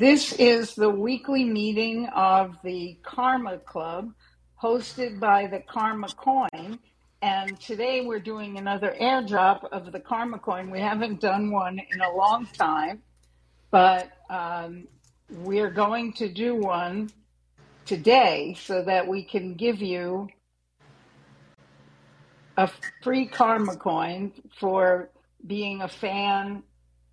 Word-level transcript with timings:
This 0.00 0.32
is 0.32 0.74
the 0.74 0.88
weekly 0.88 1.44
meeting 1.44 2.06
of 2.16 2.56
the 2.64 2.96
Karma 3.02 3.58
Club 3.58 4.14
hosted 4.58 5.20
by 5.20 5.46
the 5.46 5.60
Karma 5.60 6.08
Coin. 6.16 6.78
And 7.20 7.60
today 7.60 8.00
we're 8.06 8.18
doing 8.18 8.56
another 8.56 8.96
airdrop 8.98 9.68
of 9.70 9.92
the 9.92 10.00
Karma 10.00 10.38
Coin. 10.38 10.70
We 10.70 10.80
haven't 10.80 11.20
done 11.20 11.50
one 11.50 11.78
in 11.78 12.00
a 12.00 12.16
long 12.16 12.46
time, 12.46 13.02
but 13.70 14.08
um, 14.30 14.88
we're 15.28 15.70
going 15.70 16.14
to 16.14 16.30
do 16.30 16.54
one 16.54 17.10
today 17.84 18.56
so 18.58 18.82
that 18.82 19.06
we 19.06 19.22
can 19.22 19.52
give 19.52 19.82
you 19.82 20.30
a 22.56 22.70
free 23.02 23.26
Karma 23.26 23.76
Coin 23.76 24.32
for 24.58 25.10
being 25.46 25.82
a 25.82 25.88
fan 25.88 26.62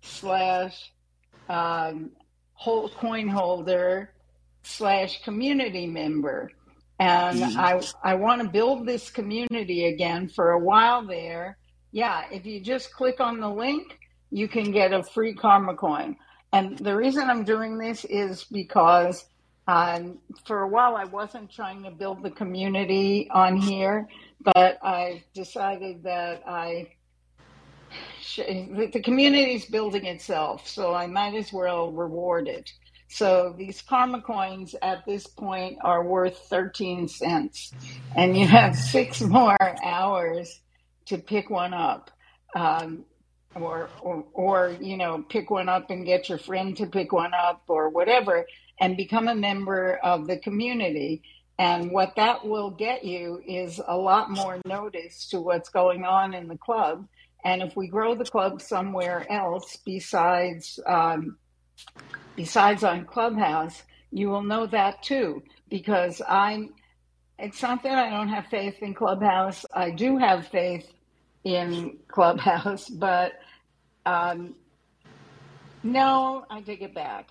slash 0.00 0.90
um, 1.50 2.12
whole 2.58 2.88
coin 2.88 3.28
holder 3.28 4.12
slash 4.64 5.22
community 5.22 5.86
member. 5.86 6.50
And 6.98 7.38
Mhm. 7.38 7.56
I 8.02 8.10
I 8.10 8.14
want 8.14 8.42
to 8.42 8.48
build 8.48 8.84
this 8.84 9.10
community 9.10 9.86
again 9.86 10.28
for 10.28 10.50
a 10.50 10.58
while 10.58 11.06
there. 11.06 11.56
Yeah, 11.92 12.24
if 12.30 12.44
you 12.44 12.60
just 12.60 12.92
click 12.92 13.20
on 13.20 13.40
the 13.40 13.48
link, 13.48 13.98
you 14.30 14.48
can 14.48 14.72
get 14.72 14.92
a 14.92 15.02
free 15.02 15.34
karma 15.34 15.74
coin. 15.76 16.16
And 16.52 16.76
the 16.78 16.96
reason 16.96 17.30
I'm 17.30 17.44
doing 17.44 17.78
this 17.78 18.04
is 18.04 18.44
because 18.44 19.24
um, 19.68 20.18
for 20.46 20.62
a 20.62 20.68
while 20.68 20.96
I 20.96 21.04
wasn't 21.04 21.50
trying 21.52 21.82
to 21.84 21.90
build 21.90 22.22
the 22.22 22.30
community 22.30 23.28
on 23.30 23.56
here, 23.56 24.08
but 24.42 24.78
I 24.82 25.22
decided 25.34 26.02
that 26.04 26.42
I 26.46 26.88
the 28.36 29.00
community's 29.02 29.64
building 29.64 30.06
itself, 30.06 30.68
so 30.68 30.94
I 30.94 31.06
might 31.06 31.34
as 31.34 31.52
well 31.52 31.90
reward 31.92 32.48
it. 32.48 32.70
So 33.08 33.54
these 33.56 33.80
karma 33.80 34.20
coins 34.20 34.74
at 34.82 35.04
this 35.06 35.26
point 35.26 35.78
are 35.82 36.04
worth 36.04 36.38
13 36.50 37.08
cents, 37.08 37.72
and 38.14 38.36
you 38.36 38.46
have 38.46 38.76
six 38.76 39.20
more 39.38 39.56
hours 39.82 40.60
to 41.06 41.18
pick 41.18 41.48
one 41.50 41.72
up. 41.72 42.10
Um, 42.54 43.04
or, 43.54 43.88
or, 44.02 44.24
or, 44.34 44.76
you 44.80 44.96
know, 44.96 45.24
pick 45.28 45.50
one 45.50 45.68
up 45.68 45.90
and 45.90 46.04
get 46.04 46.28
your 46.28 46.38
friend 46.38 46.76
to 46.76 46.86
pick 46.86 47.12
one 47.12 47.32
up 47.34 47.62
or 47.66 47.88
whatever, 47.88 48.46
and 48.78 48.96
become 48.96 49.26
a 49.26 49.34
member 49.34 49.98
of 50.02 50.26
the 50.26 50.38
community. 50.38 51.22
And 51.58 51.90
what 51.90 52.14
that 52.16 52.46
will 52.46 52.70
get 52.70 53.04
you 53.04 53.42
is 53.44 53.80
a 53.84 53.96
lot 53.96 54.30
more 54.30 54.60
notice 54.64 55.28
to 55.30 55.40
what's 55.40 55.70
going 55.70 56.04
on 56.04 56.34
in 56.34 56.46
the 56.46 56.58
club 56.58 57.08
and 57.44 57.62
if 57.62 57.76
we 57.76 57.88
grow 57.88 58.14
the 58.16 58.24
club 58.26 58.62
somewhere 58.62 59.26
else 59.30 59.78
besides 59.86 60.80
um, 60.86 61.36
besides 62.36 62.84
on 62.84 63.04
Clubhouse, 63.06 63.82
you 64.10 64.28
will 64.28 64.42
know 64.42 64.66
that 64.66 65.02
too. 65.02 65.42
Because 65.68 66.22
I'm, 66.28 66.70
it's 67.38 67.62
not 67.62 67.82
that 67.84 67.98
I 67.98 68.10
don't 68.10 68.28
have 68.28 68.46
faith 68.48 68.76
in 68.82 68.94
Clubhouse. 68.94 69.66
I 69.74 69.90
do 69.92 70.18
have 70.18 70.48
faith 70.48 70.86
in 71.44 71.98
Clubhouse, 72.10 72.88
but 72.90 73.32
um, 74.06 74.56
no, 75.84 76.44
I 76.50 76.62
take 76.62 76.82
it 76.82 76.94
back. 76.94 77.28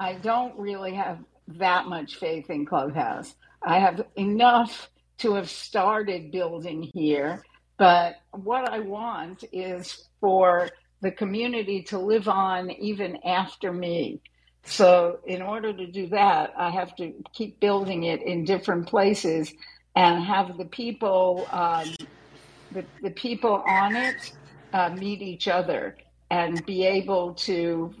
I 0.00 0.14
don't 0.14 0.58
really 0.58 0.94
have 0.94 1.20
that 1.48 1.86
much 1.86 2.16
faith 2.16 2.50
in 2.50 2.66
Clubhouse. 2.66 3.34
I 3.64 3.80
have 3.80 4.02
enough 4.16 4.90
to 5.20 5.34
have 5.34 5.50
started 5.50 6.32
building 6.32 6.90
here, 6.94 7.42
but 7.78 8.16
what 8.32 8.68
I 8.70 8.80
want 8.80 9.44
is 9.52 10.08
for 10.20 10.74
the 11.02 11.12
community 11.12 11.84
to 11.84 11.98
live 11.98 12.28
on 12.28 12.70
even 12.72 13.18
after 13.26 13.72
me. 13.72 14.22
So, 14.64 15.18
in 15.26 15.42
order 15.42 15.72
to 15.76 15.86
do 15.86 16.08
that, 16.08 16.52
I 16.58 16.70
have 16.70 16.96
to 16.96 17.12
keep 17.34 17.60
building 17.60 18.04
it 18.04 18.22
in 18.22 18.44
different 18.44 18.88
places 18.88 19.52
and 19.96 20.24
have 20.24 20.58
the 20.58 20.66
people, 20.66 21.48
um, 21.52 21.96
the, 22.72 22.86
the 23.02 23.10
people 23.12 23.54
on 23.66 23.96
it, 23.96 24.16
uh, 24.72 24.90
meet 24.90 25.22
each 25.22 25.48
other 25.48 25.96
and 26.30 26.64
be 26.66 26.84
able 26.86 27.34
to 27.34 27.94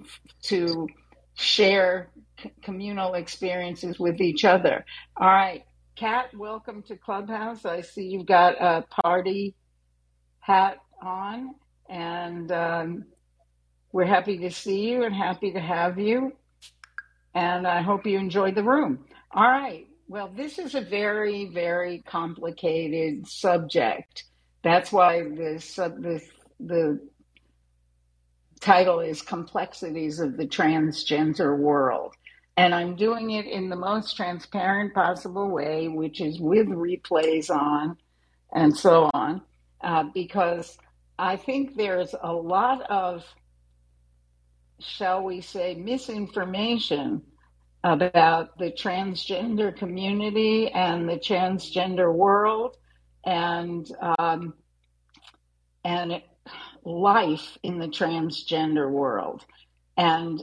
to 0.44 0.88
share 1.36 2.10
c- 2.42 2.52
communal 2.64 3.14
experiences 3.14 3.98
with 3.98 4.20
each 4.20 4.44
other. 4.44 4.84
All 5.20 5.28
right, 5.28 5.64
Kat, 5.98 6.30
welcome 6.36 6.82
to 6.84 6.96
Clubhouse. 6.96 7.64
I 7.66 7.82
see 7.82 8.04
you've 8.04 8.26
got 8.26 8.60
a 8.62 8.84
party 9.02 9.54
hat 10.48 10.78
on, 11.02 11.54
and 11.88 12.50
um, 12.50 13.04
we're 13.92 14.06
happy 14.06 14.38
to 14.38 14.50
see 14.50 14.88
you 14.90 15.04
and 15.04 15.14
happy 15.14 15.52
to 15.52 15.60
have 15.60 15.98
you. 15.98 16.32
And 17.34 17.66
I 17.66 17.82
hope 17.82 18.06
you 18.06 18.18
enjoyed 18.18 18.54
the 18.54 18.64
room. 18.64 19.04
All 19.30 19.46
right. 19.46 19.86
Well, 20.08 20.32
this 20.34 20.58
is 20.58 20.74
a 20.74 20.80
very, 20.80 21.44
very 21.46 22.02
complicated 22.06 23.28
subject. 23.28 24.24
That's 24.64 24.90
why 24.90 25.22
the 25.22 25.62
the 25.76 26.20
the 26.58 27.00
title 28.60 29.00
is 29.00 29.22
Complexities 29.22 30.18
of 30.18 30.36
the 30.36 30.46
Transgender 30.46 31.56
World. 31.56 32.14
And 32.56 32.74
I'm 32.74 32.96
doing 32.96 33.30
it 33.30 33.46
in 33.46 33.68
the 33.68 33.76
most 33.76 34.16
transparent 34.16 34.94
possible 34.94 35.48
way, 35.48 35.86
which 35.88 36.20
is 36.20 36.40
with 36.40 36.66
replays 36.66 37.50
on 37.50 37.98
and 38.52 38.76
so 38.76 39.10
on, 39.14 39.42
uh, 39.80 40.04
because 40.14 40.78
I 41.18 41.36
think 41.36 41.76
there's 41.76 42.14
a 42.20 42.32
lot 42.32 42.82
of, 42.90 43.24
shall 44.78 45.24
we 45.24 45.40
say, 45.40 45.74
misinformation 45.74 47.22
about 47.84 48.58
the 48.58 48.70
transgender 48.72 49.74
community 49.76 50.70
and 50.70 51.08
the 51.08 51.16
transgender 51.16 52.12
world 52.12 52.76
and 53.24 53.90
um, 54.18 54.54
and 55.84 56.22
life 56.84 57.58
in 57.62 57.78
the 57.78 57.86
transgender 57.86 58.90
world 58.90 59.44
and 59.96 60.42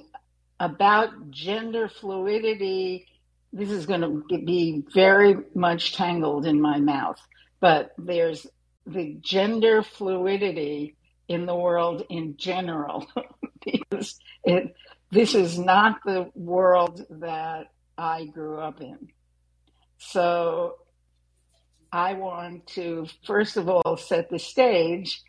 about 0.60 1.30
gender 1.30 1.88
fluidity. 1.88 3.08
This 3.52 3.70
is 3.70 3.86
going 3.86 4.02
to 4.02 4.38
be 4.38 4.84
very 4.94 5.38
much 5.54 5.96
tangled 5.96 6.46
in 6.46 6.60
my 6.60 6.80
mouth, 6.80 7.20
but 7.60 7.92
there's 7.98 8.46
the 8.86 9.18
gender 9.22 9.84
fluidity 9.84 10.96
in 11.28 11.46
the 11.46 11.56
world 11.56 12.04
in 12.10 12.36
general 12.38 13.08
because 13.66 14.20
it, 14.44 14.76
this 15.12 15.36
is 15.36 15.58
not 15.58 16.00
the 16.06 16.30
world 16.36 17.06
that 17.10 17.68
I 17.98 18.26
grew 18.26 18.60
up 18.60 18.82
in. 18.82 19.10
So 19.98 20.76
I 21.92 22.14
want 22.14 22.68
to, 22.68 23.08
first 23.26 23.58
of 23.58 23.70
all, 23.70 23.98
set 23.98 24.30
the 24.30 24.40
stage 24.40 25.22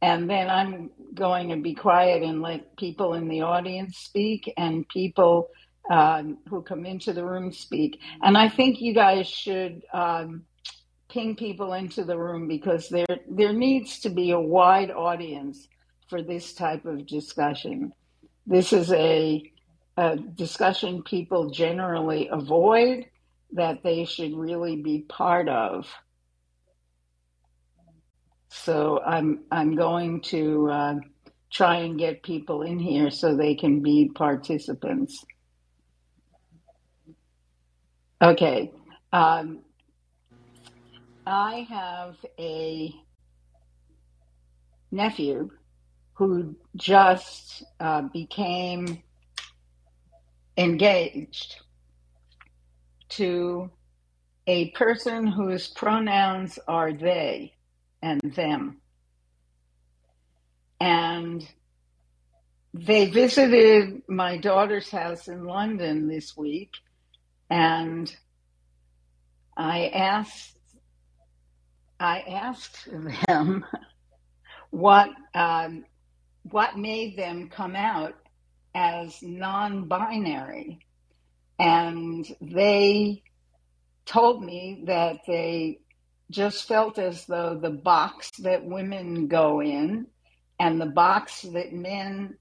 and 0.00 0.28
then 0.28 0.50
I'm 0.50 0.90
going 1.14 1.48
to 1.48 1.56
be 1.56 1.74
quiet 1.74 2.22
and 2.22 2.42
let 2.42 2.76
people 2.76 3.14
in 3.14 3.28
the 3.28 3.40
audience 3.42 3.98
speak 3.98 4.52
and 4.56 4.86
people 4.88 5.48
um, 5.90 6.38
who 6.48 6.62
come 6.62 6.84
into 6.84 7.12
the 7.12 7.24
room 7.24 7.52
speak. 7.52 8.00
And 8.22 8.36
I 8.36 8.48
think 8.48 8.80
you 8.80 8.94
guys 8.94 9.26
should 9.28 9.82
um, 9.92 10.44
ping 11.14 11.36
people 11.36 11.74
into 11.74 12.04
the 12.04 12.18
room 12.18 12.48
because 12.48 12.88
there 12.88 13.06
there 13.30 13.52
needs 13.52 14.00
to 14.00 14.10
be 14.10 14.32
a 14.32 14.40
wide 14.40 14.90
audience 14.90 15.68
for 16.08 16.22
this 16.22 16.52
type 16.54 16.84
of 16.84 17.06
discussion. 17.06 17.92
This 18.46 18.72
is 18.72 18.92
a, 18.92 19.50
a 19.96 20.16
discussion 20.16 21.04
people 21.04 21.50
generally 21.50 22.28
avoid 22.30 23.06
that 23.52 23.84
they 23.84 24.04
should 24.04 24.34
really 24.36 24.82
be 24.82 25.02
part 25.08 25.48
of. 25.48 25.86
So 28.48 29.00
I'm 29.00 29.44
I'm 29.52 29.76
going 29.76 30.20
to 30.32 30.68
uh, 30.68 30.94
try 31.52 31.76
and 31.76 31.96
get 31.96 32.24
people 32.24 32.62
in 32.62 32.80
here 32.80 33.10
so 33.10 33.36
they 33.36 33.54
can 33.54 33.82
be 33.82 34.10
participants. 34.12 35.24
Okay. 38.20 38.72
Um, 39.12 39.63
I 41.26 41.66
have 41.70 42.16
a 42.38 42.94
nephew 44.90 45.50
who 46.14 46.54
just 46.76 47.64
uh, 47.80 48.02
became 48.12 49.02
engaged 50.56 51.56
to 53.08 53.70
a 54.46 54.70
person 54.70 55.26
whose 55.26 55.68
pronouns 55.68 56.58
are 56.68 56.92
they 56.92 57.54
and 58.02 58.20
them. 58.20 58.80
And 60.80 61.48
they 62.74 63.06
visited 63.06 64.02
my 64.08 64.36
daughter's 64.36 64.90
house 64.90 65.28
in 65.28 65.44
London 65.44 66.08
this 66.08 66.36
week, 66.36 66.72
and 67.48 68.14
I 69.56 69.86
asked 69.86 70.58
I 72.00 72.20
asked 72.20 72.88
them 72.90 73.64
what 74.70 75.10
um, 75.34 75.84
what 76.50 76.76
made 76.76 77.16
them 77.16 77.48
come 77.48 77.76
out 77.76 78.14
as 78.74 79.22
non 79.22 79.86
binary. 79.88 80.80
And 81.58 82.26
they 82.40 83.22
told 84.06 84.44
me 84.44 84.82
that 84.86 85.20
they 85.26 85.80
just 86.30 86.66
felt 86.66 86.98
as 86.98 87.26
though 87.26 87.58
the 87.60 87.70
box 87.70 88.32
that 88.38 88.64
women 88.64 89.28
go 89.28 89.62
in 89.62 90.06
and 90.58 90.80
the 90.80 90.86
box 90.86 91.42
that 91.42 91.72
men 91.72 92.36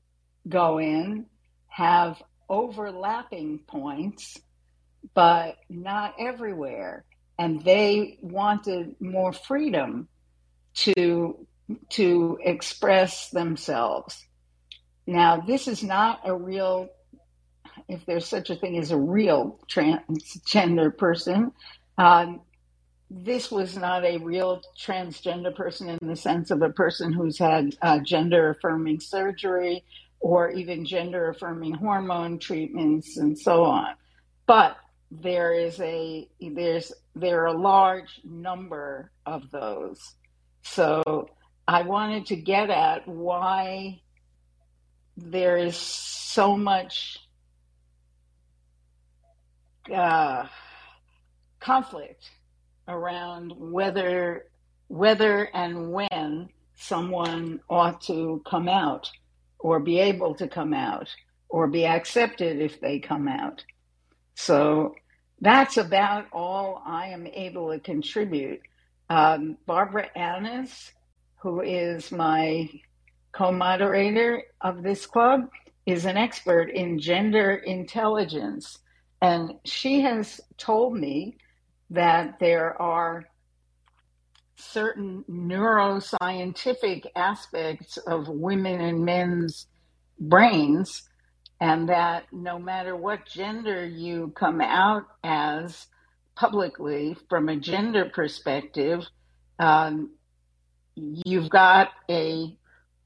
go 0.48 0.80
in 0.80 1.26
have 1.68 2.22
overlapping 2.50 3.60
points, 3.68 4.40
but 5.14 5.58
not 5.70 6.16
everywhere. 6.20 7.06
And 7.40 7.64
they 7.64 8.18
wanted 8.22 8.96
more 9.00 9.34
freedom 9.34 10.08
to, 10.76 11.48
to 11.90 12.40
express 12.44 13.30
themselves. 13.30 14.26
Now, 15.06 15.42
this 15.42 15.68
is 15.68 15.84
not 15.84 16.22
a 16.26 16.36
real, 16.36 16.90
if 17.90 18.06
there's 18.06 18.28
such 18.28 18.50
a 18.50 18.56
thing 18.56 18.78
as 18.78 18.92
a 18.92 18.98
real 18.98 19.60
transgender 19.70 20.96
person. 20.96 21.52
Um, 21.98 22.42
this 23.10 23.52
was 23.52 23.78
not 23.78 24.04
a 24.06 24.18
real 24.18 24.62
transgender 24.80 25.54
person 25.54 25.90
in 25.90 26.00
the 26.02 26.16
sense 26.16 26.50
of 26.52 26.62
a 26.62 26.70
person 26.70 27.14
who's 27.14 27.38
had 27.38 27.76
uh, 27.82 28.00
gender 28.00 28.52
affirming 28.52 29.00
surgery 29.00 29.84
or 30.20 30.50
even 30.52 30.86
gender 30.86 31.30
affirming 31.30 31.74
hormone 31.74 32.40
treatments 32.40 33.18
and 33.18 33.38
so 33.38 33.66
on. 33.66 33.94
But 34.48 34.78
there 35.22 35.54
is 35.54 35.80
a 35.80 36.28
there's 36.40 36.92
there 37.16 37.44
are 37.44 37.48
a 37.48 37.58
large 37.58 38.20
number 38.24 39.12
of 39.26 39.52
those. 39.52 40.16
So 40.64 41.30
I 41.68 41.84
wanted 41.84 42.26
to 42.28 42.36
get 42.36 42.70
at 42.70 43.08
why 43.08 44.02
there 45.16 45.58
is 45.58 45.78
so 45.78 46.58
much 46.58 47.20
uh, 49.94 50.48
conflict 51.60 52.32
around 52.88 53.54
whether 53.56 54.46
whether 54.88 55.44
and 55.54 55.92
when 55.92 56.50
someone 56.76 57.60
ought 57.70 58.02
to 58.02 58.42
come 58.50 58.68
out 58.68 59.10
or 59.60 59.80
be 59.80 60.00
able 60.00 60.34
to 60.36 60.48
come 60.48 60.74
out 60.74 61.10
or 61.50 61.68
be 61.68 61.86
accepted 61.86 62.60
if 62.60 62.82
they 62.82 63.00
come 63.00 63.28
out. 63.28 63.64
So 64.36 64.96
that's 65.44 65.76
about 65.76 66.28
all 66.32 66.82
I 66.86 67.08
am 67.08 67.28
able 67.28 67.74
to 67.74 67.80
contribute. 67.80 68.62
Um, 69.10 69.58
Barbara 69.66 70.08
Annis, 70.16 70.94
who 71.42 71.60
is 71.60 72.14
my 72.14 72.70
co 73.34 73.52
moderator 73.52 74.44
of 74.62 74.84
this 74.84 75.06
club, 75.06 75.50
is 75.86 76.06
an 76.06 76.16
expert 76.16 76.70
in 76.70 76.98
gender 76.98 77.56
intelligence. 77.56 78.80
And 79.22 79.56
she 79.66 80.00
has 80.02 80.40
told 80.58 80.98
me 80.98 81.36
that 81.90 82.40
there 82.40 82.82
are 82.82 83.26
certain 84.56 85.26
neuroscientific 85.30 87.06
aspects 87.18 87.98
of 87.98 88.30
women 88.30 88.80
and 88.80 89.04
men's 89.04 89.68
brains, 90.22 91.10
and 91.64 91.90
that 91.90 92.26
no 92.34 92.60
matter 92.60 92.96
what 92.98 93.28
gender 93.28 93.88
you 93.88 94.34
come 94.38 94.62
out 94.62 95.06
as 95.24 95.88
publicly 96.38 97.18
from 97.30 97.50
a 97.50 97.58
gender 97.58 98.12
perspective, 98.14 99.06
um, 99.60 100.12
you've 100.96 101.50
got 101.50 101.90
a 102.10 102.58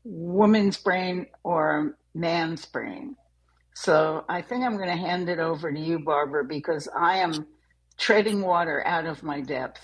woman's 0.06 0.78
brain 0.78 1.28
or 1.44 1.80
a 2.16 2.20
man's 2.20 2.66
brain. 2.66 3.18
So 3.76 4.26
I 4.30 4.42
think 4.44 4.66
I'm 4.66 4.78
going 4.78 4.90
to 4.90 4.98
hand 4.98 5.30
it 5.30 5.40
over 5.40 5.72
to 5.72 5.80
you, 5.80 6.00
Barbara, 6.00 6.46
because 6.46 6.90
I 6.98 7.20
am 7.20 7.48
treading 8.00 8.42
water 8.42 8.86
out 8.88 9.08
of 9.08 9.24
my 9.24 9.42
depth. 9.42 9.82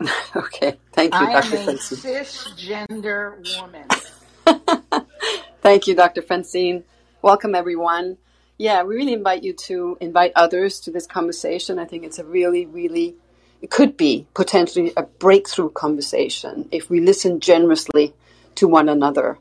okay, 0.36 0.78
thank 0.92 1.20
you, 1.20 1.26
I 1.26 1.32
Dr. 1.32 1.42
am 1.44 1.54
a 1.54 1.58
Francine. 1.58 2.04
cisgender 2.04 3.38
woman. 3.44 4.02
Thank 5.62 5.86
you, 5.86 5.94
Dr. 5.96 6.22
Francine. 6.22 6.84
Welcome, 7.22 7.54
everyone. 7.54 8.18
Yeah, 8.58 8.82
we 8.82 8.96
really 8.96 9.12
invite 9.12 9.44
you 9.44 9.52
to 9.68 9.96
invite 10.00 10.32
others 10.34 10.80
to 10.80 10.90
this 10.90 11.06
conversation. 11.06 11.78
I 11.78 11.84
think 11.84 12.02
it's 12.02 12.18
a 12.18 12.24
really, 12.24 12.66
really, 12.66 13.14
it 13.60 13.70
could 13.70 13.96
be 13.96 14.26
potentially 14.34 14.92
a 14.96 15.04
breakthrough 15.04 15.70
conversation 15.70 16.68
if 16.72 16.90
we 16.90 16.98
listen 16.98 17.38
generously 17.38 18.12
to 18.56 18.66
one 18.66 18.88
another 18.88 19.38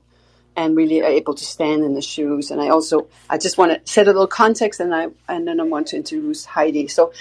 and 0.55 0.77
really 0.77 1.01
are 1.01 1.09
able 1.09 1.33
to 1.33 1.43
stand 1.43 1.83
in 1.83 1.95
the 1.95 2.03
shoes. 2.03 2.51
And 2.51 2.61
I 2.61 2.69
also, 2.69 3.07
I 3.27 3.39
just 3.39 3.57
want 3.57 3.71
to 3.71 3.91
set 3.91 4.05
a 4.05 4.11
little 4.11 4.27
context 4.27 4.79
and 4.79 4.93
I, 4.93 5.07
and 5.27 5.47
then 5.47 5.59
I 5.59 5.63
want 5.63 5.87
to 5.87 5.95
introduce 5.95 6.45
Heidi. 6.45 6.87
So 6.87 7.13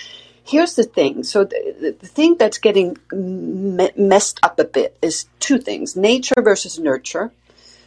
here's 0.45 0.75
the 0.75 0.85
thing. 0.85 1.23
So 1.23 1.45
the, 1.45 1.97
the 1.99 2.07
thing 2.07 2.37
that's 2.37 2.59
getting 2.59 2.99
me- 3.11 3.93
messed 3.97 4.41
up 4.43 4.59
a 4.59 4.65
bit 4.65 4.95
is 5.01 5.25
two 5.39 5.57
things: 5.57 5.97
nature 5.97 6.43
versus 6.43 6.79
nurture. 6.79 7.33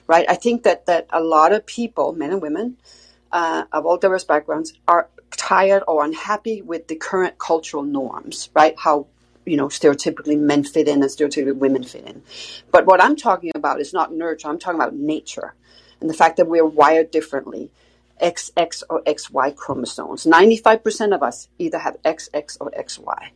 Right? 0.08 0.26
I 0.30 0.36
think 0.36 0.64
that 0.64 0.86
that 0.88 1.08
a 1.12 1.22
lot 1.22 1.54
of 1.54 1.66
people, 1.66 2.14
men 2.14 2.32
and 2.32 2.42
women, 2.42 2.78
uh, 3.32 3.64
of 3.72 3.86
all 3.86 3.98
diverse 3.98 4.24
backgrounds, 4.24 4.74
are 4.88 5.10
tired 5.32 5.84
or 5.88 6.04
unhappy 6.04 6.62
with 6.62 6.88
the 6.88 6.96
current 6.96 7.38
cultural 7.38 7.84
norms. 7.84 8.50
Right? 8.54 8.76
How 8.78 9.08
you 9.46 9.58
know 9.58 9.68
stereotypically 9.68 10.40
men 10.40 10.64
fit 10.64 10.88
in 10.88 11.02
and 11.02 11.12
stereotypically 11.12 11.56
women 11.56 11.84
fit 11.84 12.06
in. 12.06 12.24
But 12.72 12.86
what 12.86 13.02
I'm 13.02 13.16
talking 13.16 13.52
about 13.56 13.80
is 13.80 13.94
not 13.94 14.14
nurture. 14.14 14.48
I'm 14.48 14.60
talking 14.60 14.80
about 14.80 14.96
nature 14.96 15.56
and 16.04 16.10
the 16.10 16.14
fact 16.14 16.36
that 16.38 16.48
we're 16.48 16.66
wired 16.66 17.12
differently 17.12 17.72
XX 18.22 18.84
or 18.90 19.02
XY 19.04 19.56
chromosomes. 19.56 20.26
95% 20.26 21.16
of 21.16 21.24
us 21.24 21.48
either 21.58 21.80
have 21.80 21.96
XX 22.04 22.58
or 22.60 22.72
XY. 22.72 23.30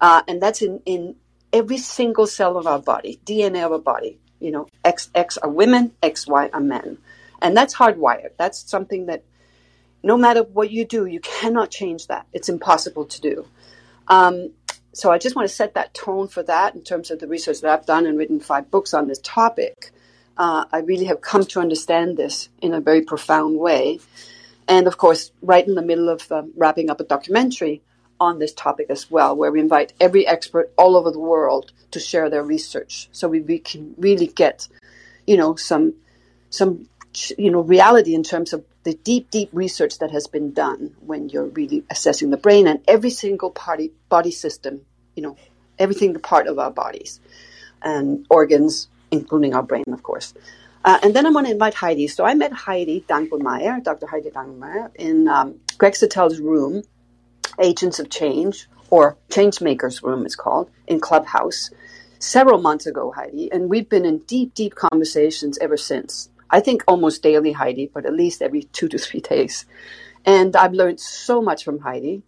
Uh, 0.00 0.22
and 0.26 0.42
that's 0.42 0.62
in, 0.62 0.80
in 0.86 1.16
every 1.52 1.76
single 1.76 2.26
cell 2.26 2.56
of 2.56 2.66
our 2.66 2.78
body, 2.78 3.20
DNA 3.24 3.64
of 3.64 3.72
our 3.72 3.78
body. 3.78 4.18
You 4.40 4.50
know, 4.50 4.68
XX 4.84 5.38
are 5.42 5.50
women, 5.50 5.92
XY 6.02 6.50
are 6.52 6.60
men. 6.60 6.98
And 7.40 7.56
that's 7.56 7.74
hardwired. 7.74 8.30
That's 8.38 8.68
something 8.68 9.06
that 9.06 9.24
no 10.02 10.16
matter 10.16 10.42
what 10.42 10.70
you 10.70 10.84
do, 10.84 11.06
you 11.06 11.20
cannot 11.20 11.70
change 11.70 12.06
that. 12.06 12.26
It's 12.32 12.48
impossible 12.48 13.06
to 13.06 13.20
do. 13.20 13.46
Um, 14.08 14.52
so 14.92 15.10
I 15.10 15.18
just 15.18 15.36
want 15.36 15.48
to 15.48 15.54
set 15.54 15.74
that 15.74 15.92
tone 15.92 16.28
for 16.28 16.42
that 16.44 16.74
in 16.74 16.82
terms 16.82 17.10
of 17.10 17.18
the 17.18 17.26
research 17.26 17.60
that 17.60 17.70
I've 17.70 17.86
done 17.86 18.06
and 18.06 18.16
written 18.16 18.40
five 18.40 18.70
books 18.70 18.94
on 18.94 19.08
this 19.08 19.18
topic. 19.18 19.90
Uh, 20.38 20.64
I 20.72 20.78
really 20.78 21.06
have 21.06 21.20
come 21.20 21.44
to 21.46 21.60
understand 21.60 22.16
this 22.16 22.48
in 22.62 22.72
a 22.72 22.80
very 22.80 23.02
profound 23.02 23.58
way. 23.58 24.00
And 24.68 24.86
of 24.86 24.96
course, 24.96 25.32
right 25.42 25.66
in 25.66 25.74
the 25.74 25.82
middle 25.82 26.08
of 26.08 26.30
um, 26.32 26.52
wrapping 26.56 26.90
up 26.90 27.00
a 27.00 27.04
documentary 27.04 27.82
on 28.20 28.38
this 28.38 28.52
topic 28.52 28.86
as 28.90 29.10
well, 29.10 29.36
where 29.36 29.52
we 29.52 29.60
invite 29.60 29.92
every 30.00 30.26
expert 30.26 30.72
all 30.76 30.96
over 30.96 31.10
the 31.10 31.18
world 31.18 31.72
to 31.90 32.00
share 32.00 32.30
their 32.30 32.42
research, 32.42 33.08
so 33.12 33.28
we, 33.28 33.40
we 33.40 33.58
can 33.58 33.94
really 33.96 34.26
get, 34.26 34.68
you 35.26 35.36
know, 35.36 35.56
some 35.56 35.94
some 36.50 36.88
you 37.38 37.50
know 37.50 37.60
reality 37.60 38.14
in 38.14 38.22
terms 38.22 38.52
of 38.52 38.64
the 38.86 38.94
deep, 38.94 39.30
deep 39.30 39.48
research 39.52 39.98
that 39.98 40.12
has 40.12 40.28
been 40.28 40.52
done 40.52 40.94
when 41.00 41.28
you're 41.28 41.46
really 41.46 41.82
assessing 41.90 42.30
the 42.30 42.36
brain 42.36 42.68
and 42.68 42.80
every 42.86 43.10
single 43.10 43.50
body 43.50 43.90
body 44.08 44.30
system, 44.30 44.80
you 45.16 45.22
know, 45.22 45.36
everything 45.78 46.12
the 46.12 46.20
part 46.20 46.46
of 46.46 46.58
our 46.58 46.70
bodies 46.70 47.20
and 47.82 48.26
organs, 48.30 48.88
including 49.10 49.54
our 49.54 49.62
brain, 49.62 49.84
of 49.92 50.02
course. 50.02 50.34
Uh, 50.84 51.00
and 51.02 51.16
then 51.16 51.26
I'm 51.26 51.32
going 51.32 51.46
to 51.46 51.50
invite 51.50 51.74
Heidi. 51.74 52.06
So 52.06 52.24
I 52.24 52.34
met 52.34 52.52
Heidi 52.52 53.04
Dangelmaier, 53.08 53.82
Dr. 53.82 54.06
Heidi 54.06 54.30
Dangelmaier, 54.30 54.94
in 54.94 55.26
um, 55.26 55.58
Greg 55.78 55.96
Satell's 55.96 56.38
room, 56.38 56.84
Agents 57.60 57.98
of 57.98 58.10
Change, 58.10 58.68
or 58.90 59.16
Changemakers 59.30 60.02
Room, 60.02 60.26
it's 60.26 60.36
called, 60.36 60.70
in 60.86 61.00
Clubhouse, 61.00 61.70
several 62.18 62.60
months 62.60 62.86
ago, 62.86 63.12
Heidi. 63.12 63.52
And 63.52 63.70
we've 63.70 63.88
been 63.88 64.04
in 64.04 64.18
deep, 64.20 64.54
deep 64.54 64.74
conversations 64.74 65.58
ever 65.58 65.76
since. 65.76 66.30
I 66.50 66.60
think 66.60 66.84
almost 66.88 67.22
daily, 67.22 67.52
Heidi, 67.52 67.90
but 67.92 68.06
at 68.06 68.14
least 68.14 68.42
every 68.42 68.62
two 68.72 68.88
to 68.88 68.98
three 68.98 69.20
days. 69.20 69.66
And 70.24 70.56
I've 70.56 70.72
learned 70.74 71.00
so 71.00 71.42
much 71.42 71.64
from 71.64 71.80
Heidi. 71.80 72.22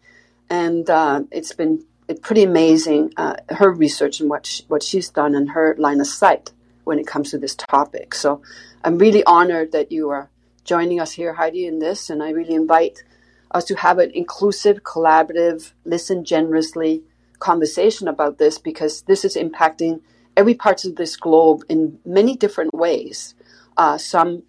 And 0.51 0.89
uh, 0.91 1.23
it's 1.31 1.53
been 1.55 1.85
pretty 2.23 2.45
amazing, 2.45 3.13
uh, 3.17 3.37
her 3.51 3.71
research 3.73 4.21
and 4.21 4.31
what, 4.31 4.47
she, 4.47 4.65
what 4.69 4.83
she's 4.83 5.11
done 5.11 5.35
and 5.35 5.51
her 5.51 5.77
line 5.79 6.01
of 6.01 6.07
sight 6.07 6.53
when 6.85 6.99
it 6.99 7.07
comes 7.07 7.31
to 7.33 7.39
this 7.39 7.55
topic. 7.57 8.15
So 8.15 8.43
I'm 8.85 8.99
really 8.99 9.25
honored 9.25 9.73
that 9.73 9.93
you 9.93 10.11
are 10.11 10.31
joining 10.65 11.01
us 11.01 11.13
here, 11.13 11.35
Heidi, 11.35 11.67
in 11.67 11.81
this. 11.81 12.11
And 12.11 12.23
I 12.23 12.31
really 12.31 12.55
invite 12.55 13.03
us 13.51 13.65
to 13.65 13.75
have 13.77 13.99
an 13.99 14.11
inclusive, 14.13 14.83
collaborative, 14.83 15.73
listen 15.85 16.25
generously 16.25 17.03
conversation 17.39 18.09
about 18.09 18.39
this 18.39 18.59
because 18.59 19.03
this 19.03 19.25
is 19.25 19.37
impacting 19.37 20.01
every 20.37 20.55
part 20.55 20.85
of 20.85 20.97
this 20.97 21.17
globe 21.17 21.63
in 21.69 21.99
many 22.05 22.37
different 22.37 22.75
ways. 22.75 23.35
Uh, 23.77 23.97
some 23.97 24.43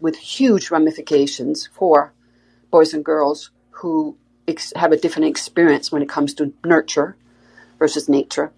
with 0.00 0.16
huge 0.16 0.70
ramifications 0.70 1.66
for 1.66 2.12
boys 2.70 2.94
and 2.94 3.04
girls 3.04 3.50
who 3.70 4.16
ex- 4.48 4.72
have 4.76 4.92
a 4.92 4.96
different 4.96 5.28
experience 5.28 5.92
when 5.92 6.02
it 6.02 6.08
comes 6.08 6.32
to 6.34 6.52
nurture 6.64 7.16
versus 7.78 8.08
nature 8.08 8.52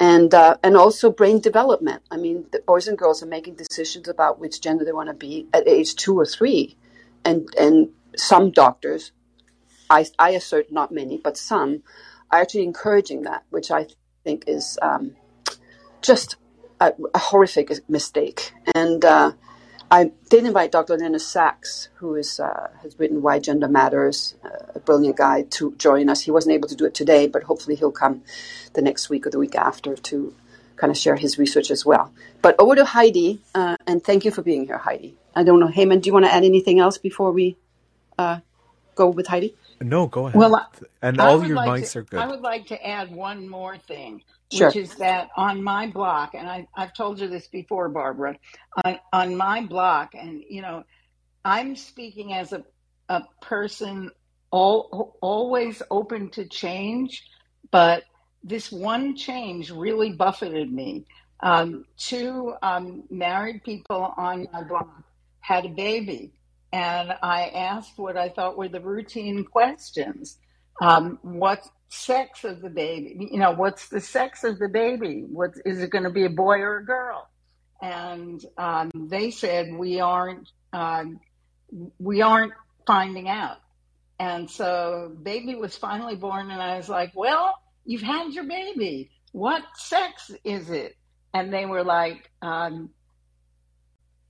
and 0.00 0.32
uh, 0.32 0.56
and 0.62 0.76
also 0.76 1.10
brain 1.10 1.38
development. 1.40 2.02
I 2.10 2.16
mean, 2.16 2.46
the 2.50 2.60
boys 2.60 2.88
and 2.88 2.98
girls 2.98 3.22
are 3.22 3.26
making 3.26 3.54
decisions 3.54 4.08
about 4.08 4.40
which 4.40 4.60
gender 4.60 4.84
they 4.84 4.92
want 4.92 5.10
to 5.10 5.14
be 5.14 5.46
at 5.52 5.68
age 5.68 5.94
two 5.94 6.18
or 6.18 6.24
three, 6.24 6.74
and 7.24 7.48
and 7.58 7.90
some 8.16 8.50
doctors, 8.50 9.12
I, 9.90 10.06
I 10.18 10.30
assert 10.30 10.70
not 10.70 10.92
many, 10.92 11.18
but 11.18 11.36
some, 11.36 11.82
are 12.30 12.40
actually 12.40 12.62
encouraging 12.62 13.22
that, 13.22 13.42
which 13.50 13.70
I 13.70 13.88
think 14.24 14.44
is 14.46 14.78
um, 14.80 15.16
just 16.00 16.36
a, 16.80 16.92
a, 17.12 17.18
horrific 17.18 17.72
mistake. 17.88 18.52
And 18.74 19.04
uh, 19.04 19.32
I 19.90 20.12
did 20.28 20.44
invite 20.44 20.70
Dr. 20.70 20.96
Linus 20.96 21.26
Sax, 21.26 21.88
who 21.94 22.14
is, 22.14 22.38
uh, 22.38 22.70
has 22.82 22.96
written 22.98 23.20
Why 23.20 23.40
Gender 23.40 23.68
Matters, 23.68 24.36
uh, 24.44 24.72
a 24.76 24.78
brilliant 24.78 25.16
guy, 25.16 25.42
to 25.50 25.74
join 25.76 26.08
us. 26.08 26.22
He 26.22 26.30
wasn't 26.30 26.54
able 26.54 26.68
to 26.68 26.76
do 26.76 26.84
it 26.84 26.94
today, 26.94 27.26
but 27.26 27.42
hopefully 27.42 27.74
he'll 27.74 27.90
come 27.90 28.22
the 28.74 28.82
next 28.82 29.10
week 29.10 29.26
or 29.26 29.30
the 29.30 29.38
week 29.38 29.56
after 29.56 29.96
to 29.96 30.34
kind 30.76 30.90
of 30.90 30.96
share 30.96 31.16
his 31.16 31.36
research 31.36 31.70
as 31.70 31.84
well. 31.84 32.12
But 32.40 32.54
over 32.58 32.76
to 32.76 32.84
Heidi, 32.84 33.42
uh, 33.54 33.76
and 33.86 34.02
thank 34.02 34.24
you 34.24 34.30
for 34.30 34.42
being 34.42 34.66
here, 34.66 34.78
Heidi. 34.78 35.16
I 35.34 35.42
don't 35.42 35.60
know, 35.60 35.68
Heyman, 35.68 36.00
do 36.00 36.08
you 36.08 36.12
want 36.12 36.26
to 36.26 36.32
add 36.32 36.44
anything 36.44 36.80
else 36.80 36.96
before 36.96 37.32
we 37.32 37.56
uh, 38.16 38.40
go 38.94 39.08
with 39.08 39.26
Heidi? 39.26 39.56
No, 39.82 40.06
go 40.06 40.26
ahead. 40.26 40.38
Well, 40.38 40.70
and 41.00 41.20
all 41.20 41.44
your 41.44 41.56
like 41.56 41.82
mics 41.82 41.92
to, 41.92 42.00
are 42.00 42.02
good. 42.02 42.20
I 42.20 42.26
would 42.26 42.40
like 42.42 42.66
to 42.66 42.86
add 42.86 43.10
one 43.10 43.48
more 43.48 43.78
thing, 43.78 44.22
Sure. 44.52 44.68
which 44.68 44.76
is 44.76 44.94
that 44.96 45.30
on 45.36 45.62
my 45.62 45.86
block, 45.86 46.34
and 46.34 46.48
I, 46.48 46.66
I've 46.76 46.92
told 46.92 47.18
you 47.18 47.28
this 47.28 47.48
before, 47.48 47.88
Barbara, 47.88 48.36
on, 48.84 48.98
on 49.12 49.36
my 49.36 49.64
block, 49.64 50.14
and 50.14 50.42
you 50.48 50.60
know, 50.60 50.84
I'm 51.44 51.76
speaking 51.76 52.34
as 52.34 52.52
a, 52.52 52.62
a 53.08 53.22
person 53.40 54.10
all, 54.50 55.16
always 55.22 55.82
open 55.90 56.30
to 56.30 56.44
change, 56.46 57.24
but 57.70 58.04
this 58.42 58.70
one 58.70 59.16
change 59.16 59.70
really 59.70 60.12
buffeted 60.12 60.72
me. 60.72 61.06
Um, 61.42 61.86
two 61.96 62.54
um, 62.62 63.04
married 63.10 63.64
people 63.64 64.12
on 64.16 64.46
my 64.52 64.62
block 64.62 65.02
had 65.40 65.64
a 65.64 65.70
baby, 65.70 66.32
and 66.72 67.12
I 67.22 67.48
asked 67.48 67.98
what 67.98 68.16
I 68.16 68.28
thought 68.28 68.56
were 68.56 68.68
the 68.68 68.80
routine 68.80 69.44
questions. 69.44 70.38
Um, 70.80 71.18
what 71.22 71.60
sex 71.88 72.44
of 72.44 72.62
the 72.62 72.70
baby? 72.70 73.28
You 73.30 73.38
know, 73.38 73.52
what's 73.52 73.88
the 73.88 74.00
sex 74.00 74.44
of 74.44 74.58
the 74.58 74.68
baby? 74.68 75.24
What 75.28 75.50
is 75.64 75.80
it 75.82 75.90
going 75.90 76.04
to 76.04 76.10
be 76.10 76.24
a 76.24 76.30
boy 76.30 76.60
or 76.60 76.78
a 76.78 76.84
girl? 76.84 77.28
And 77.82 78.44
um, 78.56 78.90
they 78.94 79.30
said 79.30 79.72
we 79.72 80.00
aren't 80.00 80.48
um, 80.72 81.20
we 81.98 82.22
aren't 82.22 82.52
finding 82.86 83.28
out. 83.28 83.58
And 84.18 84.50
so 84.50 85.16
baby 85.22 85.54
was 85.54 85.76
finally 85.76 86.16
born, 86.16 86.50
and 86.50 86.62
I 86.62 86.76
was 86.76 86.88
like, 86.88 87.12
well, 87.14 87.54
you've 87.84 88.02
had 88.02 88.32
your 88.32 88.44
baby. 88.44 89.10
What 89.32 89.62
sex 89.76 90.30
is 90.44 90.70
it? 90.70 90.96
And 91.32 91.52
they 91.52 91.64
were 91.64 91.84
like, 91.84 92.30
um, 92.42 92.90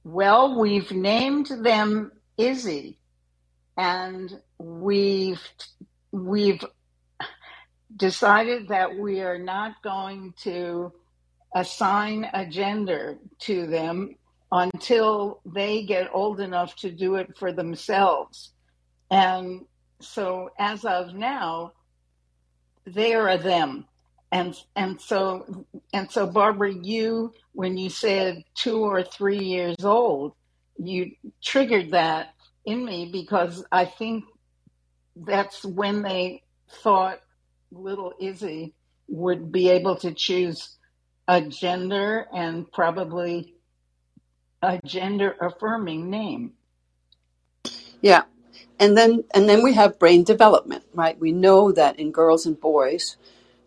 well, 0.05 0.59
we've 0.59 0.91
named 0.93 1.49
them 1.63 2.13
Izzy, 2.41 2.99
and 3.77 4.41
we've 4.59 5.43
we've 6.11 6.65
decided 7.97 8.69
that 8.69 8.97
we 8.97 9.21
are 9.21 9.39
not 9.39 9.75
going 9.83 10.33
to 10.43 10.93
assign 11.55 12.29
a 12.33 12.47
gender 12.47 13.19
to 13.41 13.67
them 13.67 14.15
until 14.53 15.41
they 15.45 15.83
get 15.83 16.09
old 16.13 16.41
enough 16.41 16.75
to 16.77 16.91
do 16.91 17.17
it 17.17 17.37
for 17.37 17.53
themselves. 17.53 18.53
And 19.11 19.67
so 20.01 20.51
as 20.59 20.85
of 20.85 21.15
now, 21.15 21.73
they 22.87 23.15
are 23.15 23.37
them. 23.37 23.87
And 24.33 24.57
and 24.77 25.01
so 25.01 25.67
and 25.93 26.11
so 26.11 26.27
Barbara, 26.27 26.73
you 26.73 27.33
when 27.53 27.77
you 27.77 27.91
said 27.91 28.45
two 28.55 28.79
or 28.79 29.03
three 29.03 29.41
years 29.45 29.85
old, 29.85 30.35
you 30.83 31.13
triggered 31.43 31.93
that 31.93 32.35
in 32.65 32.85
me 32.85 33.11
because 33.13 33.65
I 33.71 33.85
think 33.85 34.25
that's 35.17 35.65
when 35.65 36.03
they 36.03 36.43
thought 36.83 37.21
little 37.71 38.15
Izzy 38.21 38.75
would 39.09 39.53
be 39.53 39.69
able 39.69 39.97
to 39.97 40.13
choose 40.13 40.77
a 41.29 41.41
gender 41.43 42.27
and 42.33 42.71
probably 42.73 43.55
a 44.63 44.81
gender 44.85 45.35
affirming 45.41 46.11
name. 46.11 46.53
Yeah. 48.01 48.23
And 48.79 48.97
then 48.97 49.25
and 49.35 49.49
then 49.49 49.63
we 49.63 49.75
have 49.75 49.99
brain 49.99 50.25
development, 50.25 50.85
right? 50.95 51.19
We 51.19 51.33
know 51.33 51.71
that 51.73 51.99
in 51.99 52.13
girls 52.13 52.47
and 52.47 52.59
boys, 52.59 53.17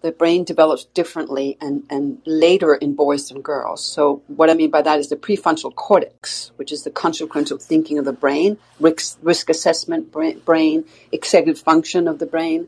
the 0.04 0.12
brain 0.12 0.44
develops 0.44 0.84
differently 0.84 1.58
and, 1.62 1.84
and 1.90 2.22
later 2.26 2.76
in 2.76 2.94
boys 2.94 3.30
than 3.30 3.42
girls. 3.42 3.84
So 3.84 4.22
what 4.28 4.50
I 4.50 4.54
mean 4.54 4.70
by 4.70 4.82
that 4.82 5.00
is 5.00 5.08
the 5.08 5.16
prefrontal 5.16 5.74
cortex, 5.74 6.52
which 6.58 6.74
is 6.74 6.84
the 6.84 6.92
consequential 6.92 7.58
thinking 7.58 7.98
of 7.98 8.04
the 8.04 8.12
brain, 8.12 8.58
risk, 8.82 9.18
risk 9.22 9.50
assessment 9.50 10.12
brain, 10.12 10.40
brain, 10.40 10.84
executive 11.14 11.64
function 11.64 12.10
of 12.10 12.20
the 12.20 12.26
brain, 12.26 12.68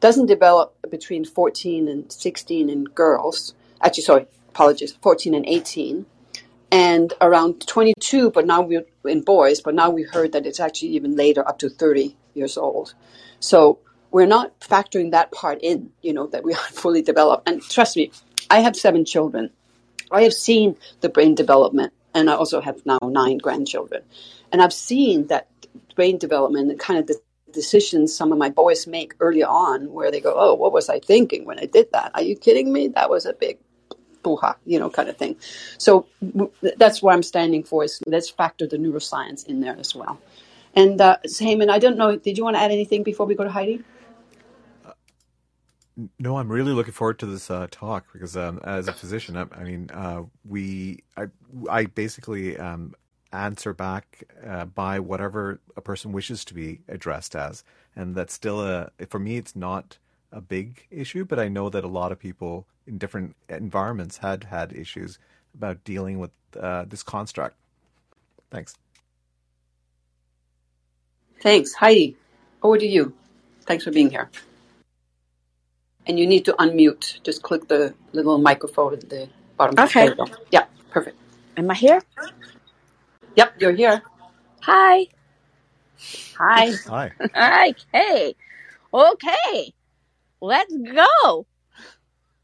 doesn't 0.00 0.26
develop 0.26 0.74
between 0.90 1.24
14 1.24 1.86
and 1.86 2.10
16 2.10 2.68
in 2.68 2.84
girls. 2.84 3.54
Actually, 3.80 4.02
sorry, 4.02 4.26
apologies, 4.48 4.92
14 5.00 5.32
and 5.32 5.46
18 5.46 6.06
and 6.72 7.12
around 7.20 7.64
22 7.68 8.30
but 8.30 8.46
now 8.46 8.60
we're 8.60 8.84
in 9.04 9.20
boys 9.20 9.60
but 9.60 9.74
now 9.74 9.90
we 9.90 10.02
heard 10.02 10.32
that 10.32 10.44
it's 10.44 10.58
actually 10.58 10.88
even 10.88 11.14
later 11.14 11.46
up 11.46 11.58
to 11.58 11.68
30 11.68 12.16
years 12.32 12.56
old 12.56 12.94
so 13.38 13.78
we're 14.14 14.26
not 14.26 14.60
factoring 14.60 15.10
that 15.10 15.32
part 15.32 15.58
in 15.60 15.90
you 16.00 16.12
know 16.12 16.28
that 16.28 16.44
we 16.44 16.54
aren't 16.54 16.74
fully 16.82 17.02
developed 17.02 17.48
and 17.48 17.60
trust 17.62 17.96
me 17.96 18.12
i 18.48 18.60
have 18.60 18.76
seven 18.76 19.04
children 19.04 19.50
i 20.12 20.22
have 20.22 20.32
seen 20.32 20.76
the 21.00 21.08
brain 21.08 21.34
development 21.34 21.92
and 22.14 22.30
i 22.30 22.34
also 22.34 22.60
have 22.60 22.80
now 22.86 22.98
nine 23.02 23.38
grandchildren 23.38 24.02
and 24.52 24.62
i've 24.62 24.72
seen 24.72 25.26
that 25.26 25.48
brain 25.96 26.16
development 26.16 26.70
and 26.70 26.78
kind 26.78 26.98
of 27.00 27.08
the 27.08 27.20
decisions 27.52 28.14
some 28.14 28.30
of 28.30 28.38
my 28.38 28.48
boys 28.48 28.86
make 28.86 29.14
early 29.18 29.42
on 29.42 29.92
where 29.92 30.10
they 30.12 30.20
go 30.20 30.32
oh 30.36 30.54
what 30.54 30.72
was 30.72 30.88
i 30.88 30.98
thinking 31.00 31.44
when 31.44 31.58
i 31.58 31.66
did 31.66 31.90
that 31.92 32.12
are 32.14 32.22
you 32.22 32.36
kidding 32.36 32.72
me 32.72 32.86
that 32.88 33.10
was 33.10 33.26
a 33.26 33.32
big 33.32 33.58
boo-ha, 34.22 34.56
you 34.64 34.78
know, 34.78 34.88
kind 34.88 35.10
of 35.10 35.18
thing. 35.18 35.36
So 35.76 36.06
that's 36.78 37.02
what 37.02 37.12
I'm 37.12 37.22
standing 37.22 37.62
for. 37.62 37.84
Is 37.84 38.00
let's 38.06 38.30
factor 38.30 38.66
the 38.66 38.78
neuroscience 38.78 39.46
in 39.46 39.60
there 39.60 39.76
as 39.78 39.94
well. 39.94 40.18
And 40.74 40.98
uh, 40.98 41.18
Heyman, 41.26 41.68
I 41.68 41.78
don't 41.78 41.98
know. 41.98 42.16
Did 42.16 42.38
you 42.38 42.44
want 42.44 42.56
to 42.56 42.62
add 42.62 42.70
anything 42.70 43.02
before 43.02 43.26
we 43.26 43.34
go 43.34 43.44
to 43.44 43.50
Heidi? 43.50 43.84
No, 46.18 46.38
I'm 46.38 46.50
really 46.50 46.72
looking 46.72 46.92
forward 46.92 47.20
to 47.20 47.26
this 47.26 47.50
uh, 47.50 47.68
talk 47.70 48.06
because 48.12 48.36
um, 48.36 48.60
as 48.64 48.88
a 48.88 48.92
physician, 48.92 49.36
I, 49.36 49.46
I 49.56 49.64
mean, 49.64 49.90
uh, 49.92 50.22
we, 50.44 51.04
I, 51.16 51.26
I 51.70 51.86
basically 51.86 52.58
um, 52.58 52.94
answer 53.32 53.72
back 53.72 54.24
uh, 54.46 54.64
by 54.64 54.98
whatever 55.00 55.60
a 55.76 55.80
person 55.80 56.12
wishes 56.12 56.44
to 56.46 56.54
be 56.54 56.80
addressed 56.88 57.36
as, 57.36 57.64
and 57.94 58.14
that's 58.16 58.34
still 58.34 58.60
a 58.60 58.90
for 59.08 59.20
me. 59.20 59.36
It's 59.36 59.54
not 59.54 59.98
a 60.32 60.40
big 60.40 60.86
issue, 60.90 61.24
but 61.24 61.38
I 61.38 61.48
know 61.48 61.70
that 61.70 61.84
a 61.84 61.88
lot 61.88 62.12
of 62.12 62.18
people 62.18 62.66
in 62.86 62.98
different 62.98 63.36
environments 63.48 64.18
had 64.18 64.44
had 64.44 64.72
issues 64.72 65.18
about 65.54 65.84
dealing 65.84 66.18
with 66.18 66.32
uh, 66.60 66.86
this 66.86 67.04
construct. 67.04 67.56
Thanks. 68.50 68.74
Thanks, 71.40 71.74
Heidi. 71.74 72.16
Over 72.62 72.78
to 72.78 72.86
you. 72.86 73.14
Thanks 73.66 73.84
for 73.84 73.92
being 73.92 74.10
here. 74.10 74.30
And 76.06 76.18
you 76.18 76.26
need 76.26 76.44
to 76.46 76.52
unmute. 76.54 77.22
Just 77.22 77.42
click 77.42 77.68
the 77.68 77.94
little 78.12 78.38
microphone 78.38 78.94
at 78.94 79.08
the 79.08 79.28
bottom. 79.56 79.78
Okay. 79.78 80.06
There 80.06 80.10
you 80.10 80.16
go. 80.16 80.26
Yeah, 80.50 80.64
perfect. 80.90 81.16
Am 81.56 81.70
I 81.70 81.74
here? 81.74 82.02
Yep, 83.36 83.54
you're 83.60 83.72
here. 83.72 84.02
Hi. 84.62 85.06
Hi. 86.38 86.72
Hi. 87.34 87.74
Okay. 87.94 88.34
Okay. 88.92 89.72
Let's 90.40 90.74
go. 90.76 91.46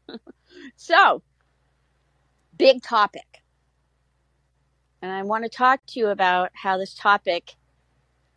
so, 0.75 1.21
big 2.57 2.81
topic. 2.81 3.41
And 5.01 5.11
I 5.11 5.23
want 5.23 5.43
to 5.45 5.49
talk 5.49 5.81
to 5.87 5.99
you 5.99 6.07
about 6.09 6.51
how 6.53 6.77
this 6.77 6.93
topic 6.93 7.55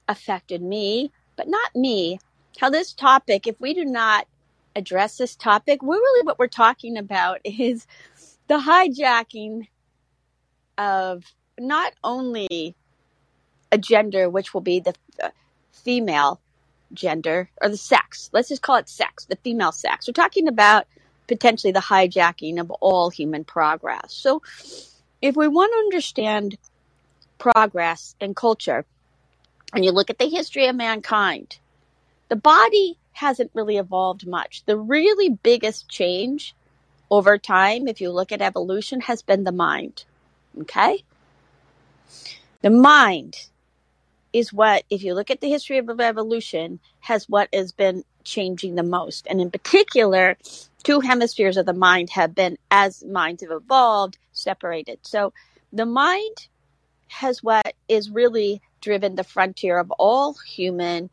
affected 0.08 0.62
me, 0.62 1.12
but 1.36 1.48
not 1.48 1.74
me. 1.74 2.18
How 2.58 2.70
this 2.70 2.92
topic, 2.92 3.46
if 3.46 3.60
we 3.60 3.74
do 3.74 3.84
not 3.84 4.26
address 4.76 5.18
this 5.18 5.36
topic, 5.36 5.82
we're 5.82 5.96
really 5.96 6.26
what 6.26 6.38
we're 6.38 6.46
talking 6.46 6.96
about 6.96 7.40
is 7.44 7.86
the 8.48 8.58
hijacking 8.58 9.68
of 10.76 11.24
not 11.58 11.92
only 12.02 12.74
a 13.70 13.78
gender, 13.78 14.28
which 14.28 14.54
will 14.54 14.60
be 14.60 14.80
the 14.80 14.94
uh, 15.22 15.30
female 15.72 16.40
gender 16.92 17.48
or 17.60 17.68
the 17.68 17.76
sex. 17.76 18.30
Let's 18.32 18.48
just 18.48 18.62
call 18.62 18.76
it 18.76 18.88
sex, 18.88 19.24
the 19.24 19.36
female 19.36 19.72
sex. 19.72 20.06
We're 20.06 20.12
talking 20.12 20.48
about 20.48 20.86
potentially 21.26 21.72
the 21.72 21.80
hijacking 21.80 22.60
of 22.60 22.70
all 22.70 23.10
human 23.10 23.44
progress. 23.44 24.12
So, 24.12 24.42
if 25.22 25.36
we 25.36 25.48
want 25.48 25.72
to 25.72 25.78
understand 25.78 26.58
progress 27.38 28.14
and 28.20 28.36
culture, 28.36 28.84
and 29.72 29.84
you 29.84 29.90
look 29.90 30.10
at 30.10 30.18
the 30.18 30.28
history 30.28 30.66
of 30.66 30.76
mankind, 30.76 31.58
the 32.28 32.36
body 32.36 32.98
hasn't 33.14 33.50
really 33.54 33.78
evolved 33.78 34.26
much. 34.26 34.62
The 34.66 34.76
really 34.76 35.30
biggest 35.30 35.88
change 35.88 36.54
over 37.10 37.38
time, 37.38 37.88
if 37.88 38.00
you 38.00 38.10
look 38.10 38.32
at 38.32 38.42
evolution, 38.42 39.00
has 39.00 39.22
been 39.22 39.44
the 39.44 39.52
mind. 39.52 40.04
Okay? 40.60 41.02
The 42.62 42.70
mind 42.70 43.48
is 44.32 44.52
what, 44.52 44.84
if 44.90 45.02
you 45.02 45.14
look 45.14 45.30
at 45.30 45.40
the 45.40 45.48
history 45.48 45.78
of 45.78 45.88
evolution, 46.00 46.80
has 47.00 47.28
what 47.28 47.48
has 47.52 47.72
been 47.72 48.04
changing 48.24 48.74
the 48.74 48.82
most. 48.82 49.26
And 49.28 49.40
in 49.40 49.50
particular, 49.50 50.36
two 50.82 51.00
hemispheres 51.00 51.56
of 51.56 51.66
the 51.66 51.72
mind 51.72 52.10
have 52.10 52.34
been, 52.34 52.58
as 52.70 53.04
minds 53.04 53.42
have 53.42 53.52
evolved, 53.52 54.18
separated. 54.32 54.98
So 55.02 55.32
the 55.72 55.86
mind 55.86 56.48
has 57.08 57.42
what 57.42 57.74
is 57.88 58.10
really 58.10 58.60
driven 58.80 59.14
the 59.14 59.24
frontier 59.24 59.78
of 59.78 59.90
all 59.92 60.34
human 60.34 61.10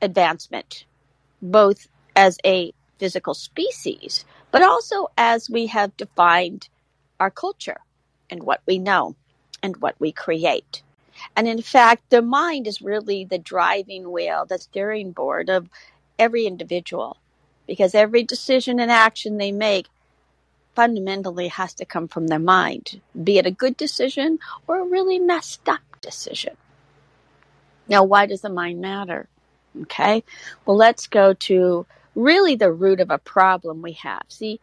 advancement, 0.00 0.84
both 1.42 1.88
as 2.16 2.38
a 2.44 2.72
physical 2.98 3.34
species, 3.34 4.24
but 4.52 4.62
also 4.62 5.08
as 5.18 5.50
we 5.50 5.66
have 5.66 5.96
defined 5.96 6.68
our 7.20 7.30
culture 7.30 7.80
and 8.30 8.42
what 8.44 8.62
we 8.66 8.78
know 8.78 9.16
and 9.62 9.76
what 9.78 9.96
we 9.98 10.12
create. 10.12 10.82
And 11.36 11.48
in 11.48 11.62
fact, 11.62 12.10
the 12.10 12.22
mind 12.22 12.66
is 12.66 12.82
really 12.82 13.24
the 13.24 13.38
driving 13.38 14.10
wheel, 14.10 14.46
the 14.46 14.58
steering 14.58 15.12
board 15.12 15.50
of 15.50 15.68
every 16.18 16.46
individual, 16.46 17.18
because 17.66 17.94
every 17.94 18.22
decision 18.22 18.80
and 18.80 18.90
action 18.90 19.38
they 19.38 19.52
make 19.52 19.86
fundamentally 20.74 21.48
has 21.48 21.74
to 21.74 21.84
come 21.84 22.08
from 22.08 22.28
their 22.28 22.38
mind, 22.38 23.00
be 23.22 23.38
it 23.38 23.46
a 23.46 23.50
good 23.50 23.76
decision 23.76 24.38
or 24.66 24.80
a 24.80 24.86
really 24.86 25.18
messed 25.18 25.68
up 25.68 25.80
decision. 26.00 26.56
Now, 27.88 28.04
why 28.04 28.26
does 28.26 28.42
the 28.42 28.50
mind 28.50 28.80
matter? 28.80 29.28
Okay, 29.80 30.22
well, 30.66 30.76
let's 30.76 31.06
go 31.06 31.32
to 31.32 31.86
really 32.14 32.54
the 32.54 32.70
root 32.70 33.00
of 33.00 33.10
a 33.10 33.18
problem 33.18 33.80
we 33.80 33.92
have. 33.92 34.22
See, 34.28 34.60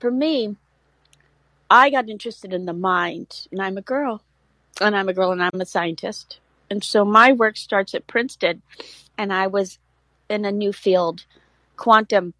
for 0.00 0.10
me, 0.10 0.56
I 1.70 1.90
got 1.90 2.08
interested 2.08 2.52
in 2.52 2.66
the 2.66 2.72
mind, 2.72 3.46
and 3.52 3.62
I'm 3.62 3.78
a 3.78 3.82
girl, 3.82 4.22
and 4.80 4.96
I'm 4.96 5.08
a 5.08 5.14
girl, 5.14 5.32
and 5.32 5.42
I'm 5.42 5.60
a 5.60 5.66
scientist. 5.66 6.40
And 6.70 6.82
so 6.82 7.04
my 7.04 7.32
work 7.32 7.56
starts 7.56 7.94
at 7.94 8.06
Princeton, 8.06 8.62
and 9.16 9.32
I 9.32 9.46
was 9.46 9.78
in 10.28 10.44
a 10.44 10.52
new 10.52 10.72
field, 10.72 11.24
quantum, 11.76 12.34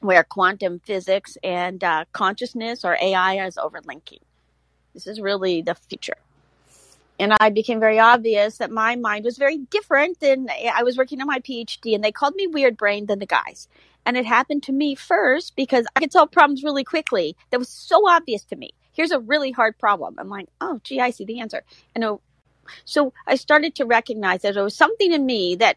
where 0.00 0.24
quantum 0.24 0.80
physics 0.84 1.36
and 1.42 1.82
uh, 1.82 2.04
consciousness 2.12 2.84
or 2.84 2.96
AI 3.00 3.46
is 3.46 3.56
overlinking. 3.56 4.20
This 4.94 5.06
is 5.06 5.20
really 5.20 5.62
the 5.62 5.74
future. 5.74 6.16
And 7.20 7.34
I 7.38 7.50
became 7.50 7.78
very 7.78 7.98
obvious 7.98 8.58
that 8.58 8.70
my 8.70 8.96
mind 8.96 9.26
was 9.26 9.36
very 9.36 9.58
different 9.58 10.20
than 10.20 10.48
I 10.50 10.82
was 10.82 10.96
working 10.96 11.20
on 11.20 11.26
my 11.26 11.38
PhD, 11.40 11.94
and 11.94 12.02
they 12.02 12.10
called 12.10 12.34
me 12.34 12.46
weird 12.46 12.76
brain 12.78 13.06
than 13.06 13.18
the 13.18 13.26
guys. 13.26 13.68
And 14.06 14.16
it 14.16 14.24
happened 14.24 14.62
to 14.64 14.72
me 14.72 14.94
first 14.94 15.54
because 15.54 15.86
I 15.94 16.00
could 16.00 16.12
solve 16.12 16.30
problems 16.30 16.64
really 16.64 16.82
quickly. 16.82 17.36
That 17.50 17.58
was 17.58 17.68
so 17.68 18.08
obvious 18.08 18.42
to 18.44 18.56
me. 18.56 18.70
Here's 18.92 19.10
a 19.10 19.20
really 19.20 19.50
hard 19.50 19.78
problem. 19.78 20.16
I'm 20.18 20.30
like, 20.30 20.48
oh, 20.62 20.80
gee, 20.82 20.98
I 20.98 21.10
see 21.10 21.26
the 21.26 21.40
answer. 21.40 21.62
And 21.94 22.04
uh, 22.04 22.16
so 22.86 23.12
I 23.26 23.34
started 23.34 23.74
to 23.76 23.84
recognize 23.84 24.42
that 24.42 24.54
there 24.54 24.64
was 24.64 24.74
something 24.74 25.12
in 25.12 25.26
me 25.26 25.56
that 25.56 25.76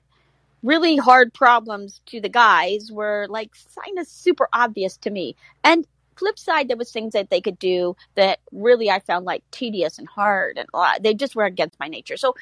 really 0.64 0.96
hard 0.96 1.34
problems 1.34 2.00
to 2.06 2.22
the 2.22 2.30
guys 2.30 2.90
were 2.90 3.28
like 3.30 3.52
kind 3.84 4.00
of 4.00 4.08
super 4.08 4.48
obvious 4.54 4.96
to 4.98 5.10
me. 5.10 5.36
And 5.64 5.86
flip 6.18 6.40
side, 6.40 6.68
there 6.68 6.78
was 6.78 6.92
things 6.92 7.14
that 7.14 7.30
they 7.30 7.42
could 7.42 7.60
do 7.60 7.96
that 8.16 8.40
really 8.52 8.90
I 8.90 9.00
found 9.00 9.26
like 9.26 9.44
tedious 9.52 9.98
and 9.98 10.08
hard 10.08 10.58
and 10.58 10.68
a 10.74 10.78
lot. 10.78 11.04
They 11.04 11.14
just 11.14 11.36
were 11.36 11.46
against 11.46 11.80
my 11.80 11.88
nature. 11.88 12.18
So, 12.18 12.36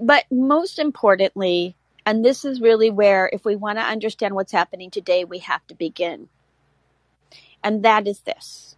but 0.00 0.24
most 0.30 0.78
importantly, 0.78 1.76
and 2.06 2.24
this 2.24 2.44
is 2.44 2.60
really 2.60 2.90
where, 2.90 3.30
if 3.32 3.44
we 3.44 3.56
want 3.56 3.78
to 3.78 3.84
understand 3.84 4.34
what's 4.34 4.52
happening 4.52 4.90
today, 4.90 5.24
we 5.24 5.38
have 5.38 5.66
to 5.68 5.74
begin. 5.74 6.28
And 7.62 7.82
that 7.82 8.06
is 8.06 8.20
this 8.20 8.76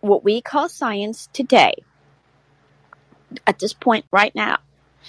what 0.00 0.24
we 0.24 0.40
call 0.40 0.68
science 0.68 1.28
today, 1.32 1.74
at 3.46 3.58
this 3.58 3.72
point 3.72 4.04
right 4.12 4.34
now, 4.34 4.58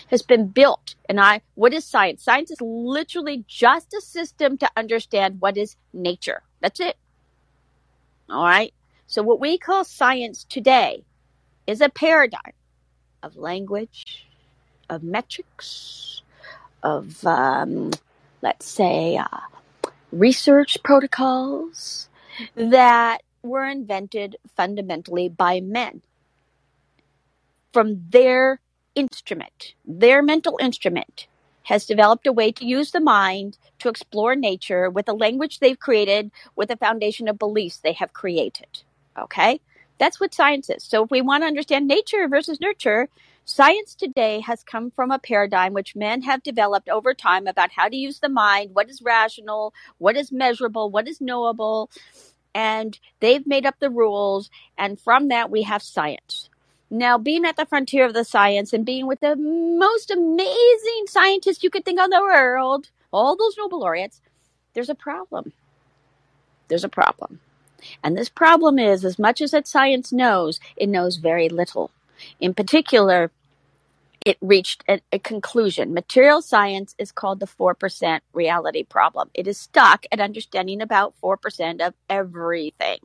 has 0.10 0.22
been 0.22 0.48
built. 0.48 0.96
And 1.08 1.20
I, 1.20 1.42
what 1.56 1.74
is 1.74 1.86
science? 1.86 2.24
Science 2.24 2.52
is 2.52 2.62
literally 2.62 3.44
just 3.48 3.94
a 3.94 4.02
system 4.02 4.58
to 4.58 4.70
understand 4.76 5.40
what 5.40 5.58
is 5.58 5.76
nature. 5.94 6.42
That's 6.62 6.80
it. 6.80 6.98
All 8.30 8.44
right. 8.44 8.74
So 9.08 9.24
what 9.24 9.40
we 9.40 9.58
call 9.58 9.84
science 9.86 10.46
today 10.50 11.04
is 11.66 11.82
a 11.82 11.90
paradigm 11.90 12.54
of 13.24 13.38
language, 13.38 14.26
of 14.90 15.04
metrics, 15.04 16.22
of, 16.84 17.26
um, 17.26 17.92
let's 18.42 18.66
say, 18.66 19.18
uh, 19.18 19.40
research 20.12 20.78
protocols 20.84 22.10
that 22.56 23.22
were 23.44 23.66
invented 23.66 24.36
fundamentally 24.56 25.30
by 25.30 25.62
men 25.62 26.02
from 27.72 28.10
their 28.10 28.60
instrument, 28.96 29.74
their 29.86 30.22
mental 30.22 30.58
instrument, 30.62 31.28
has 31.68 31.86
developed 31.86 32.26
a 32.26 32.32
way 32.32 32.50
to 32.50 32.66
use 32.66 32.92
the 32.92 33.02
mind 33.02 33.58
to 33.80 33.90
explore 33.90 34.38
nature 34.38 34.90
with 34.90 35.10
a 35.10 35.14
language 35.14 35.60
they've 35.60 35.78
created, 35.78 36.32
with 36.56 36.72
a 36.72 36.78
foundation 36.78 37.28
of 37.28 37.38
beliefs 37.38 37.80
they 37.80 37.92
have 37.92 38.14
created. 38.14 38.84
Okay? 39.20 39.60
That's 40.00 40.18
what 40.18 40.34
science 40.34 40.70
is. 40.70 40.86
So 40.86 41.04
if 41.04 41.12
we 41.12 41.22
want 41.22 41.44
to 41.44 41.48
understand 41.48 41.86
nature 41.86 42.26
versus 42.30 42.62
nurture, 42.62 43.10
science 43.44 43.96
today 43.96 44.40
has 44.40 44.64
come 44.64 44.92
from 44.92 45.12
a 45.12 45.20
paradigm 45.20 45.74
which 45.74 45.94
men 45.94 46.22
have 46.22 46.42
developed 46.42 46.88
over 46.88 47.14
time 47.14 47.48
about 47.48 47.74
how 47.74 47.90
to 47.90 47.98
use 47.98 48.20
the 48.20 48.30
mind, 48.30 48.70
what 48.74 48.90
is 48.90 49.02
rational, 49.02 49.74
what 49.98 50.16
is 50.16 50.32
measurable, 50.32 50.90
what 50.90 51.06
is 51.06 51.20
knowable, 51.20 51.90
and 52.56 52.98
they've 53.20 53.46
made 53.46 53.66
up 53.66 53.76
the 53.82 53.90
rules. 53.90 54.50
And 54.78 54.98
from 54.98 55.28
that, 55.28 55.52
we 55.52 55.64
have 55.64 55.84
science. 55.84 56.50
Now, 56.90 57.18
being 57.18 57.46
at 57.46 57.58
the 57.58 57.66
frontier 57.66 58.06
of 58.06 58.14
the 58.14 58.24
science 58.24 58.72
and 58.72 58.86
being 58.86 59.08
with 59.08 59.20
the 59.20 59.36
most 59.36 60.10
amazing 60.10 61.06
scientists 61.08 61.64
you 61.64 61.70
could 61.70 61.84
think 61.84 62.00
of 62.00 62.06
in 62.06 62.12
the 62.12 62.22
world, 62.22 62.90
all 63.12 63.36
those 63.36 63.58
Nobel 63.58 63.82
laureates, 63.82 64.22
there's 64.74 64.90
a 64.90 64.96
problem. 64.96 65.52
There's 66.70 66.86
a 66.86 66.90
problem. 66.90 67.40
And 68.04 68.18
this 68.18 68.30
problem 68.30 68.80
is 68.80 69.04
as 69.04 69.20
much 69.20 69.42
as 69.42 69.52
that 69.52 69.68
science 69.68 70.12
knows, 70.12 70.60
it 70.76 70.88
knows 70.88 71.18
very 71.18 71.50
little. 71.50 71.92
In 72.40 72.54
particular, 72.54 73.32
it 74.26 74.38
reached 74.42 74.84
a, 74.90 75.00
a, 75.12 75.20
conclusion. 75.20 75.94
Material 75.94 76.42
science 76.42 76.96
is 76.98 77.12
called 77.12 77.40
the 77.40 77.46
4% 77.46 78.20
reality 78.34 78.84
problem. 78.84 79.30
It 79.34 79.48
is 79.48 79.58
stuck 79.58 80.06
at 80.12 80.20
understanding 80.20 80.82
about 80.82 81.14
4% 81.24 81.80
of 81.80 81.94
everything. 82.10 82.98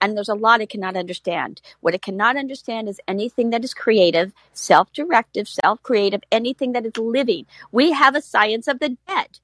And 0.00 0.16
there's 0.16 0.28
a 0.28 0.34
lot 0.34 0.60
it 0.60 0.70
cannot 0.70 0.96
understand. 0.96 1.60
What 1.80 1.94
it 1.94 2.02
cannot 2.02 2.36
understand 2.36 2.88
is 2.88 3.00
anything 3.08 3.50
that 3.50 3.64
is 3.64 3.74
creative, 3.74 4.32
self 4.52 4.92
directive, 4.92 5.48
self 5.48 5.82
creative, 5.82 6.22
anything 6.30 6.72
that 6.72 6.86
is 6.86 6.96
living. 6.96 7.46
We 7.72 7.92
have 7.92 8.14
a 8.14 8.22
science 8.22 8.68
of 8.68 8.78
the 8.78 8.96
dead. 9.06 9.38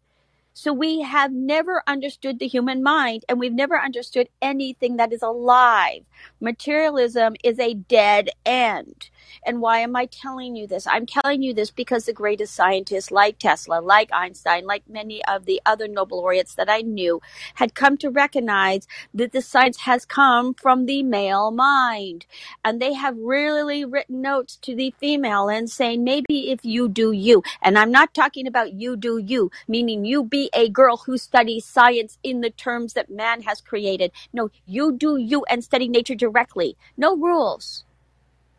So 0.58 0.72
we 0.72 1.02
have 1.02 1.32
never 1.32 1.82
understood 1.86 2.38
the 2.38 2.46
human 2.48 2.82
mind 2.82 3.26
and 3.28 3.38
we've 3.38 3.52
never 3.52 3.78
understood 3.78 4.30
anything 4.40 4.96
that 4.96 5.12
is 5.12 5.20
alive. 5.20 6.02
Materialism 6.40 7.36
is 7.44 7.58
a 7.58 7.74
dead 7.74 8.30
end. 8.46 9.10
And 9.44 9.60
why 9.60 9.78
am 9.78 9.96
I 9.96 10.06
telling 10.06 10.56
you 10.56 10.66
this? 10.66 10.86
I'm 10.86 11.06
telling 11.06 11.42
you 11.42 11.54
this 11.54 11.70
because 11.70 12.04
the 12.04 12.12
greatest 12.12 12.54
scientists 12.54 13.10
like 13.10 13.38
Tesla, 13.38 13.80
like 13.80 14.10
Einstein, 14.12 14.66
like 14.66 14.88
many 14.88 15.24
of 15.26 15.46
the 15.46 15.60
other 15.66 15.88
Nobel 15.88 16.18
laureates 16.18 16.54
that 16.54 16.70
I 16.70 16.82
knew 16.82 17.20
had 17.54 17.74
come 17.74 17.96
to 17.98 18.10
recognize 18.10 18.86
that 19.14 19.32
the 19.32 19.42
science 19.42 19.78
has 19.80 20.04
come 20.04 20.54
from 20.54 20.86
the 20.86 21.02
male 21.02 21.50
mind. 21.50 22.26
And 22.64 22.80
they 22.80 22.92
have 22.94 23.16
really 23.18 23.84
written 23.84 24.22
notes 24.22 24.56
to 24.62 24.74
the 24.74 24.94
female 24.98 25.48
and 25.48 25.70
saying, 25.70 26.04
maybe 26.04 26.50
if 26.50 26.64
you 26.64 26.88
do 26.88 27.12
you, 27.12 27.42
and 27.62 27.78
I'm 27.78 27.90
not 27.90 28.14
talking 28.14 28.46
about 28.46 28.74
you 28.74 28.96
do 28.96 29.18
you, 29.18 29.50
meaning 29.68 30.04
you 30.04 30.24
be 30.24 30.50
a 30.54 30.68
girl 30.68 30.98
who 30.98 31.18
studies 31.18 31.64
science 31.64 32.18
in 32.22 32.40
the 32.40 32.50
terms 32.50 32.92
that 32.94 33.10
man 33.10 33.42
has 33.42 33.60
created. 33.60 34.12
No, 34.32 34.50
you 34.66 34.92
do 34.92 35.16
you 35.16 35.44
and 35.48 35.62
study 35.64 35.88
nature 35.88 36.14
directly. 36.14 36.76
No 36.96 37.16
rules. 37.16 37.85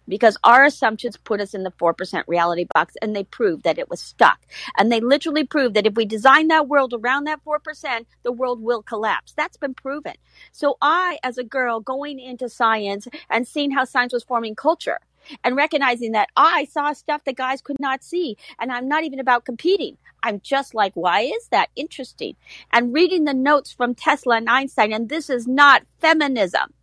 Because 0.07 0.37
our 0.43 0.65
assumptions 0.65 1.17
put 1.17 1.41
us 1.41 1.53
in 1.53 1.63
the 1.63 1.71
4% 1.71 2.23
reality 2.27 2.65
box 2.73 2.95
and 3.01 3.15
they 3.15 3.23
proved 3.23 3.63
that 3.63 3.77
it 3.77 3.89
was 3.89 4.01
stuck. 4.01 4.39
And 4.77 4.91
they 4.91 4.99
literally 4.99 5.43
proved 5.43 5.75
that 5.75 5.85
if 5.85 5.95
we 5.95 6.05
design 6.05 6.47
that 6.47 6.67
world 6.67 6.93
around 6.93 7.25
that 7.25 7.43
4%, 7.45 8.05
the 8.23 8.31
world 8.31 8.61
will 8.61 8.81
collapse. 8.81 9.33
That's 9.33 9.57
been 9.57 9.73
proven. 9.73 10.13
So 10.51 10.77
I, 10.81 11.19
as 11.23 11.37
a 11.37 11.43
girl 11.43 11.79
going 11.79 12.19
into 12.19 12.49
science 12.49 13.07
and 13.29 13.47
seeing 13.47 13.71
how 13.71 13.85
science 13.85 14.13
was 14.13 14.23
forming 14.23 14.55
culture, 14.55 14.99
and 15.43 15.55
recognizing 15.55 16.13
that 16.13 16.29
I 16.35 16.65
saw 16.65 16.93
stuff 16.93 17.23
that 17.25 17.35
guys 17.35 17.61
could 17.61 17.79
not 17.79 18.03
see. 18.03 18.37
And 18.59 18.71
I'm 18.71 18.87
not 18.87 19.03
even 19.03 19.19
about 19.19 19.45
competing. 19.45 19.97
I'm 20.23 20.39
just 20.41 20.73
like, 20.73 20.93
why 20.95 21.21
is 21.21 21.47
that 21.49 21.69
interesting? 21.75 22.35
And 22.71 22.93
reading 22.93 23.25
the 23.25 23.33
notes 23.33 23.71
from 23.71 23.95
Tesla 23.95 24.37
and 24.37 24.49
Einstein, 24.49 24.93
and 24.93 25.09
this 25.09 25.29
is 25.29 25.47
not 25.47 25.83
feminism. 25.99 26.73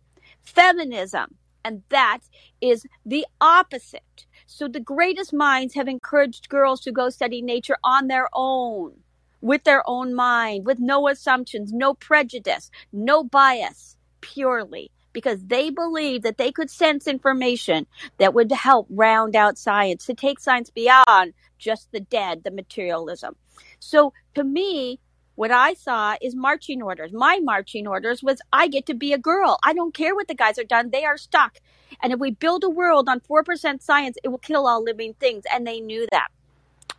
Feminism. 0.41 1.35
And 1.65 1.81
that 1.89 2.19
is 2.61 2.85
the 3.05 3.25
opposite. 3.41 4.25
So 4.45 4.67
the 4.67 4.79
greatest 4.79 5.33
minds 5.33 5.73
have 5.73 5.87
encouraged 5.87 6.47
girls 6.47 6.79
to 6.81 6.91
go 6.91 7.09
study 7.09 7.41
nature 7.41 7.77
on 7.83 8.07
their 8.07 8.29
own, 8.33 8.93
with 9.41 9.63
their 9.63 9.81
own 9.89 10.13
mind, 10.13 10.67
with 10.67 10.79
no 10.79 11.07
assumptions, 11.07 11.73
no 11.73 11.95
prejudice, 11.95 12.69
no 12.93 13.23
bias, 13.23 13.97
purely 14.21 14.91
because 15.11 15.43
they 15.45 15.69
believe 15.69 16.21
that 16.23 16.37
they 16.37 16.51
could 16.51 16.69
sense 16.69 17.07
information 17.07 17.87
that 18.17 18.33
would 18.33 18.51
help 18.51 18.85
round 18.89 19.35
out 19.35 19.57
science, 19.57 20.05
to 20.05 20.13
take 20.13 20.39
science 20.39 20.69
beyond 20.69 21.33
just 21.57 21.89
the 21.91 22.01
dead, 22.01 22.43
the 22.43 22.51
materialism. 22.51 23.35
So 23.79 24.13
to 24.35 24.43
me, 24.43 24.99
what 25.35 25.51
I 25.51 25.73
saw 25.73 26.15
is 26.21 26.35
marching 26.35 26.81
orders. 26.81 27.11
My 27.13 27.39
marching 27.43 27.87
orders 27.87 28.23
was 28.23 28.41
I 28.51 28.67
get 28.67 28.85
to 28.87 28.93
be 28.93 29.13
a 29.13 29.17
girl. 29.17 29.59
I 29.63 29.73
don't 29.73 29.93
care 29.93 30.15
what 30.15 30.27
the 30.27 30.35
guys 30.35 30.57
are 30.57 30.63
done. 30.63 30.89
They 30.89 31.05
are 31.05 31.17
stuck. 31.17 31.59
And 32.01 32.13
if 32.13 32.19
we 32.19 32.31
build 32.31 32.63
a 32.63 32.69
world 32.69 33.07
on 33.09 33.19
4% 33.19 33.81
science, 33.81 34.17
it 34.23 34.29
will 34.29 34.37
kill 34.37 34.67
all 34.67 34.83
living 34.83 35.13
things. 35.19 35.43
And 35.51 35.67
they 35.67 35.79
knew 35.79 36.07
that. 36.11 36.29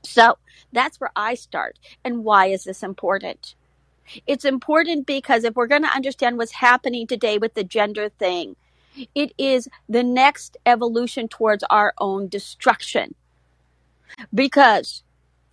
So 0.02 0.38
that's 0.72 1.00
where 1.00 1.12
I 1.16 1.34
start. 1.34 1.78
And 2.04 2.24
why 2.24 2.46
is 2.46 2.64
this 2.64 2.82
important? 2.82 3.54
It's 4.26 4.44
important 4.44 5.06
because 5.06 5.44
if 5.44 5.56
we're 5.56 5.66
going 5.66 5.82
to 5.82 5.94
understand 5.94 6.38
what's 6.38 6.52
happening 6.52 7.06
today 7.06 7.38
with 7.38 7.54
the 7.54 7.64
gender 7.64 8.08
thing, 8.08 8.56
it 9.14 9.32
is 9.36 9.68
the 9.88 10.02
next 10.02 10.56
evolution 10.64 11.28
towards 11.28 11.64
our 11.70 11.92
own 11.98 12.28
destruction. 12.28 13.14
Because 14.32 15.02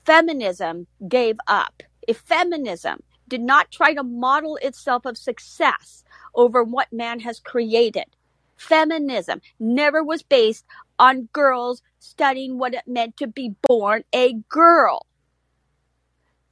feminism 0.06 0.88
gave 1.08 1.38
up. 1.48 1.84
If 2.08 2.18
feminism 2.18 3.02
did 3.28 3.42
not 3.42 3.72
try 3.72 3.94
to 3.94 4.04
model 4.04 4.58
itself 4.58 5.06
of 5.06 5.18
success 5.18 6.04
over 6.36 6.64
what 6.64 6.92
man 6.92 7.20
has 7.22 7.40
created, 7.40 8.06
feminism 8.58 9.42
never 9.60 10.04
was 10.04 10.24
based 10.24 10.66
on 11.00 11.30
girls 11.34 11.82
studying 12.00 12.58
what 12.58 12.74
it 12.74 12.88
meant 12.88 13.18
to 13.18 13.28
be 13.28 13.56
born 13.68 14.04
a 14.14 14.34
girl. 14.50 15.06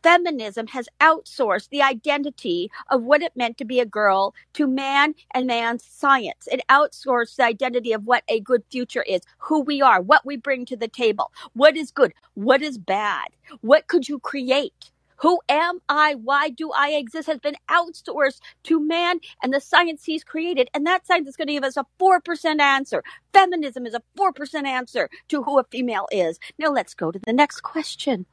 Feminism 0.04 0.66
has 0.68 0.90
outsourced 1.00 1.70
the 1.70 1.82
identity 1.82 2.72
of 2.90 3.04
what 3.04 3.22
it 3.22 3.36
meant 3.36 3.58
to 3.58 3.66
be 3.66 3.80
a 3.80 3.86
girl 3.86 4.34
to 4.54 4.66
man 4.66 5.14
and 5.32 5.46
man's 5.46 5.84
science. 5.84 6.48
It 6.52 6.62
outsourced 6.70 7.36
the 7.36 7.44
identity 7.44 7.94
of 7.94 8.06
what 8.06 8.24
a 8.28 8.40
good 8.40 8.64
future 8.72 9.04
is, 9.04 9.22
who 9.38 9.60
we 9.62 9.80
are, 9.82 10.02
what 10.02 10.26
we 10.26 10.38
bring 10.38 10.66
to 10.66 10.76
the 10.76 10.88
table, 10.88 11.32
what 11.54 11.78
is 11.78 11.92
good, 11.92 12.14
what 12.34 12.64
is 12.64 12.80
bad, 12.80 13.28
what 13.62 13.88
could 13.88 14.10
you 14.10 14.18
create. 14.18 14.90
Who 15.22 15.40
am 15.50 15.80
I? 15.88 16.16
Why 16.16 16.50
do 16.50 16.72
I 16.72 16.90
exist? 16.90 17.28
Has 17.28 17.40
been 17.40 17.58
outsourced 17.70 18.40
to 18.64 18.80
man 18.80 19.20
and 19.42 19.54
the 19.54 19.62
science 19.62 20.04
he's 20.04 20.24
created. 20.24 20.70
And 20.74 20.86
that 20.88 21.06
science 21.06 21.28
is 21.28 21.36
going 21.36 21.48
to 21.48 21.54
give 21.54 21.64
us 21.64 21.78
a 21.78 21.86
4% 22.00 22.60
answer. 22.60 23.04
Feminism 23.34 23.86
is 23.86 23.94
a 23.94 24.02
4% 24.18 24.66
answer 24.66 25.10
to 25.30 25.44
who 25.44 25.60
a 25.60 25.64
female 25.64 26.08
is. 26.12 26.40
Now 26.58 26.70
let's 26.70 26.94
go 26.94 27.12
to 27.12 27.20
the 27.20 27.34
next 27.34 27.62
question. 27.62 28.26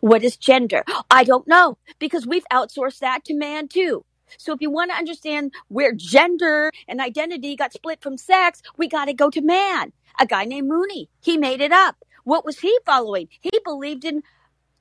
What 0.00 0.22
is 0.22 0.36
gender? 0.36 0.84
I 1.10 1.24
don't 1.24 1.48
know 1.48 1.78
because 1.98 2.26
we've 2.26 2.46
outsourced 2.52 3.00
that 3.00 3.24
to 3.26 3.34
man 3.34 3.68
too. 3.68 4.04
So 4.38 4.52
if 4.52 4.60
you 4.60 4.70
want 4.70 4.90
to 4.90 4.96
understand 4.96 5.52
where 5.68 5.92
gender 5.92 6.70
and 6.88 7.00
identity 7.00 7.56
got 7.56 7.72
split 7.72 8.00
from 8.02 8.16
sex, 8.16 8.62
we 8.76 8.88
got 8.88 9.06
to 9.06 9.12
go 9.12 9.30
to 9.30 9.40
man. 9.40 9.92
A 10.18 10.26
guy 10.26 10.44
named 10.44 10.68
Mooney. 10.68 11.08
He 11.20 11.36
made 11.36 11.60
it 11.60 11.72
up. 11.72 11.96
What 12.24 12.44
was 12.44 12.60
he 12.60 12.76
following? 12.86 13.28
He 13.40 13.50
believed 13.64 14.04
in 14.04 14.22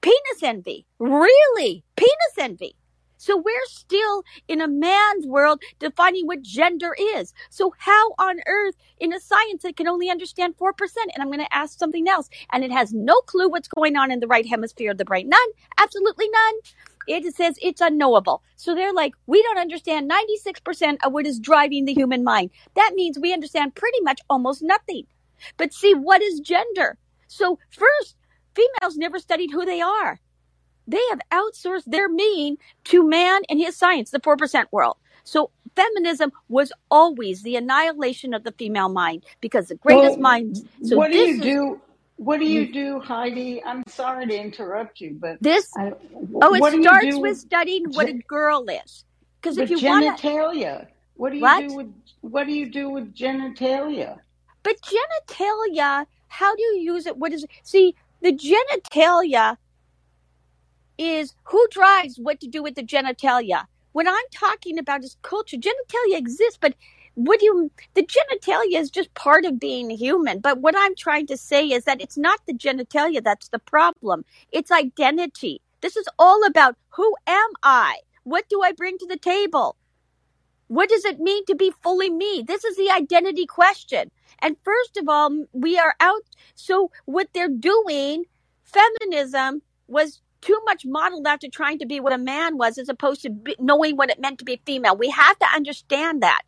penis 0.01 0.43
envy. 0.43 0.85
Really? 0.99 1.83
Penis 1.95 2.37
envy. 2.37 2.75
So 3.17 3.37
we're 3.37 3.65
still 3.65 4.23
in 4.47 4.61
a 4.61 4.67
man's 4.67 5.27
world 5.27 5.61
defining 5.77 6.25
what 6.25 6.41
gender 6.41 6.95
is. 6.99 7.35
So 7.51 7.71
how 7.77 8.13
on 8.17 8.39
earth 8.47 8.73
in 8.99 9.13
a 9.13 9.19
science 9.19 9.61
that 9.61 9.77
can 9.77 9.87
only 9.87 10.09
understand 10.09 10.57
4%? 10.57 10.71
And 11.13 11.21
I'm 11.21 11.27
going 11.27 11.37
to 11.37 11.55
ask 11.55 11.77
something 11.77 12.07
else. 12.07 12.29
And 12.51 12.63
it 12.63 12.71
has 12.71 12.93
no 12.93 13.21
clue 13.21 13.47
what's 13.47 13.67
going 13.67 13.95
on 13.95 14.11
in 14.11 14.21
the 14.21 14.27
right 14.27 14.47
hemisphere 14.47 14.89
of 14.89 14.97
the 14.97 15.05
brain. 15.05 15.29
None. 15.29 15.39
Absolutely 15.77 16.29
none. 16.29 16.53
It 17.07 17.35
says 17.35 17.57
it's 17.61 17.79
unknowable. 17.79 18.41
So 18.55 18.73
they're 18.73 18.91
like, 18.91 19.13
we 19.27 19.43
don't 19.43 19.59
understand 19.59 20.09
96% 20.09 20.97
of 21.03 21.13
what 21.13 21.27
is 21.27 21.39
driving 21.39 21.85
the 21.85 21.93
human 21.93 22.23
mind. 22.23 22.49
That 22.73 22.93
means 22.95 23.19
we 23.19 23.33
understand 23.33 23.75
pretty 23.75 24.01
much 24.01 24.19
almost 24.31 24.63
nothing. 24.63 25.05
But 25.57 25.73
see, 25.73 25.93
what 25.93 26.23
is 26.23 26.39
gender? 26.39 26.97
So 27.27 27.59
first, 27.69 28.15
females 28.55 28.97
never 28.97 29.19
studied 29.19 29.51
who 29.51 29.65
they 29.65 29.81
are. 29.81 30.19
They 30.87 31.01
have 31.09 31.21
outsourced 31.31 31.85
their 31.85 32.09
meaning 32.09 32.57
to 32.85 33.07
man 33.07 33.41
and 33.49 33.59
his 33.59 33.77
science, 33.77 34.11
the 34.11 34.19
4% 34.19 34.65
world. 34.71 34.97
So 35.23 35.51
feminism 35.75 36.31
was 36.49 36.73
always 36.89 37.43
the 37.43 37.55
annihilation 37.55 38.33
of 38.33 38.43
the 38.43 38.51
female 38.51 38.89
mind 38.89 39.23
because 39.39 39.67
the 39.67 39.75
greatest 39.75 40.13
Well, 40.13 40.19
mind. 40.19 40.69
So 40.83 40.97
what 40.97 41.11
do 41.11 41.17
you 41.17 41.35
is 41.35 41.39
do? 41.39 41.81
What 42.17 42.39
do 42.39 42.45
you 42.45 42.67
mm. 42.67 42.73
do, 42.73 42.99
Heidi? 42.99 43.63
I'm 43.63 43.83
sorry 43.87 44.27
to 44.27 44.35
interrupt 44.39 45.01
you, 45.01 45.17
but 45.19 45.41
this. 45.41 45.71
I, 45.75 45.93
Oh, 46.41 46.53
it 46.53 46.61
what 46.61 46.71
do 46.71 46.77
you 46.77 46.83
starts 46.83 47.17
with 47.17 47.37
studying 47.37 47.85
what 47.93 48.07
a 48.07 48.13
girl 48.13 48.65
is. 48.69 49.05
Because 49.41 49.57
if 49.57 49.71
you 49.71 49.79
want 49.83 50.17
to, 50.19 50.27
genitalia? 50.27 50.87
What 51.15 51.31
do 51.31 51.37
you 51.37 51.41
what? 51.41 51.67
do 51.67 51.75
with 51.75 51.93
what 52.21 52.45
do 52.45 52.53
you 52.53 52.69
do 52.69 52.89
with 52.89 53.15
genitalia? 53.15 54.19
But 54.63 54.75
genitalia, 54.81 56.05
how 56.27 56.55
do 56.55 56.61
you 56.61 56.93
use 56.93 57.07
it? 57.07 57.17
What 57.17 57.33
is 57.33 57.43
it? 57.43 57.49
See, 57.63 57.95
the 58.21 58.33
genitalia 58.33 59.57
is 60.99 61.35
who 61.45 61.65
drives 61.71 62.17
what 62.19 62.41
to 62.41 62.47
do 62.47 62.63
with 62.63 62.75
the 62.75 62.83
genitalia. 62.83 63.65
What 63.93 64.07
I'm 64.09 64.15
talking 64.33 64.79
about 64.79 65.03
is 65.05 65.17
culture. 65.23 65.57
Genitalia 65.57 66.17
exists, 66.17 66.59
but 66.61 66.75
what 67.15 67.41
you, 67.43 67.71
the 67.95 68.03
genitalia 68.05 68.79
is 68.79 68.91
just 68.91 69.13
part 69.15 69.45
of 69.45 69.59
being 69.59 69.89
human. 69.91 70.41
But 70.41 70.59
what 70.59 70.75
I'm 70.77 70.95
trying 70.95 71.27
to 71.29 71.37
say 71.37 71.67
is 71.67 71.85
that 71.85 72.01
it's 72.01 72.17
not 72.17 72.41
the 72.47 72.53
genitalia 72.53 73.23
that's 73.23 73.49
the 73.49 73.59
problem. 73.59 74.25
It's 74.51 74.71
identity. 74.71 75.61
This 75.81 75.97
is 75.97 76.07
all 76.19 76.45
about 76.45 76.77
who 76.91 77.15
am 77.27 77.51
I? 77.63 77.99
What 78.25 78.49
do 78.49 78.63
I 78.63 78.73
bring 78.73 78.97
to 78.99 79.07
the 79.07 79.17
table? 79.17 79.77
What 80.71 80.87
does 80.87 81.03
it 81.03 81.19
mean 81.19 81.43
to 81.47 81.55
be 81.55 81.73
fully 81.83 82.09
me? 82.09 82.45
This 82.47 82.63
is 82.63 82.77
the 82.77 82.91
identity 82.91 83.45
question. 83.45 84.09
And 84.39 84.55
first 84.63 84.95
of 84.95 85.09
all, 85.09 85.43
we 85.51 85.77
are 85.77 85.95
out. 85.99 86.23
So 86.55 86.91
what 87.03 87.27
they're 87.33 87.49
doing, 87.49 88.23
feminism 88.63 89.63
was 89.89 90.21
too 90.39 90.57
much 90.63 90.85
modeled 90.85 91.27
after 91.27 91.49
trying 91.49 91.79
to 91.79 91.85
be 91.85 91.99
what 91.99 92.13
a 92.13 92.17
man 92.17 92.57
was 92.57 92.77
as 92.77 92.87
opposed 92.87 93.21
to 93.23 93.29
be, 93.29 93.53
knowing 93.59 93.97
what 93.97 94.09
it 94.09 94.21
meant 94.21 94.39
to 94.39 94.45
be 94.45 94.61
female. 94.65 94.95
We 94.95 95.09
have 95.09 95.37
to 95.39 95.45
understand 95.53 96.23
that. 96.23 96.43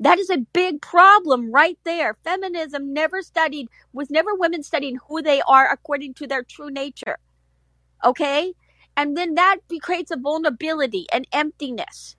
That 0.00 0.18
is 0.18 0.28
a 0.28 0.44
big 0.52 0.82
problem 0.82 1.50
right 1.50 1.78
there. 1.84 2.18
Feminism 2.24 2.92
never 2.92 3.22
studied, 3.22 3.68
was 3.94 4.10
never 4.10 4.34
women 4.34 4.62
studying 4.62 4.98
who 5.08 5.22
they 5.22 5.40
are 5.48 5.72
according 5.72 6.12
to 6.14 6.26
their 6.26 6.42
true 6.42 6.70
nature. 6.70 7.16
Okay? 8.04 8.52
And 8.98 9.16
then 9.16 9.36
that 9.36 9.60
creates 9.80 10.10
a 10.10 10.18
vulnerability 10.18 11.06
and 11.10 11.26
emptiness. 11.32 12.16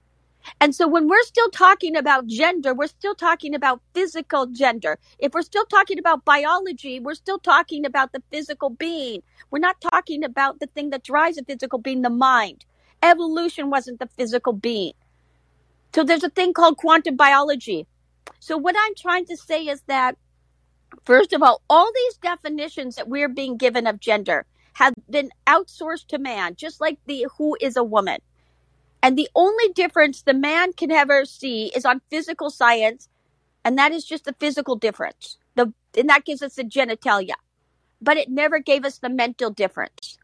And 0.60 0.76
so 0.76 0.88
when 0.88 1.08
we're 1.08 1.24
still 1.24 1.50
talking 1.50 1.96
about 1.96 2.28
gender, 2.28 2.74
we're 2.74 2.88
still 2.88 3.16
talking 3.16 3.56
about 3.56 3.82
physical 3.94 4.48
gender. 4.48 5.00
If 5.20 5.34
we're 5.34 5.42
still 5.42 5.66
talking 5.66 6.00
about 6.00 6.26
biology, 6.26 7.00
we're 7.00 7.16
still 7.16 7.40
talking 7.40 7.86
about 7.86 8.12
the 8.14 8.24
physical 8.32 8.70
being. 8.70 9.24
We're 9.52 9.60
not 9.60 9.82
talking 9.82 10.24
about 10.24 10.60
the 10.60 10.68
thing 10.68 10.90
that 10.92 11.04
drives 11.04 11.38
a 11.38 11.44
physical 11.44 11.80
being, 11.80 12.02
the 12.02 12.10
mind. 12.10 12.66
Evolution 13.02 13.70
wasn't 13.70 14.00
the 14.00 14.10
physical 14.18 14.54
being. 14.54 14.94
So 15.94 16.04
there's 16.04 16.24
a 16.24 16.30
thing 16.30 16.54
called 16.54 16.78
quantum 16.78 17.16
biology. 17.16 17.88
So 18.40 18.58
what 18.58 18.76
I'm 18.78 18.96
trying 18.96 19.26
to 19.28 19.38
say 19.38 19.68
is 19.68 19.82
that 19.88 20.18
First 21.06 21.34
of 21.34 21.42
all, 21.42 21.62
all 21.70 21.92
these 21.94 22.18
definitions 22.18 22.96
that 22.96 23.10
we're 23.10 23.30
being 23.30 23.58
given 23.58 23.88
of 23.88 24.00
gender 24.00 24.46
have 24.74 24.94
been 25.10 25.32
outsourced 25.48 26.08
to 26.08 26.20
man, 26.20 26.56
just 26.56 26.80
like 26.80 27.00
the 27.06 27.28
who 27.38 27.58
is 27.60 27.78
a 27.78 27.84
woman. 27.84 28.20
And 29.04 29.18
the 29.18 29.30
only 29.36 29.70
difference 29.74 30.24
the 30.24 30.34
man 30.34 30.74
can 30.74 30.92
ever 30.92 31.26
see 31.26 31.72
is 31.76 31.86
on 31.86 32.02
physical 32.10 32.50
science, 32.50 33.10
and 33.66 33.78
that 33.78 33.92
is 33.92 34.06
just 34.06 34.26
the 34.26 34.36
physical 34.40 34.78
difference. 34.78 35.38
The 35.56 35.74
and 35.98 36.10
that 36.10 36.26
gives 36.26 36.42
us 36.42 36.56
the 36.56 36.64
genitalia. 36.64 37.36
But 38.02 38.18
it 38.18 38.30
never 38.30 38.60
gave 38.60 38.86
us 38.86 39.00
the 39.00 39.10
mental 39.10 39.52
difference. 39.52 40.18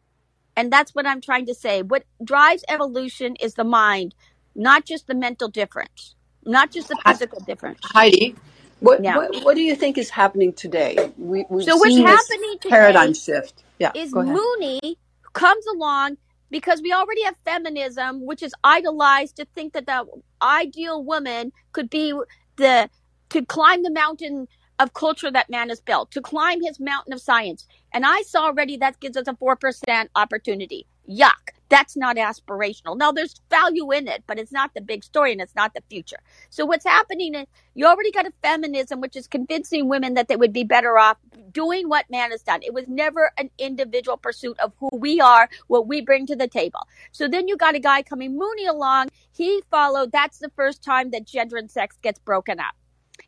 And 0.58 0.72
that's 0.72 0.96
what 0.96 1.06
I'm 1.08 1.22
trying 1.22 1.46
to 1.48 1.54
say. 1.54 1.82
What 1.84 2.06
drives 2.24 2.63
evolution 2.70 3.36
is 3.38 3.56
the 3.56 3.63
mind, 3.63 4.15
not 4.56 4.86
just 4.86 5.08
the 5.08 5.15
mental 5.15 5.50
difference, 5.50 6.15
not 6.46 6.72
just 6.72 6.89
the 6.89 6.98
physical 7.06 7.42
difference. 7.42 7.80
Heidi, 7.84 8.36
what, 8.80 9.04
Yeah. 9.04 9.18
what 9.18 9.44
what 9.44 9.56
do 9.56 9.62
you 9.62 9.76
think 9.76 9.98
is 9.98 10.10
happening 10.10 10.54
today? 10.54 11.12
We 11.18 11.46
we've 11.50 11.65
So 11.65 11.78
what's 11.78 11.96
seen 11.96 12.06
this 12.06 12.30
happening 12.30 12.60
paradigm 12.70 13.13
shift. 13.13 13.63
Yeah, 13.80 13.92
is 13.96 14.13
go 14.13 14.22
ahead. 14.22 14.36
Mooney 14.36 14.98
comes 15.34 15.65
along 15.68 16.18
because 16.50 16.82
we 16.82 16.94
already 16.94 17.24
have 17.24 17.36
feminism, 17.46 18.26
which 18.26 18.44
is 18.44 18.54
idolized 18.64 19.36
to 19.38 19.46
think 19.56 19.74
that 19.74 19.86
the 19.86 20.06
ideal 20.42 21.04
woman 21.04 21.52
could 21.74 21.90
be 21.90 22.14
the 22.58 22.90
to 23.30 23.46
climb 23.46 23.84
the 23.84 23.92
mountain 23.92 24.48
of 24.80 24.94
culture 24.94 25.30
that 25.30 25.50
man 25.50 25.70
has 25.70 25.82
built, 25.82 26.10
to 26.12 26.22
climb 26.22 26.62
his 26.64 26.80
mountain 26.80 27.14
of 27.14 27.22
science. 27.22 27.68
And 27.94 28.06
I 28.06 28.22
saw 28.24 28.46
already 28.46 28.78
that 28.78 29.00
gives 29.00 29.18
us 29.18 29.28
a 29.28 29.36
four 29.36 29.56
percent 29.56 30.10
opportunity. 30.16 30.88
Yuck. 31.10 31.59
That's 31.69 31.95
not 31.95 32.17
aspirational. 32.17 32.97
Now 32.97 33.12
there's 33.12 33.36
value 33.49 33.91
in 33.91 34.08
it, 34.08 34.23
but 34.27 34.39
it's 34.39 34.51
not 34.51 34.73
the 34.73 34.82
big 34.82 35.03
story 35.03 35.32
and 35.32 35.41
it's 35.41 35.55
not 35.55 35.73
the 35.73 35.84
future. 35.89 36.17
So 36.49 36.65
what's 36.65 36.86
happening 36.86 37.36
is 37.36 37.45
you 37.75 37.86
already 37.86 38.12
got 38.12 38.25
a 38.27 38.34
feminism 38.41 39.01
which 39.01 39.15
is 39.15 39.27
convincing 39.27 39.88
women 39.88 40.15
that 40.15 40.27
they 40.27 40.36
would 40.36 40.53
be 40.53 40.63
better 40.63 40.97
off 40.97 41.17
doing 41.51 41.88
what 41.88 42.10
man 42.10 42.32
has 42.32 42.41
done. 42.41 42.62
It 42.63 42.73
was 42.73 42.88
never 42.88 43.32
an 43.38 43.51
individual 43.58 44.17
pursuit 44.17 44.60
of 44.60 44.73
who 44.79 44.89
we 44.93 45.21
are, 45.21 45.47
what 45.67 45.88
we 45.88 46.01
bring 46.01 46.25
to 46.27 46.36
the 46.36 46.47
table. 46.47 46.82
So 47.12 47.27
then 47.27 47.47
you 47.47 47.55
got 47.55 47.75
a 47.75 47.79
guy 47.79 48.01
coming 48.01 48.38
Mooney 48.38 48.65
along. 48.65 49.10
He 49.32 49.62
followed. 49.69 50.12
That's 50.12 50.39
the 50.39 50.51
first 50.55 50.84
time 50.84 51.12
that 51.12 51.25
gender 51.25 51.58
and 51.58 51.69
sex 51.69 51.97
gets 52.01 52.19
broken 52.19 52.60
up. 52.60 52.73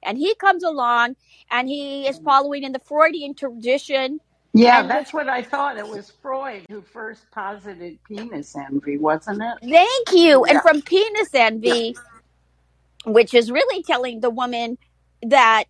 And 0.03 0.17
he 0.17 0.33
comes 0.35 0.63
along 0.63 1.15
and 1.49 1.67
he 1.67 2.07
is 2.07 2.17
following 2.19 2.63
in 2.63 2.71
the 2.71 2.79
Freudian 2.79 3.35
tradition. 3.35 4.19
Yeah, 4.53 4.81
And 4.81 4.89
that's 4.89 5.13
what 5.13 5.29
I 5.29 5.43
thought. 5.43 5.77
It 5.77 5.87
was 5.87 6.11
Freud 6.21 6.63
who 6.69 6.81
first 6.81 7.29
posited 7.31 7.99
penis 8.07 8.55
envy, 8.55 8.97
wasn't 8.97 9.41
it? 9.41 9.57
thank 9.61 10.11
you. 10.11 10.43
And 10.45 10.55
Yeah. 10.55 10.61
from 10.61 10.81
penis 10.81 11.33
envy, 11.33 11.95
which 13.05 13.33
is 13.33 13.51
really 13.51 13.83
telling 13.83 14.19
the 14.19 14.29
woman 14.29 14.77
that 15.23 15.65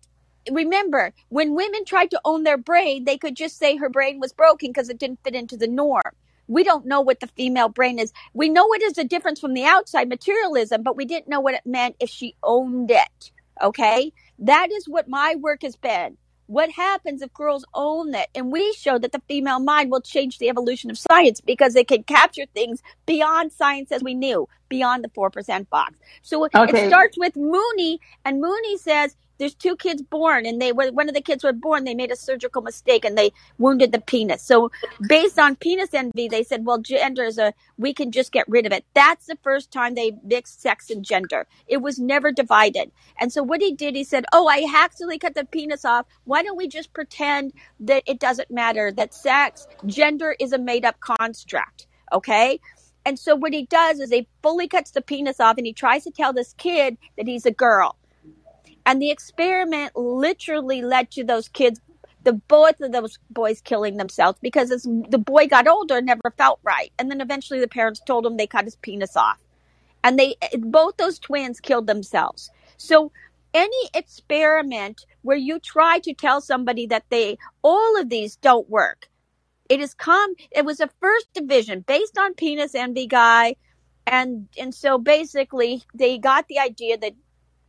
remember 0.50 1.12
when 1.28 1.54
women 1.54 1.84
tried 1.84 2.10
to 2.10 2.20
own 2.24 2.42
their 2.42 2.58
brain 2.58 3.04
they 3.04 3.16
could 3.16 3.36
just 3.36 3.58
say 3.58 3.76
her 3.76 3.88
brain 3.88 4.18
was 4.18 4.32
broken 4.32 4.70
because 4.70 4.88
it 4.88 4.98
didn't 4.98 5.20
fit 5.22 5.34
into 5.36 5.56
the 5.56 5.68
norm 5.68 6.02
we 6.48 6.64
don't 6.64 6.84
know 6.84 7.00
what 7.00 7.20
the 7.20 7.28
female 7.28 7.68
brain 7.68 7.98
is 7.98 8.12
we 8.34 8.48
know 8.48 8.72
it 8.72 8.82
is 8.82 8.98
a 8.98 9.04
difference 9.04 9.38
from 9.38 9.54
the 9.54 9.64
outside 9.64 10.08
materialism 10.08 10.82
but 10.82 10.96
we 10.96 11.04
didn't 11.04 11.28
know 11.28 11.38
what 11.40 11.54
it 11.54 11.62
meant 11.64 11.94
if 12.00 12.10
she 12.10 12.34
owned 12.42 12.90
it 12.90 13.30
okay 13.62 14.12
that 14.38 14.72
is 14.72 14.88
what 14.88 15.08
my 15.08 15.36
work 15.40 15.62
has 15.62 15.76
been 15.76 16.16
what 16.52 16.70
happens 16.70 17.22
if 17.22 17.32
girls 17.32 17.64
own 17.72 18.14
it 18.14 18.28
and 18.34 18.52
we 18.52 18.74
show 18.74 18.98
that 18.98 19.10
the 19.12 19.22
female 19.26 19.58
mind 19.58 19.90
will 19.90 20.02
change 20.02 20.36
the 20.36 20.50
evolution 20.50 20.90
of 20.90 20.98
science 20.98 21.40
because 21.40 21.74
it 21.74 21.88
can 21.88 22.02
capture 22.02 22.44
things 22.52 22.82
beyond 23.06 23.50
science 23.50 23.90
as 23.90 24.02
we 24.02 24.12
knew 24.12 24.46
beyond 24.68 25.02
the 25.02 25.08
4% 25.08 25.68
box. 25.70 25.94
So 26.20 26.44
it 26.44 26.52
starts 26.88 27.16
with 27.18 27.36
Mooney, 27.36 28.00
and 28.24 28.40
Mooney 28.40 28.76
says 28.76 29.16
there's 29.42 29.54
two 29.56 29.74
kids 29.74 30.02
born, 30.02 30.46
and 30.46 30.62
they 30.62 30.70
were 30.70 30.92
one 30.92 31.08
of 31.08 31.16
the 31.16 31.20
kids 31.20 31.42
were 31.42 31.52
born. 31.52 31.82
They 31.82 31.96
made 31.96 32.12
a 32.12 32.16
surgical 32.16 32.62
mistake, 32.62 33.04
and 33.04 33.18
they 33.18 33.32
wounded 33.58 33.90
the 33.90 34.00
penis. 34.00 34.40
So, 34.40 34.70
based 35.08 35.36
on 35.36 35.56
penis 35.56 35.92
envy, 35.92 36.28
they 36.28 36.44
said, 36.44 36.64
well, 36.64 36.78
gender 36.78 37.24
is 37.24 37.38
a 37.38 37.52
we 37.76 37.92
can 37.92 38.12
just 38.12 38.30
get 38.30 38.48
rid 38.48 38.66
of 38.66 38.72
it. 38.72 38.84
That's 38.94 39.26
the 39.26 39.36
first 39.42 39.72
time 39.72 39.96
they 39.96 40.12
mixed 40.22 40.62
sex 40.62 40.90
and 40.90 41.04
gender. 41.04 41.48
It 41.66 41.78
was 41.78 41.98
never 41.98 42.30
divided. 42.30 42.92
And 43.18 43.32
so, 43.32 43.42
what 43.42 43.60
he 43.60 43.74
did, 43.74 43.96
he 43.96 44.04
said, 44.04 44.26
oh, 44.32 44.46
I 44.46 44.64
accidentally 44.72 45.18
cut 45.18 45.34
the 45.34 45.44
penis 45.44 45.84
off. 45.84 46.06
Why 46.22 46.44
don't 46.44 46.56
we 46.56 46.68
just 46.68 46.92
pretend 46.92 47.52
that 47.80 48.04
it 48.06 48.20
doesn't 48.20 48.48
matter? 48.48 48.92
That 48.92 49.12
sex, 49.12 49.66
gender 49.86 50.36
is 50.38 50.52
a 50.52 50.58
made 50.58 50.84
up 50.84 51.00
construct. 51.00 51.88
Okay. 52.12 52.60
And 53.04 53.18
so 53.18 53.34
what 53.34 53.52
he 53.52 53.66
does 53.66 53.98
is 53.98 54.10
he 54.10 54.28
fully 54.40 54.68
cuts 54.68 54.92
the 54.92 55.02
penis 55.02 55.40
off 55.40 55.56
and 55.56 55.66
he 55.66 55.72
tries 55.72 56.04
to 56.04 56.12
tell 56.12 56.32
this 56.32 56.54
kid 56.56 56.96
that 57.16 57.26
he's 57.26 57.44
a 57.44 57.50
girl. 57.50 57.96
And 58.84 59.00
the 59.00 59.10
experiment 59.10 59.96
literally 59.96 60.82
led 60.82 61.10
to 61.12 61.24
those 61.24 61.48
kids, 61.48 61.80
the 62.24 62.34
both 62.34 62.80
of 62.80 62.92
those 62.92 63.18
boys 63.30 63.60
killing 63.60 63.96
themselves 63.96 64.38
because 64.42 64.70
as 64.70 64.82
the 65.08 65.18
boy 65.18 65.46
got 65.46 65.68
older, 65.68 66.00
never 66.00 66.32
felt 66.36 66.60
right. 66.62 66.92
And 66.98 67.10
then 67.10 67.20
eventually 67.20 67.60
the 67.60 67.68
parents 67.68 68.00
told 68.06 68.26
him 68.26 68.36
they 68.36 68.46
cut 68.46 68.64
his 68.64 68.76
penis 68.76 69.16
off. 69.16 69.38
And 70.04 70.18
they 70.18 70.34
both 70.58 70.96
those 70.96 71.18
twins 71.18 71.60
killed 71.60 71.86
themselves. 71.86 72.50
So 72.76 73.12
any 73.54 73.88
experiment 73.94 75.04
where 75.22 75.36
you 75.36 75.58
try 75.58 75.98
to 76.00 76.14
tell 76.14 76.40
somebody 76.40 76.86
that 76.86 77.04
they 77.10 77.38
all 77.62 78.00
of 78.00 78.08
these 78.08 78.36
don't 78.36 78.68
work 78.68 79.08
it 79.68 79.80
has 79.80 79.94
come 79.94 80.34
it 80.50 80.64
was 80.64 80.80
a 80.80 80.90
first 81.00 81.32
division 81.34 81.80
based 81.86 82.18
on 82.18 82.34
penis 82.34 82.74
envy 82.74 83.06
guy 83.06 83.54
and 84.06 84.48
and 84.58 84.74
so 84.74 84.98
basically 84.98 85.82
they 85.94 86.18
got 86.18 86.46
the 86.48 86.58
idea 86.58 86.96
that 86.98 87.12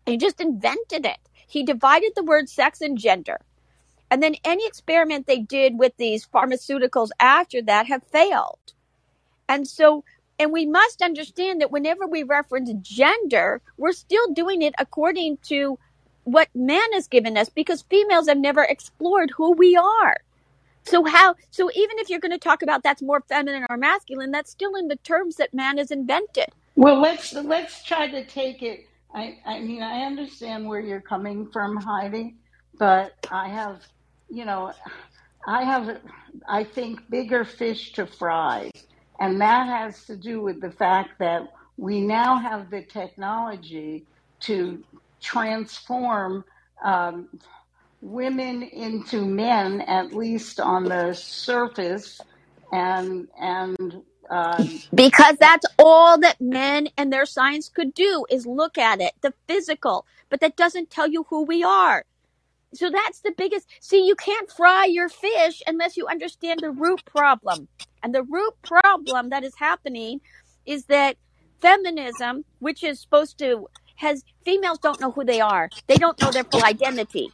he 0.06 0.18
just 0.18 0.42
invented 0.42 1.06
it 1.06 1.18
he 1.48 1.64
divided 1.64 2.12
the 2.16 2.24
word 2.24 2.50
sex 2.50 2.82
and 2.82 2.98
gender 2.98 3.40
and 4.10 4.22
then 4.22 4.36
any 4.44 4.66
experiment 4.66 5.26
they 5.26 5.40
did 5.40 5.78
with 5.78 5.96
these 5.98 6.26
pharmaceuticals 6.26 7.10
after 7.20 7.62
that 7.62 7.88
have 7.88 8.04
failed 8.04 8.74
and 9.48 9.68
so 9.68 10.04
and 10.40 10.52
we 10.52 10.66
must 10.66 11.02
understand 11.02 11.62
that 11.62 11.72
whenever 11.72 12.08
we 12.08 12.24
reference 12.24 12.72
gender 12.82 13.62
we're 13.78 13.92
still 13.92 14.28
doing 14.34 14.62
it 14.62 14.74
according 14.80 15.38
to 15.38 15.78
what 16.26 16.48
man 16.56 16.94
has 16.94 17.08
given 17.08 17.38
us 17.38 17.50
because 17.50 17.82
females 17.84 18.28
have 18.28 18.38
never 18.38 18.64
explored 18.64 19.32
who 19.36 19.52
we 19.54 19.76
are 19.76 20.18
so 20.86 21.06
how 21.06 21.36
so 21.52 21.70
even 21.76 21.98
if 22.00 22.10
you're 22.10 22.20
going 22.20 22.32
to 22.32 22.38
talk 22.38 22.62
about 22.62 22.84
that's 22.84 23.02
more 23.02 23.22
feminine 23.22 23.66
or 23.70 23.78
masculine, 23.78 24.32
that's 24.32 24.52
still 24.52 24.76
in 24.76 24.88
the 24.88 24.98
terms 24.98 25.38
that 25.38 25.54
man 25.54 25.78
has 25.78 25.92
invented. 25.92 26.48
Well, 26.76 27.00
let's 27.00 27.34
let's 27.34 27.84
try 27.84 28.08
to 28.08 28.26
take 28.26 28.62
it. 28.62 28.88
I 29.14 29.38
I 29.46 29.60
mean, 29.60 29.84
I 29.84 30.04
understand 30.06 30.68
where 30.68 30.80
you're 30.82 31.02
coming 31.02 31.50
from, 31.52 31.78
Heidi, 31.78 32.36
but 32.80 33.14
I 33.32 33.50
have, 33.50 33.82
you 34.30 34.46
know, 34.46 34.74
I 35.48 35.64
have, 35.64 36.00
I 36.48 36.64
think, 36.64 37.10
bigger 37.10 37.46
fish 37.46 37.94
to 37.94 38.06
fry, 38.08 38.72
and 39.20 39.40
that 39.42 39.68
has 39.68 40.06
to 40.06 40.16
do 40.18 40.42
with 40.42 40.62
the 40.62 40.72
fact 40.72 41.20
that 41.20 41.52
we 41.78 42.02
now 42.02 42.38
have 42.38 42.70
the 42.70 42.82
technology 42.84 44.06
to 44.42 44.84
transform. 45.22 46.46
Um, 46.84 47.30
women 48.02 48.64
into 48.64 49.26
men, 49.26 49.82
at 49.82 50.14
least 50.14 50.60
on 50.60 50.84
the 50.84 51.14
surface, 51.14 52.20
and 52.72 53.28
and 53.40 54.04
uh, 54.30 54.66
Because 54.94 55.38
that's 55.38 55.66
all 55.78 56.20
that 56.20 56.40
men 56.40 56.90
and 56.98 57.12
their 57.12 57.26
science 57.26 57.70
could 57.70 57.94
do 57.94 58.26
is 58.30 58.46
look 58.46 58.78
at 58.78 59.02
it, 59.02 59.14
the 59.22 59.34
physical, 59.48 60.06
but 60.30 60.40
that 60.42 60.56
doesn't 60.56 60.90
tell 60.90 61.08
you 61.08 61.26
who 61.30 61.44
we 61.44 61.64
are. 61.64 62.06
So 62.74 62.90
that's 62.90 63.20
the 63.22 63.34
biggest. 63.38 63.68
See, 63.82 64.06
you 64.06 64.16
can't 64.16 64.52
fry 64.52 64.86
your 64.86 65.10
fish 65.10 65.62
unless 65.68 65.96
you 65.96 66.08
understand 66.08 66.62
the 66.62 66.72
root 66.72 67.04
problem. 67.06 67.68
And 68.02 68.14
the 68.14 68.24
root 68.24 68.54
problem 68.64 69.30
that 69.30 69.44
is 69.44 69.56
happening 69.56 70.22
is 70.66 70.86
that 70.86 71.18
feminism, 71.62 72.46
which 72.60 72.84
is 72.84 73.00
supposed 73.00 73.38
to, 73.40 73.68
has 73.96 74.24
females 74.44 74.80
don't 74.80 75.00
know 75.00 75.12
who 75.12 75.24
they 75.24 75.40
are. 75.40 75.70
They 75.88 75.96
don't 75.96 76.20
know 76.20 76.32
their 76.32 76.44
full 76.44 76.64
identity. 76.64 77.30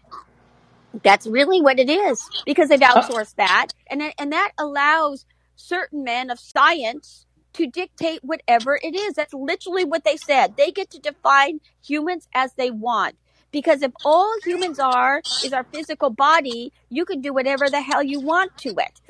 That's 1.04 1.28
really 1.28 1.62
what 1.62 1.80
it 1.80 1.90
is 1.90 2.22
because 2.46 2.70
they've 2.70 2.82
uh, 2.82 3.02
outsourced 3.02 3.36
that, 3.36 3.68
and 3.88 4.02
and 4.18 4.32
that 4.34 4.52
allows 4.58 5.26
certain 5.60 6.04
men 6.04 6.30
of 6.30 6.40
science 6.40 7.26
to 7.54 7.68
dictate 7.68 8.24
whatever 8.24 8.80
it 8.82 8.96
is. 8.96 9.16
That's 9.16 9.34
literally 9.34 9.84
what 9.84 10.04
they 10.04 10.18
said. 10.18 10.56
They 10.56 10.72
get 10.72 10.90
to 10.92 11.00
define 11.00 11.60
humans 11.86 12.28
as 12.34 12.54
they 12.54 12.72
want. 12.72 13.16
Because 13.52 13.82
if 13.82 13.92
all 14.04 14.34
humans 14.46 14.80
are 14.80 15.24
is 15.42 15.54
our 15.54 15.66
physical 15.74 16.12
body, 16.12 16.72
you 16.90 17.06
can 17.06 17.22
do 17.22 17.34
whatever 17.34 17.70
the 17.70 17.82
hell 17.82 18.04
you 18.04 18.20
want 18.20 18.56
to 18.58 18.76
it. 18.78 19.02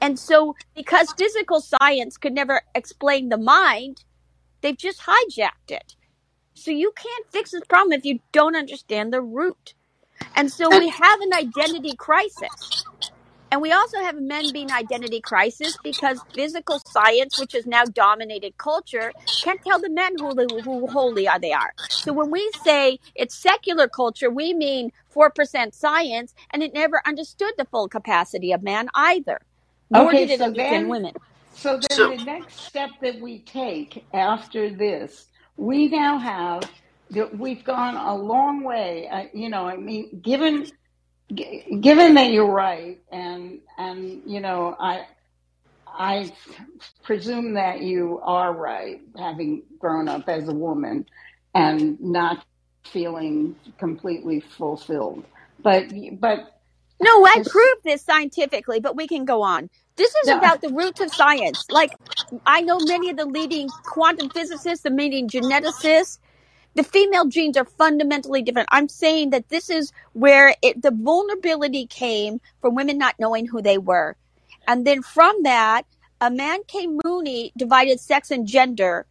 And 0.00 0.18
so, 0.18 0.56
because 0.74 1.12
physical 1.12 1.60
science 1.60 2.16
could 2.16 2.32
never 2.32 2.62
explain 2.74 3.28
the 3.28 3.38
mind, 3.38 4.04
they've 4.60 4.76
just 4.76 5.02
hijacked 5.02 5.70
it. 5.70 5.94
So 6.54 6.70
you 6.70 6.92
can't 6.96 7.26
fix 7.32 7.52
this 7.52 7.64
problem 7.68 7.92
if 7.92 8.04
you 8.04 8.20
don't 8.32 8.56
understand 8.56 9.12
the 9.12 9.22
root. 9.22 9.74
And 10.34 10.50
so 10.50 10.70
we 10.70 10.88
have 10.88 11.20
an 11.20 11.32
identity 11.34 11.94
crisis. 11.96 12.76
And 13.50 13.60
we 13.62 13.72
also 13.72 13.98
have 14.00 14.20
men 14.20 14.52
being 14.52 14.70
identity 14.70 15.20
crisis 15.20 15.76
because 15.82 16.24
physical 16.34 16.80
science, 16.86 17.36
which 17.38 17.52
has 17.52 17.66
now 17.66 17.84
dominated 17.86 18.56
culture, 18.58 19.14
can't 19.42 19.62
tell 19.64 19.80
the 19.80 19.90
men 19.90 20.16
who, 20.18 20.34
who 20.62 20.86
holy 20.88 21.26
are 21.26 21.40
they 21.40 21.52
are. 21.52 21.74
So 22.02 22.12
when 22.12 22.30
we 22.30 22.50
say 22.64 22.98
it's 23.14 23.34
secular 23.34 23.88
culture, 23.88 24.30
we 24.30 24.54
mean 24.54 24.92
4% 25.14 25.74
science, 25.74 26.34
and 26.52 26.62
it 26.62 26.72
never 26.74 27.02
understood 27.06 27.52
the 27.58 27.64
full 27.64 27.88
capacity 27.88 28.52
of 28.52 28.62
man 28.62 28.88
either. 28.94 29.40
Nor 29.90 30.08
okay. 30.08 30.26
did 30.26 30.30
it 30.30 30.40
So 30.40 30.44
understand 30.44 30.86
then, 30.86 30.88
women. 30.88 31.14
so 31.52 31.80
then 31.90 31.98
So, 31.98 32.16
the 32.16 32.18
next 32.24 32.60
step 32.60 32.90
that 33.02 33.20
we 33.20 33.40
take 33.40 34.06
after 34.14 34.70
this, 34.70 35.26
we 35.56 35.88
now 35.88 36.18
have 36.18 36.70
that 37.10 37.36
we've 37.36 37.64
gone 37.64 37.96
a 37.96 38.14
long 38.14 38.62
way. 38.62 39.08
Uh, 39.08 39.24
you 39.34 39.48
know, 39.48 39.66
I 39.66 39.76
mean, 39.76 40.20
given 40.22 40.70
g- 41.34 41.78
given 41.80 42.14
that 42.14 42.32
you're 42.32 42.50
right, 42.52 42.98
and 43.12 43.60
and 43.78 44.22
you 44.26 44.40
know, 44.40 44.76
I 44.80 45.04
I 45.86 46.32
presume 47.04 47.54
that 47.54 47.82
you 47.82 48.20
are 48.24 48.54
right, 48.54 49.00
having 49.18 49.64
grown 49.78 50.08
up 50.08 50.28
as 50.28 50.48
a 50.48 50.54
woman 50.54 51.06
and 51.54 52.00
not 52.00 52.44
feeling 52.86 53.56
completely 53.78 54.40
fulfilled. 54.40 55.26
But 55.62 55.86
but 56.20 56.40
No, 57.00 57.24
I 57.24 57.40
proved 57.46 57.82
this 57.84 58.04
scientifically, 58.04 58.80
but 58.80 58.96
we 58.96 59.06
can 59.08 59.24
go 59.24 59.42
on. 59.42 59.68
This 59.96 60.14
is 60.24 60.30
no, 60.30 60.36
about 60.36 60.62
the 60.62 60.70
roots 60.70 61.00
of 61.00 61.10
science. 61.10 61.66
Like, 61.70 61.96
I 62.46 62.62
know 62.62 62.80
many 62.80 63.10
of 63.10 63.16
the 63.18 63.26
leading 63.26 63.74
quantum 63.86 64.30
physicists, 64.30 64.82
the 64.82 64.90
leading 64.90 65.28
geneticists, 65.28 66.18
the 66.74 66.84
female 66.84 67.26
genes 67.26 67.56
are 67.56 67.64
fundamentally 67.64 68.42
different. 68.42 68.68
I'm 68.70 68.88
saying 68.88 69.30
that 69.30 69.48
this 69.48 69.70
is 69.70 69.92
where 70.12 70.54
it, 70.62 70.80
the 70.80 70.92
vulnerability 70.92 71.86
came 71.86 72.40
from 72.60 72.74
women 72.74 72.98
not 72.98 73.16
knowing 73.18 73.46
who 73.46 73.60
they 73.60 73.78
were. 73.78 74.16
And 74.68 74.86
then 74.86 75.02
from 75.02 75.42
that, 75.42 75.82
a 76.20 76.30
man 76.30 76.60
came 76.66 77.00
Mooney 77.04 77.52
divided 77.56 77.98
sex 77.98 78.30
and 78.30 78.46
gender. 78.46 79.06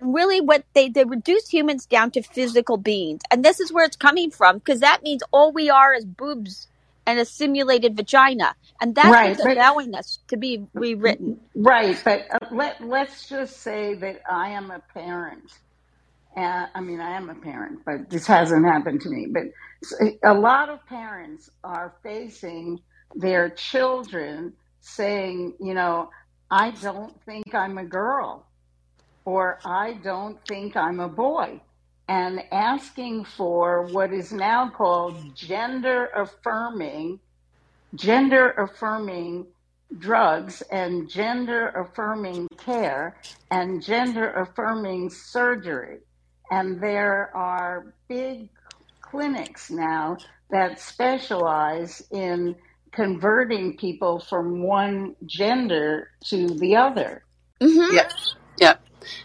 Really, 0.00 0.40
what 0.40 0.64
they, 0.74 0.88
they 0.88 1.04
reduced 1.04 1.52
humans 1.52 1.86
down 1.86 2.10
to 2.12 2.22
physical 2.22 2.76
beings. 2.76 3.22
And 3.30 3.44
this 3.44 3.60
is 3.60 3.72
where 3.72 3.84
it's 3.84 3.96
coming 3.96 4.30
from, 4.30 4.58
because 4.58 4.80
that 4.80 5.02
means 5.02 5.22
all 5.32 5.52
we 5.52 5.70
are 5.70 5.94
is 5.94 6.04
boobs 6.04 6.68
and 7.06 7.18
a 7.18 7.24
simulated 7.24 7.96
vagina. 7.96 8.54
And 8.80 8.94
that's 8.94 9.08
right, 9.08 9.30
what's 9.30 9.44
allowing 9.44 9.94
us 9.94 10.18
to 10.28 10.36
be 10.36 10.66
rewritten. 10.74 11.40
right, 11.54 12.00
but 12.04 12.26
uh, 12.30 12.46
let 12.50 12.82
let's 12.84 13.28
just 13.28 13.60
say 13.60 13.94
that 13.94 14.22
I 14.28 14.50
am 14.50 14.70
a 14.70 14.80
parent 14.92 15.52
And 16.36 16.68
I 16.74 16.80
mean, 16.80 17.00
I 17.00 17.16
am 17.16 17.30
a 17.30 17.34
parent, 17.34 17.80
but 17.84 18.08
this 18.10 18.26
hasn't 18.26 18.64
happened 18.64 19.02
to 19.02 19.10
me. 19.10 19.26
But 19.30 19.44
a 20.24 20.34
lot 20.34 20.68
of 20.70 20.84
parents 20.86 21.50
are 21.62 21.94
facing 22.02 22.80
their 23.14 23.50
children 23.50 24.54
saying, 24.80 25.54
you 25.60 25.74
know, 25.74 26.10
I 26.50 26.70
don't 26.70 27.20
think 27.24 27.54
I'm 27.54 27.78
a 27.78 27.84
girl 27.84 28.46
or 29.24 29.58
I 29.64 29.94
don't 30.02 30.38
think 30.48 30.76
I'm 30.76 31.00
a 31.00 31.08
boy. 31.08 31.60
And 32.08 32.40
asking 32.50 33.24
for 33.24 33.86
what 33.86 34.12
is 34.12 34.32
now 34.32 34.70
called 34.70 35.34
gender 35.36 36.06
affirming 36.14 37.20
gender 37.94 38.50
affirming 38.52 39.46
drugs 39.98 40.62
and 40.72 41.08
gender 41.10 41.68
affirming 41.68 42.48
care 42.56 43.16
and 43.50 43.82
gender 43.82 44.32
affirming 44.32 45.10
surgery. 45.10 45.98
And 46.52 46.80
there 46.82 47.32
are 47.36 47.94
big 48.08 48.50
clinics 49.02 49.70
now 49.72 50.18
that 50.50 50.80
specialize 50.80 52.02
in 52.12 52.56
converting 52.92 53.78
people 53.78 54.20
from 54.20 54.62
one 54.62 55.16
gender 55.26 56.10
to 56.26 56.48
the 56.48 56.76
other. 56.76 57.24
Mm-hmm. 57.62 57.96
Yeah, 57.96 58.08
yeah. 58.60 58.76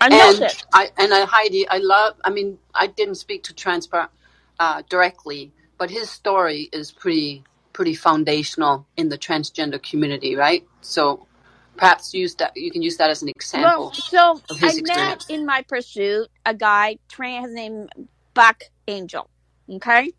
I 0.02 0.10
know 0.10 0.32
And 0.32 0.42
it. 0.42 0.63
I 0.74 0.92
and 0.98 1.13
I, 1.13 1.26
Heidi, 1.26 1.68
I 1.70 1.80
love. 1.80 2.16
I 2.26 2.32
mean, 2.32 2.60
I 2.76 2.88
didn't 2.88 3.16
speak 3.16 3.44
to 3.46 3.56
Transpar 3.56 4.10
uh, 4.60 4.84
directly, 4.90 5.54
but 5.80 5.92
his 5.92 6.10
story 6.12 6.70
is 6.74 6.92
pretty 6.92 7.44
pretty 7.74 7.96
foundational 7.96 8.88
in 8.98 9.10
the 9.10 9.18
transgender 9.20 9.82
community, 9.84 10.36
right? 10.36 10.66
So 10.82 11.27
perhaps 11.78 12.13
use 12.13 12.36
that. 12.36 12.56
You 12.56 12.72
can 12.72 12.82
use 12.82 12.98
that 12.98 13.10
as 13.10 13.22
an 13.22 13.30
example 13.30 13.70
Well, 13.70 13.94
so 13.94 14.42
of 14.50 14.63
I 14.63 14.68
his 14.68 14.82
met 14.84 15.26
in 15.30 15.46
my 15.46 15.63
pursuit 15.63 16.28
a 16.46 16.54
guy, 16.54 16.98
train 17.08 17.44
his 17.44 17.54
name 17.54 17.88
Buck 18.34 18.63
Angel. 18.88 19.30
Okay, 19.70 20.12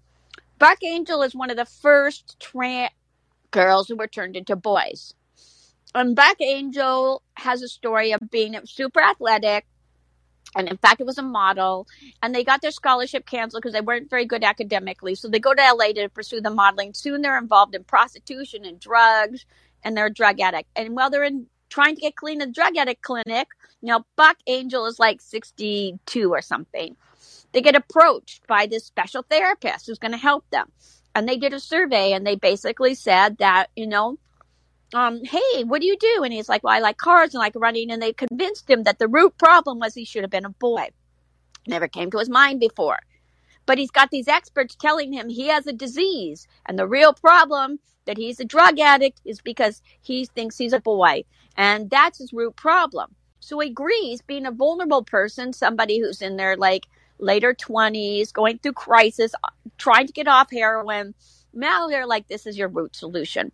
Buck 0.59 0.83
Angel 0.83 1.23
is 1.23 1.35
one 1.35 1.51
of 1.51 1.57
the 1.57 1.65
first 1.65 2.39
trans 2.41 2.91
girls 3.51 3.89
who 3.89 3.97
were 3.97 4.07
turned 4.07 4.37
into 4.37 4.57
boys. 4.57 5.15
And 5.95 6.15
Buck 6.15 6.41
Angel 6.41 7.23
has 7.35 7.63
a 7.63 7.69
story 7.69 8.13
of 8.13 8.21
being 8.31 8.55
super 8.67 9.01
athletic, 9.01 9.67
and 10.57 10.69
in 10.69 10.77
fact, 10.77 11.01
it 11.01 11.07
was 11.07 11.19
a 11.19 11.23
model. 11.23 11.87
And 12.23 12.35
they 12.35 12.45
got 12.45 12.63
their 12.63 12.71
scholarship 12.71 13.27
canceled 13.27 13.63
because 13.63 13.75
they 13.75 13.81
weren't 13.81 14.11
very 14.11 14.25
good 14.25 14.45
academically. 14.45 15.15
So 15.15 15.29
they 15.29 15.39
go 15.39 15.55
to 15.55 15.73
LA 15.75 15.93
to 15.93 16.09
pursue 16.09 16.41
the 16.41 16.51
modeling. 16.51 16.95
Soon 16.95 17.23
they're 17.23 17.39
involved 17.39 17.75
in 17.75 17.85
prostitution 17.85 18.65
and 18.65 18.81
drugs, 18.81 19.45
and 19.85 19.97
they're 19.97 20.07
a 20.07 20.13
drug 20.13 20.41
addict. 20.41 20.69
And 20.77 20.97
while 20.97 21.11
they're 21.11 21.25
in 21.25 21.47
trying 21.69 21.95
to 21.95 22.01
get 22.01 22.17
clean 22.17 22.41
in 22.41 22.49
the 22.49 22.55
drug 22.55 22.77
addict 22.77 23.03
clinic, 23.03 23.49
you 23.81 23.89
now 23.89 24.05
Buck 24.17 24.37
Angel 24.47 24.87
is 24.87 24.99
like 24.99 25.21
62 25.21 26.33
or 26.33 26.43
something. 26.43 26.97
They 27.53 27.63
get 27.63 27.77
approached 27.77 28.47
by 28.47 28.67
this 28.67 28.85
special 28.85 29.25
therapist 29.29 29.87
who's 29.87 29.99
going 29.99 30.13
to 30.13 30.19
help 30.19 30.49
them. 30.51 30.71
And 31.15 31.29
they 31.29 31.37
did 31.37 31.53
a 31.53 31.61
survey, 31.61 32.13
and 32.13 32.27
they 32.27 32.37
basically 32.37 32.95
said 32.95 33.39
that, 33.39 33.69
you 33.75 33.87
know, 33.87 34.19
um, 34.95 35.23
hey, 35.25 35.65
what 35.65 35.81
do 35.81 35.87
you 35.87 35.97
do? 35.99 36.23
And 36.23 36.33
he's 36.33 36.49
like, 36.49 36.63
well, 36.63 36.75
I 36.75 36.81
like 36.81 36.97
cars 36.97 37.35
and 37.35 37.41
like 37.41 37.55
running. 37.57 37.91
And 37.91 38.01
they 38.01 38.13
convinced 38.13 38.71
him 38.71 38.85
that 38.85 38.99
the 38.99 39.09
root 39.09 39.37
problem 39.39 39.79
was 39.79 39.95
he 39.95 40.05
should 40.05 40.23
have 40.23 40.31
been 40.31 40.45
a 40.45 40.51
boy. 40.51 40.89
Never 41.67 41.89
came 41.89 42.11
to 42.11 42.19
his 42.19 42.29
mind 42.29 42.61
before. 42.61 42.99
But 43.67 43.79
he's 43.79 43.91
got 43.91 44.11
these 44.11 44.29
experts 44.29 44.75
telling 44.75 45.13
him 45.13 45.29
he 45.29 45.49
has 45.49 45.67
a 45.67 45.73
disease. 45.73 46.47
And 46.67 46.79
the 46.79 46.87
real 46.87 47.13
problem 47.13 47.79
that 48.09 48.17
he's 48.17 48.41
a 48.41 48.45
drug 48.45 48.81
addict 48.81 49.21
is 49.27 49.41
because 49.43 49.83
he 50.01 50.25
thinks 50.25 50.57
he's 50.57 50.73
a 50.73 50.81
boy. 50.81 51.25
And 51.57 51.91
that's 51.91 52.19
his 52.19 52.33
root 52.33 52.57
problem. 52.57 53.15
So 53.41 53.61
he 53.61 53.69
agrees, 53.69 54.23
being 54.23 54.47
a 54.47 54.51
vulnerable 54.51 55.05
person, 55.05 55.53
somebody 55.53 56.01
who's 56.01 56.23
in 56.23 56.39
their 56.39 56.57
like 56.57 56.87
later 57.19 57.55
20s, 57.55 58.33
going 58.33 58.59
through 58.59 58.73
crisis, 58.73 59.33
trying 59.77 60.07
to 60.07 60.13
get 60.15 60.27
off 60.27 60.51
heroin. 60.51 61.15
Now 61.53 61.87
they're 61.87 62.07
like, 62.07 62.29
this 62.29 62.47
is 62.47 62.57
your 62.57 62.69
root 62.69 62.97
solution. 62.97 63.53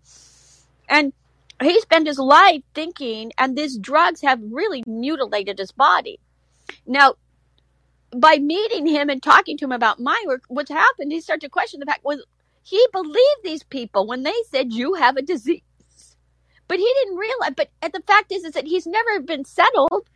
And 0.88 1.12
he 1.60 1.80
spent 1.80 2.06
his 2.06 2.20
life 2.20 2.62
thinking, 2.74 3.32
and 3.36 3.58
these 3.58 3.76
drugs 3.76 4.20
have 4.20 4.38
really 4.40 4.84
mutilated 4.86 5.58
his 5.58 5.72
body. 5.72 6.20
Now, 6.86 7.14
by 8.14 8.36
meeting 8.36 8.86
him 8.86 9.10
and 9.10 9.20
talking 9.20 9.58
to 9.58 9.64
him 9.64 9.72
about 9.72 9.98
my 9.98 10.22
work, 10.26 10.44
what's 10.46 10.70
happened, 10.70 11.10
he 11.10 11.20
started 11.20 11.40
to 11.40 11.48
question 11.48 11.80
the 11.80 11.86
fact 11.86 12.04
was 12.04 12.24
he 12.64 12.84
believed 12.92 13.42
these 13.44 13.62
people 13.62 14.06
when 14.06 14.22
they 14.22 14.34
said 14.50 14.72
you 14.72 14.94
have 14.94 15.16
a 15.18 15.22
disease. 15.22 15.60
But 16.66 16.78
he 16.78 16.92
didn't 17.02 17.18
realize 17.18 17.52
but 17.56 17.68
the 17.92 18.02
fact 18.06 18.32
is 18.32 18.42
is 18.42 18.54
that 18.54 18.66
he's 18.66 18.86
never 18.86 19.20
been 19.20 19.44
settled 19.44 20.08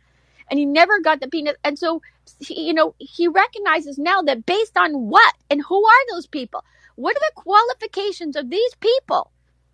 and 0.49 0.59
he 0.59 0.65
never 0.65 0.99
got 0.99 1.21
the 1.21 1.27
penis 1.27 1.55
and 1.63 1.77
so 1.77 2.01
he, 2.39 2.63
you 2.63 2.73
know 2.73 2.95
he 2.97 3.27
recognizes 3.27 3.99
now 3.99 4.23
that 4.23 4.47
based 4.47 4.75
on 4.77 5.09
what 5.09 5.35
and 5.51 5.61
who 5.61 5.85
are 5.85 6.05
those 6.09 6.25
people? 6.25 6.63
What 6.95 7.15
are 7.15 7.19
the 7.19 7.41
qualifications 7.41 8.35
of 8.35 8.49
these 8.49 8.73
people? 8.79 9.31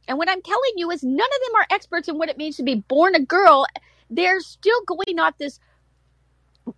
And 0.09 0.17
what 0.17 0.29
i'm 0.29 0.41
telling 0.41 0.73
you 0.75 0.91
is 0.91 1.01
none 1.01 1.15
of 1.15 1.47
them 1.47 1.55
are 1.55 1.67
experts 1.71 2.09
in 2.09 2.17
what 2.17 2.29
it 2.29 2.38
means 2.38 2.57
to 2.57 2.63
be 2.63 2.75
born 2.75 3.15
a 3.15 3.21
girl. 3.21 3.65
They're 4.09 4.41
still 4.41 4.81
going 4.85 5.17
off 5.17 5.38
this 5.38 5.61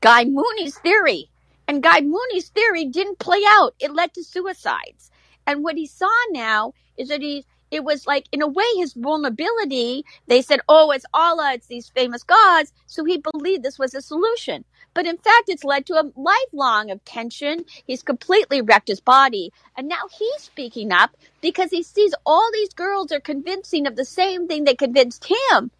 guy 0.01 0.25
mooney's 0.25 0.77
theory 0.77 1.31
and 1.67 1.81
guy 1.81 2.01
mooney's 2.01 2.49
theory 2.49 2.85
didn't 2.85 3.17
play 3.17 3.41
out. 3.47 3.73
It 3.79 3.95
led 3.95 4.13
to 4.13 4.23
suicides 4.23 5.09
and 5.47 5.63
what 5.63 5.77
he 5.77 5.87
saw 5.87 6.11
now 6.31 6.73
is 6.97 7.09
that 7.09 7.21
he 7.21 7.45
it 7.69 7.83
was 7.83 8.07
like 8.07 8.27
in 8.31 8.41
a 8.41 8.47
way 8.47 8.65
his 8.77 8.93
vulnerability. 8.93 10.05
They 10.27 10.41
said 10.41 10.61
oh 10.69 10.91
it's 10.91 11.05
allah 11.13 11.53
it's 11.53 11.67
these 11.67 11.89
famous 11.89 12.23
gods. 12.23 12.73
So 12.85 13.03
he 13.03 13.23
believed 13.33 13.63
this 13.63 13.79
was 13.79 13.93
a 13.93 14.01
solution. 14.01 14.63
But 14.93 15.07
in 15.07 15.17
fact 15.17 15.49
it's 15.49 15.63
led 15.63 15.85
to 15.87 15.95
a 15.95 16.11
lifelong 16.15 16.91
of 16.91 17.03
tension. 17.05 17.65
He's 17.85 18.03
completely 18.03 18.61
wrecked 18.61 18.89
his 18.89 19.01
body. 19.01 19.51
And 19.75 19.87
now 19.87 20.03
he's 20.17 20.43
speaking 20.43 20.91
up 20.91 21.17
because 21.41 21.71
he 21.71 21.83
sees 21.83 22.13
all 22.25 22.49
these 22.53 22.73
girls 22.73 23.11
are 23.11 23.19
convincing 23.19 23.87
of 23.87 23.95
the 23.95 24.05
same 24.05 24.47
thing 24.47 24.63
they 24.63 24.75
convinced 24.75 25.25
him 25.25 25.71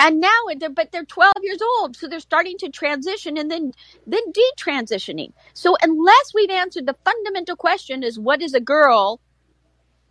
and 0.00 0.20
now 0.20 0.28
they're, 0.58 0.70
but 0.70 0.92
they're 0.92 1.04
12 1.04 1.32
years 1.42 1.60
old 1.62 1.96
so 1.96 2.08
they're 2.08 2.20
starting 2.20 2.58
to 2.58 2.68
transition 2.68 3.36
and 3.36 3.50
then 3.50 3.72
then 4.06 4.22
detransitioning. 4.32 5.32
So 5.52 5.76
unless 5.82 6.32
we've 6.34 6.50
answered 6.50 6.86
the 6.86 6.96
fundamental 7.04 7.56
question 7.56 8.02
is 8.02 8.18
what 8.18 8.42
is 8.42 8.54
a 8.54 8.60
girl? 8.60 9.20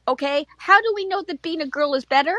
Okay 0.08 0.46
how 0.58 0.82
do 0.82 0.92
we 0.96 1.06
know 1.06 1.22
that 1.24 1.42
being 1.42 1.62
a 1.62 1.68
girl 1.68 1.94
is 1.94 2.06
better? 2.06 2.36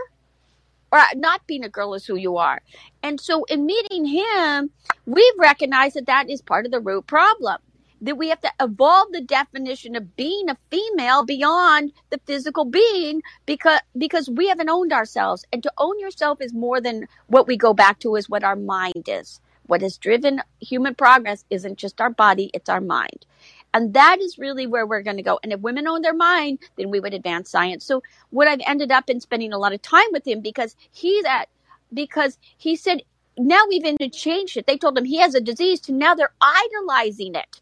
Or 0.93 0.99
uh, 0.99 1.07
not 1.17 1.45
being 1.49 1.65
a 1.65 1.69
girl 1.69 1.95
is 1.95 2.07
who 2.07 2.15
you 2.15 2.37
are. 2.37 2.63
And 3.03 3.21
so 3.21 3.45
in 3.45 3.67
meeting 3.67 4.05
him 4.05 4.71
we've 5.07 5.39
recognized 5.39 5.97
that 5.97 6.07
that 6.07 6.31
is 6.31 6.43
part 6.43 6.67
of 6.67 6.73
the 6.73 6.81
root 6.81 7.07
problem 7.07 7.59
that 8.05 8.19
we 8.19 8.29
have 8.29 8.41
to 8.43 8.53
evolve 8.61 9.09
the 9.13 9.21
definition 9.21 9.97
of 9.97 10.15
being 10.17 10.49
a 10.49 10.59
female 10.71 11.25
beyond 11.25 11.93
the 12.11 12.21
physical 12.27 12.65
being 12.65 13.23
because 13.47 13.81
because 13.97 14.29
we 14.29 14.49
haven't 14.49 14.69
owned 14.69 14.93
ourselves 14.93 15.45
and 15.53 15.63
to 15.63 15.73
own 15.79 15.99
yourself 15.99 16.41
is 16.41 16.53
more 16.53 16.81
than 16.81 17.09
what 17.27 17.47
we 17.47 17.57
go 17.57 17.73
back 17.73 17.99
to 17.99 18.15
is 18.15 18.29
what 18.29 18.45
our 18.45 18.57
mind 18.57 19.09
is 19.09 19.41
what 19.67 19.81
has 19.81 19.97
driven 19.97 20.43
human 20.61 20.95
progress 20.95 21.45
isn't 21.51 21.79
just 21.79 22.01
our 22.01 22.11
body 22.11 22.51
it's 22.53 22.69
our 22.69 22.81
mind 22.81 23.25
and 23.73 23.95
that 23.95 24.21
is 24.21 24.39
really 24.39 24.69
where 24.69 24.87
we're 24.87 25.03
going 25.03 25.17
to 25.17 25.23
go. 25.25 25.41
And 25.43 25.53
if 25.53 25.59
women 25.59 25.89
own 25.89 26.03
their 26.03 26.15
mind, 26.15 26.61
then 26.77 26.91
we 26.91 27.01
would 27.01 27.13
advance 27.13 27.51
science. 27.51 27.85
So 27.85 28.05
what 28.31 28.47
I've 28.47 28.61
ended 28.65 28.93
up 28.93 29.11
in 29.11 29.19
spending 29.19 29.53
a 29.53 29.59
lot 29.59 29.73
of 29.73 29.83
time 29.83 30.07
with 30.13 30.25
him 30.25 30.41
because 30.41 30.77
he's 30.93 31.25
at, 31.25 31.49
because 31.93 32.39
he 32.57 32.77
said, 32.77 33.03
now 33.37 33.63
we've 33.69 33.85
even 33.85 33.97
it. 34.01 34.67
They 34.67 34.79
told 34.79 34.97
him 34.97 35.05
he 35.05 35.19
has 35.19 35.35
a 35.35 35.41
disease 35.41 35.81
to 35.81 35.93
now 35.93 36.15
they're 36.15 36.33
idolizing 36.41 37.35
it 37.35 37.61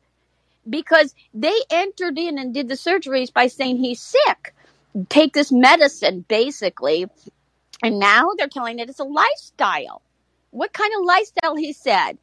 because 0.69 1.15
they 1.35 1.55
entered 1.71 2.19
in 2.19 2.39
and 2.39 2.55
did 2.55 2.69
the 2.69 2.75
surgeries 2.75 3.33
by 3.33 3.47
saying 3.47 3.79
he's 3.79 4.01
sick. 4.01 4.55
Take 5.09 5.33
this 5.33 5.51
medicine, 5.51 6.25
basically. 6.29 7.07
And 7.83 7.99
now 7.99 8.31
they're 8.37 8.49
telling 8.49 8.79
it 8.79 8.91
it's 8.91 9.01
a 9.01 9.05
lifestyle. 9.05 10.03
What 10.51 10.73
kind 10.73 10.93
of 10.99 11.05
lifestyle, 11.05 11.57
he 11.57 11.73
said? 11.73 12.19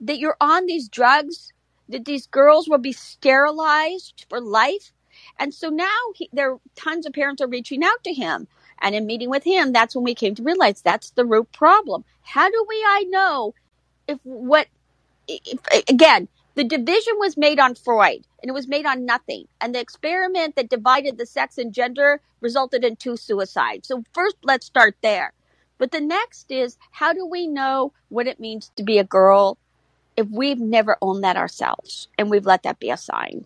That 0.00 0.18
you're 0.18 0.36
on 0.40 0.66
these 0.66 0.88
drugs 0.88 1.52
that 1.88 2.04
these 2.04 2.26
girls 2.26 2.68
will 2.68 2.78
be 2.78 2.92
sterilized 2.92 4.26
for 4.28 4.40
life. 4.40 4.92
And 5.38 5.54
so 5.54 5.68
now 5.68 5.98
he, 6.14 6.28
there 6.32 6.58
tons 6.74 7.06
of 7.06 7.12
parents 7.12 7.40
are 7.40 7.48
reaching 7.48 7.84
out 7.84 8.02
to 8.04 8.12
him. 8.12 8.48
And 8.80 8.94
in 8.94 9.06
meeting 9.06 9.30
with 9.30 9.44
him, 9.44 9.72
that's 9.72 9.94
when 9.94 10.04
we 10.04 10.14
came 10.14 10.34
to 10.34 10.42
realize 10.42 10.82
that's 10.82 11.10
the 11.10 11.24
root 11.24 11.50
problem. 11.52 12.04
How 12.22 12.50
do 12.50 12.66
we 12.68 12.76
I 12.86 13.04
know 13.08 13.54
if 14.06 14.18
what 14.24 14.66
if, 15.28 15.58
again, 15.88 16.28
the 16.56 16.64
division 16.64 17.14
was 17.18 17.36
made 17.36 17.60
on 17.60 17.74
Freud 17.74 18.26
and 18.42 18.48
it 18.48 18.54
was 18.54 18.66
made 18.66 18.86
on 18.86 19.04
nothing. 19.04 19.46
And 19.60 19.74
the 19.74 19.80
experiment 19.80 20.56
that 20.56 20.70
divided 20.70 21.18
the 21.18 21.26
sex 21.26 21.58
and 21.58 21.72
gender 21.72 22.20
resulted 22.40 22.82
in 22.82 22.96
two 22.96 23.16
suicides. 23.16 23.88
So 23.88 24.02
first 24.14 24.36
let's 24.42 24.66
start 24.66 24.96
there. 25.02 25.34
But 25.78 25.92
the 25.92 26.00
next 26.00 26.50
is 26.50 26.78
how 26.90 27.12
do 27.12 27.26
we 27.26 27.46
know 27.46 27.92
what 28.08 28.26
it 28.26 28.40
means 28.40 28.72
to 28.76 28.82
be 28.82 28.98
a 28.98 29.04
girl 29.04 29.58
if 30.16 30.26
we've 30.30 30.58
never 30.58 30.96
owned 31.02 31.22
that 31.24 31.36
ourselves 31.36 32.08
and 32.18 32.30
we've 32.30 32.46
let 32.46 32.62
that 32.62 32.80
be 32.80 32.90
a 32.90 32.96
sign. 32.96 33.44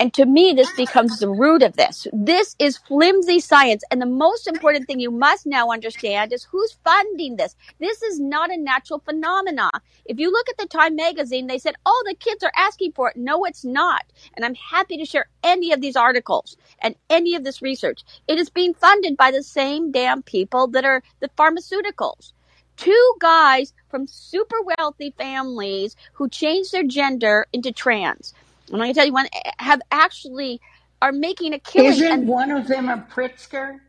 And 0.00 0.14
to 0.14 0.26
me, 0.26 0.52
this 0.52 0.70
becomes 0.76 1.18
the 1.18 1.28
root 1.28 1.62
of 1.62 1.74
this. 1.76 2.06
This 2.12 2.54
is 2.60 2.78
flimsy 2.78 3.40
science. 3.40 3.82
And 3.90 4.00
the 4.00 4.06
most 4.06 4.46
important 4.46 4.86
thing 4.86 5.00
you 5.00 5.10
must 5.10 5.44
now 5.44 5.70
understand 5.70 6.32
is 6.32 6.44
who's 6.44 6.78
funding 6.84 7.34
this. 7.34 7.56
This 7.80 8.00
is 8.02 8.20
not 8.20 8.52
a 8.52 8.56
natural 8.56 9.00
phenomenon. 9.00 9.72
If 10.04 10.20
you 10.20 10.30
look 10.30 10.48
at 10.48 10.56
the 10.56 10.66
Time 10.66 10.94
magazine, 10.94 11.48
they 11.48 11.58
said, 11.58 11.74
oh, 11.84 12.04
the 12.06 12.14
kids 12.14 12.44
are 12.44 12.52
asking 12.56 12.92
for 12.92 13.10
it. 13.10 13.16
No, 13.16 13.44
it's 13.44 13.64
not. 13.64 14.04
And 14.34 14.44
I'm 14.44 14.54
happy 14.54 14.98
to 14.98 15.04
share 15.04 15.28
any 15.42 15.72
of 15.72 15.80
these 15.80 15.96
articles 15.96 16.56
and 16.78 16.94
any 17.10 17.34
of 17.34 17.42
this 17.42 17.60
research. 17.60 18.04
It 18.28 18.38
is 18.38 18.50
being 18.50 18.74
funded 18.74 19.16
by 19.16 19.32
the 19.32 19.42
same 19.42 19.90
damn 19.90 20.22
people 20.22 20.68
that 20.68 20.84
are 20.84 21.02
the 21.18 21.30
pharmaceuticals 21.30 22.32
two 22.76 23.14
guys 23.18 23.74
from 23.88 24.06
super 24.06 24.56
wealthy 24.62 25.12
families 25.18 25.96
who 26.12 26.28
changed 26.28 26.70
their 26.70 26.84
gender 26.84 27.44
into 27.52 27.72
trans. 27.72 28.32
I'm 28.72 28.78
going 28.78 28.90
to 28.92 28.94
tell 28.94 29.06
you 29.06 29.12
one 29.12 29.28
have 29.58 29.80
actually 29.90 30.60
are 31.00 31.12
making 31.12 31.52
a 31.54 31.58
killing. 31.58 31.90
Isn't 31.90 32.12
and, 32.12 32.28
one 32.28 32.50
of 32.50 32.66
them 32.68 32.88
a 32.88 33.06
Pritzker? 33.10 33.80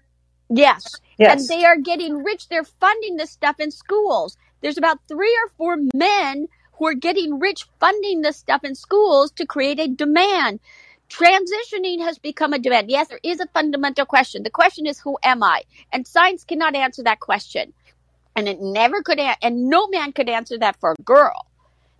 yes, 0.49 0.95
Yes. 1.17 1.49
and 1.49 1.49
they 1.59 1.65
are 1.65 1.77
getting 1.77 2.23
rich. 2.23 2.47
They're 2.49 2.63
funding 2.63 3.17
this 3.17 3.31
stuff 3.31 3.59
in 3.59 3.71
schools. 3.71 4.37
There's 4.61 4.77
about 4.77 4.99
three 5.07 5.35
or 5.43 5.49
four 5.57 5.77
men 5.93 6.47
who 6.73 6.87
are 6.87 6.93
getting 6.93 7.39
rich 7.39 7.65
funding 7.79 8.21
this 8.21 8.37
stuff 8.37 8.63
in 8.63 8.75
schools 8.75 9.31
to 9.33 9.45
create 9.45 9.79
a 9.79 9.87
demand. 9.87 10.59
Transitioning 11.09 11.99
has 12.01 12.19
become 12.19 12.53
a 12.53 12.59
demand. 12.59 12.89
Yes, 12.89 13.07
there 13.07 13.19
is 13.23 13.39
a 13.39 13.47
fundamental 13.47 14.05
question. 14.05 14.43
The 14.43 14.49
question 14.51 14.85
is, 14.85 14.99
who 14.99 15.17
am 15.23 15.41
I? 15.43 15.63
And 15.91 16.05
science 16.07 16.43
cannot 16.43 16.75
answer 16.75 17.03
that 17.03 17.19
question. 17.19 17.73
And 18.35 18.47
it 18.47 18.61
never 18.61 19.01
could, 19.01 19.19
a- 19.19 19.35
and 19.43 19.69
no 19.69 19.87
man 19.87 20.13
could 20.13 20.29
answer 20.29 20.57
that 20.59 20.79
for 20.79 20.91
a 20.97 21.01
girl. 21.03 21.47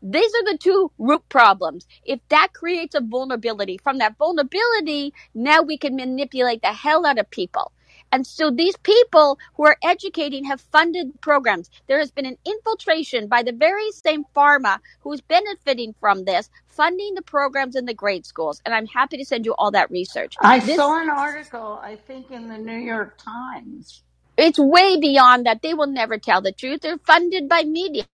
These 0.02 0.32
are 0.36 0.46
the 0.54 0.58
two 0.60 0.92
root 1.00 1.24
problems. 1.30 1.88
If 2.06 2.20
that 2.30 2.50
creates 2.54 2.96
a 2.96 3.02
vulnerability, 3.02 3.80
from 3.80 4.00
that 4.00 4.18
vulnerability, 4.18 5.14
now 5.36 5.62
we 5.62 5.78
can 5.78 5.96
manipulate 5.96 6.62
the 6.62 6.74
hell 6.74 7.06
out 7.06 7.20
of 7.20 7.30
people. 7.32 7.72
And 8.12 8.28
so 8.28 8.52
these 8.52 8.78
people 8.78 9.40
who 9.56 9.66
are 9.66 9.78
educating 9.84 10.46
have 10.46 10.62
funded 10.62 11.22
programs. 11.22 11.70
There 11.88 12.00
has 12.00 12.12
been 12.12 12.26
an 12.26 12.38
infiltration 12.46 13.28
by 13.28 13.44
the 13.44 13.54
very 13.54 13.92
same 13.92 14.26
pharma 14.36 14.80
who's 15.02 15.22
benefiting 15.22 15.96
from 16.00 16.26
this, 16.26 16.50
funding 16.70 17.16
the 17.16 17.22
programs 17.24 17.76
in 17.76 17.86
the 17.86 17.94
grade 17.94 18.26
schools. 18.26 18.62
And 18.66 18.76
I'm 18.76 18.88
happy 18.88 19.18
to 19.18 19.26
send 19.26 19.46
you 19.46 19.56
all 19.60 19.72
that 19.72 19.92
research. 19.92 20.38
I 20.42 20.60
This- 20.60 20.78
saw 20.78 21.02
an 21.02 21.10
article, 21.10 21.80
I 21.84 21.98
think, 21.98 22.32
in 22.32 22.50
the 22.50 22.58
New 22.58 22.78
York 22.80 23.18
Times. 23.18 24.04
it's 24.38 24.60
way 24.60 25.00
beyond 25.00 25.46
that. 25.48 25.62
They 25.64 25.74
will 25.76 25.88
never 25.88 26.18
tell 26.18 26.42
the 26.42 26.54
truth. 26.54 26.82
They're 26.82 27.00
funded 27.00 27.50
by 27.50 27.64
media. 27.64 28.06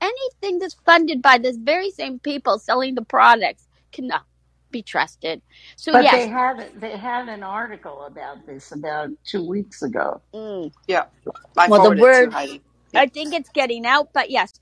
Anything, 0.00 0.30
anything 0.42 0.58
that's 0.58 0.74
funded 0.86 1.22
by 1.22 1.38
this 1.38 1.56
very 1.56 1.90
same 1.90 2.18
people 2.18 2.58
selling 2.58 2.94
the 2.94 3.02
products 3.02 3.68
cannot 3.92 4.24
be 4.70 4.82
trusted. 4.82 5.42
So 5.76 5.92
But 5.92 6.04
yes, 6.04 6.14
they 6.14 6.28
had 6.28 6.80
they 6.80 6.96
had 6.96 7.28
an 7.28 7.42
article 7.42 8.04
about 8.04 8.46
this 8.46 8.72
about 8.72 9.10
two 9.24 9.46
weeks 9.46 9.82
ago. 9.82 10.20
mm, 10.32 10.72
Yeah. 10.86 11.04
I 11.56 11.68
Well, 11.68 11.82
the 11.90 12.00
word- 12.00 12.30
to 12.30 12.36
Heidi. 12.36 12.62
I 12.94 13.06
think 13.06 13.34
it's 13.34 13.50
getting 13.50 13.86
out. 13.86 14.12
But 14.12 14.30
yes. 14.30 14.52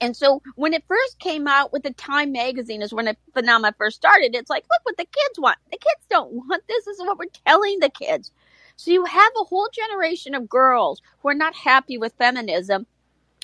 And 0.00 0.16
so 0.16 0.40
when 0.54 0.72
it 0.72 0.84
first 0.88 1.18
came 1.18 1.46
out 1.46 1.70
with 1.72 1.82
the 1.82 1.92
Time 1.92 2.32
magazine 2.32 2.80
is 2.80 2.94
when 2.94 3.04
the 3.06 3.16
phenomena 3.34 3.74
first 3.76 3.96
started. 3.96 4.34
It's 4.34 4.48
like, 4.48 4.64
look 4.70 4.80
what 4.84 4.96
the 4.96 5.04
kids 5.04 5.38
want. 5.38 5.58
The 5.70 5.76
kids 5.78 6.06
don't 6.08 6.32
want 6.32 6.62
this. 6.66 6.84
This 6.86 6.98
is 6.98 7.06
what 7.06 7.18
we're 7.18 7.26
telling 7.46 7.78
the 7.80 7.90
kids. 7.90 8.32
So 8.76 8.90
you 8.90 9.04
have 9.04 9.32
a 9.40 9.44
whole 9.44 9.68
generation 9.72 10.34
of 10.34 10.48
girls 10.48 11.02
who 11.20 11.28
are 11.28 11.34
not 11.34 11.54
happy 11.54 11.98
with 11.98 12.14
feminism. 12.18 12.86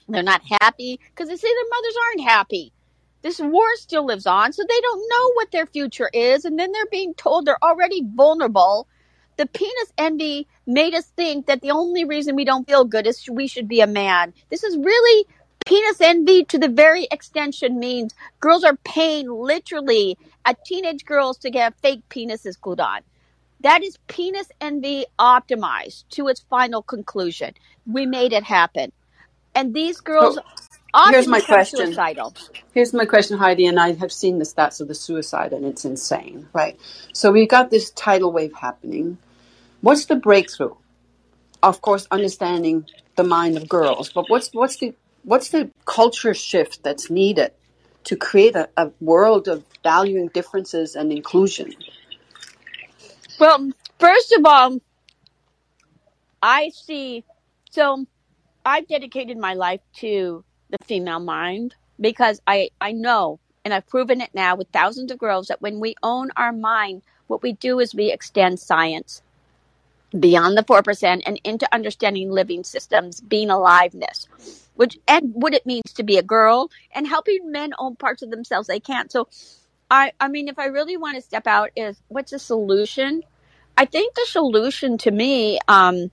They're 0.08 0.22
not 0.22 0.42
happy 0.60 1.00
because 1.10 1.28
they 1.28 1.36
say 1.36 1.48
their 1.48 1.70
mothers 1.70 1.96
aren't 2.06 2.28
happy. 2.28 2.72
This 3.22 3.38
war 3.38 3.66
still 3.76 4.04
lives 4.04 4.26
on, 4.26 4.52
so 4.52 4.62
they 4.62 4.80
don't 4.80 5.08
know 5.08 5.32
what 5.34 5.52
their 5.52 5.66
future 5.66 6.10
is, 6.12 6.44
and 6.44 6.58
then 6.58 6.72
they're 6.72 6.86
being 6.86 7.14
told 7.14 7.46
they're 7.46 7.62
already 7.62 8.02
vulnerable. 8.04 8.88
The 9.36 9.46
penis 9.46 9.92
envy 9.96 10.48
made 10.66 10.94
us 10.94 11.06
think 11.06 11.46
that 11.46 11.62
the 11.62 11.70
only 11.70 12.04
reason 12.04 12.36
we 12.36 12.44
don't 12.44 12.66
feel 12.66 12.84
good 12.84 13.06
is 13.06 13.28
we 13.30 13.46
should 13.46 13.68
be 13.68 13.80
a 13.80 13.86
man. 13.86 14.34
This 14.50 14.64
is 14.64 14.76
really 14.76 15.26
penis 15.64 16.00
envy 16.00 16.44
to 16.44 16.58
the 16.58 16.68
very 16.68 17.06
extension 17.12 17.78
means 17.78 18.14
girls 18.40 18.64
are 18.64 18.76
paying 18.84 19.30
literally 19.30 20.18
at 20.44 20.64
teenage 20.64 21.04
girls 21.04 21.38
to 21.38 21.50
get 21.50 21.78
fake 21.80 22.02
penises 22.10 22.60
glued 22.60 22.80
on. 22.80 23.00
That 23.60 23.84
is 23.84 23.98
penis 24.08 24.48
envy 24.60 25.06
optimized 25.18 26.04
to 26.10 26.26
its 26.26 26.40
final 26.50 26.82
conclusion. 26.82 27.54
We 27.86 28.06
made 28.06 28.32
it 28.32 28.42
happen. 28.42 28.90
And 29.54 29.74
these 29.74 30.00
girls 30.00 30.38
often 30.94 31.14
here's 31.14 31.28
my 31.28 31.40
question. 31.40 31.86
suicidal. 31.86 32.34
Here's 32.72 32.92
my 32.92 33.04
question, 33.04 33.38
Heidi, 33.38 33.66
and 33.66 33.78
I 33.78 33.92
have 33.94 34.12
seen 34.12 34.38
the 34.38 34.44
stats 34.44 34.80
of 34.80 34.88
the 34.88 34.94
suicide, 34.94 35.52
and 35.52 35.64
it's 35.64 35.84
insane, 35.84 36.48
right? 36.52 36.78
So 37.12 37.30
we've 37.32 37.48
got 37.48 37.70
this 37.70 37.90
tidal 37.90 38.32
wave 38.32 38.54
happening. 38.54 39.18
What's 39.80 40.06
the 40.06 40.16
breakthrough? 40.16 40.74
Of 41.62 41.80
course, 41.80 42.06
understanding 42.10 42.86
the 43.16 43.24
mind 43.24 43.56
of 43.56 43.68
girls, 43.68 44.10
but 44.10 44.28
what's 44.28 44.52
what's 44.52 44.76
the 44.76 44.94
what's 45.22 45.50
the 45.50 45.70
culture 45.84 46.34
shift 46.34 46.82
that's 46.82 47.10
needed 47.10 47.52
to 48.04 48.16
create 48.16 48.56
a, 48.56 48.68
a 48.76 48.90
world 49.00 49.48
of 49.48 49.64
valuing 49.82 50.28
differences 50.28 50.96
and 50.96 51.12
inclusion? 51.12 51.72
Well, 53.38 53.70
first 53.98 54.32
of 54.32 54.44
all, 54.44 54.78
I 56.42 56.70
see. 56.70 57.24
So 57.70 58.06
I've 58.64 58.86
dedicated 58.88 59.38
my 59.38 59.54
life 59.54 59.80
to 59.96 60.44
the 60.70 60.78
female 60.84 61.20
mind 61.20 61.74
because 62.00 62.40
I, 62.46 62.70
I 62.80 62.92
know, 62.92 63.40
and 63.64 63.74
I've 63.74 63.88
proven 63.88 64.20
it 64.20 64.30
now 64.34 64.56
with 64.56 64.68
thousands 64.72 65.10
of 65.10 65.18
girls, 65.18 65.48
that 65.48 65.62
when 65.62 65.80
we 65.80 65.94
own 66.02 66.30
our 66.36 66.52
mind, 66.52 67.02
what 67.26 67.42
we 67.42 67.52
do 67.52 67.80
is 67.80 67.94
we 67.94 68.12
extend 68.12 68.60
science 68.60 69.22
beyond 70.18 70.56
the 70.56 70.62
4% 70.62 71.22
and 71.24 71.40
into 71.44 71.68
understanding 71.74 72.30
living 72.30 72.64
systems, 72.64 73.20
being 73.20 73.50
aliveness, 73.50 74.28
which, 74.74 74.98
and 75.08 75.32
what 75.34 75.54
it 75.54 75.66
means 75.66 75.92
to 75.94 76.02
be 76.02 76.18
a 76.18 76.22
girl 76.22 76.70
and 76.94 77.06
helping 77.06 77.50
men 77.50 77.72
own 77.78 77.96
parts 77.96 78.22
of 78.22 78.30
themselves 78.30 78.68
they 78.68 78.80
can't. 78.80 79.10
So 79.10 79.28
I, 79.90 80.12
I 80.20 80.28
mean, 80.28 80.48
if 80.48 80.58
I 80.58 80.66
really 80.66 80.96
want 80.96 81.16
to 81.16 81.22
step 81.22 81.46
out 81.46 81.70
is 81.76 82.00
what's 82.08 82.30
the 82.30 82.38
solution? 82.38 83.22
I 83.76 83.86
think 83.86 84.14
the 84.14 84.26
solution 84.28 84.98
to 84.98 85.10
me, 85.10 85.58
um, 85.66 86.10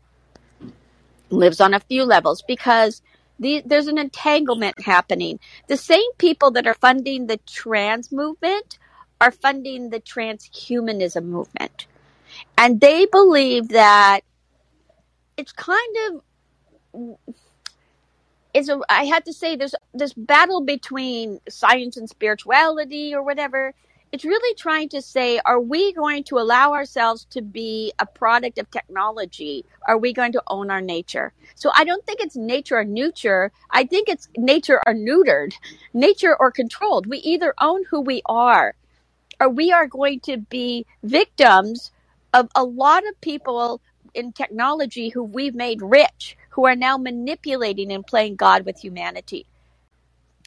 lives 1.30 1.62
on 1.62 1.74
a 1.74 1.80
few 1.80 2.04
levels 2.06 2.44
because 2.48 3.02
the, 3.40 3.62
there's 3.66 3.88
an 3.88 3.98
entanglement 3.98 4.82
happening. 4.82 5.40
The 5.68 5.78
same 5.78 6.12
people 6.18 6.52
that 6.52 6.68
are 6.68 6.76
funding 6.76 7.28
the 7.28 7.38
trans 7.48 8.12
movement 8.12 8.78
are 9.22 9.32
funding 9.32 9.90
the 9.90 10.00
transhumanism 10.00 11.26
movement. 11.26 11.88
And 12.58 12.80
they 12.82 13.06
believe 13.06 13.70
that 13.70 14.22
it's 15.38 15.52
kind 15.52 15.96
of 16.08 16.22
is 18.54 18.70
a 18.70 18.80
I 18.90 19.06
had 19.06 19.26
to 19.26 19.34
say 19.34 19.56
there's 19.56 19.76
this 19.94 20.14
battle 20.14 20.62
between 20.62 21.40
science 21.50 21.98
and 21.98 22.10
spirituality 22.10 23.14
or 23.14 23.24
whatever. 23.24 23.74
It's 24.12 24.26
really 24.26 24.56
trying 24.56 24.90
to 24.90 25.04
say, 25.04 25.40
are 25.46 25.60
we 25.60 25.94
going 25.94 26.24
to 26.26 26.40
allow 26.40 26.74
ourselves 26.74 27.26
to 27.32 27.44
be 27.44 27.94
a 28.00 28.08
product 28.08 28.58
of 28.58 28.72
technology? 28.72 29.66
Are 29.88 30.00
we 30.00 30.14
going 30.14 30.32
to 30.32 30.42
own 30.48 30.72
our 30.72 30.82
nature? 30.82 31.32
So 31.54 31.72
I 31.76 31.84
don't 31.84 32.04
think 32.08 32.20
it's 32.20 32.36
nature 32.36 32.78
or 32.78 32.86
nurture. 32.86 33.52
I 33.70 33.86
think 33.86 34.10
it's 34.10 34.28
nature 34.36 34.82
or 34.88 34.96
neutered, 34.96 35.54
nature 35.94 36.36
or 36.40 36.52
controlled. 36.52 37.06
We 37.06 37.20
either 37.20 37.54
own 37.62 37.84
who 37.92 38.02
we 38.02 38.24
are 38.26 38.74
or 39.40 39.50
we 39.50 39.72
are 39.72 39.86
going 39.86 40.22
to 40.22 40.38
be 40.38 40.88
victims 41.04 41.92
of 42.34 42.50
a 42.56 42.64
lot 42.64 43.08
of 43.08 43.22
people 43.22 43.80
in 44.16 44.34
technology 44.34 45.10
who 45.10 45.24
we've 45.24 45.56
made 45.56 45.84
rich, 45.84 46.36
who 46.50 46.66
are 46.66 46.76
now 46.76 46.98
manipulating 46.98 47.92
and 47.92 48.08
playing 48.08 48.38
God 48.38 48.66
with 48.66 48.80
humanity. 48.80 49.46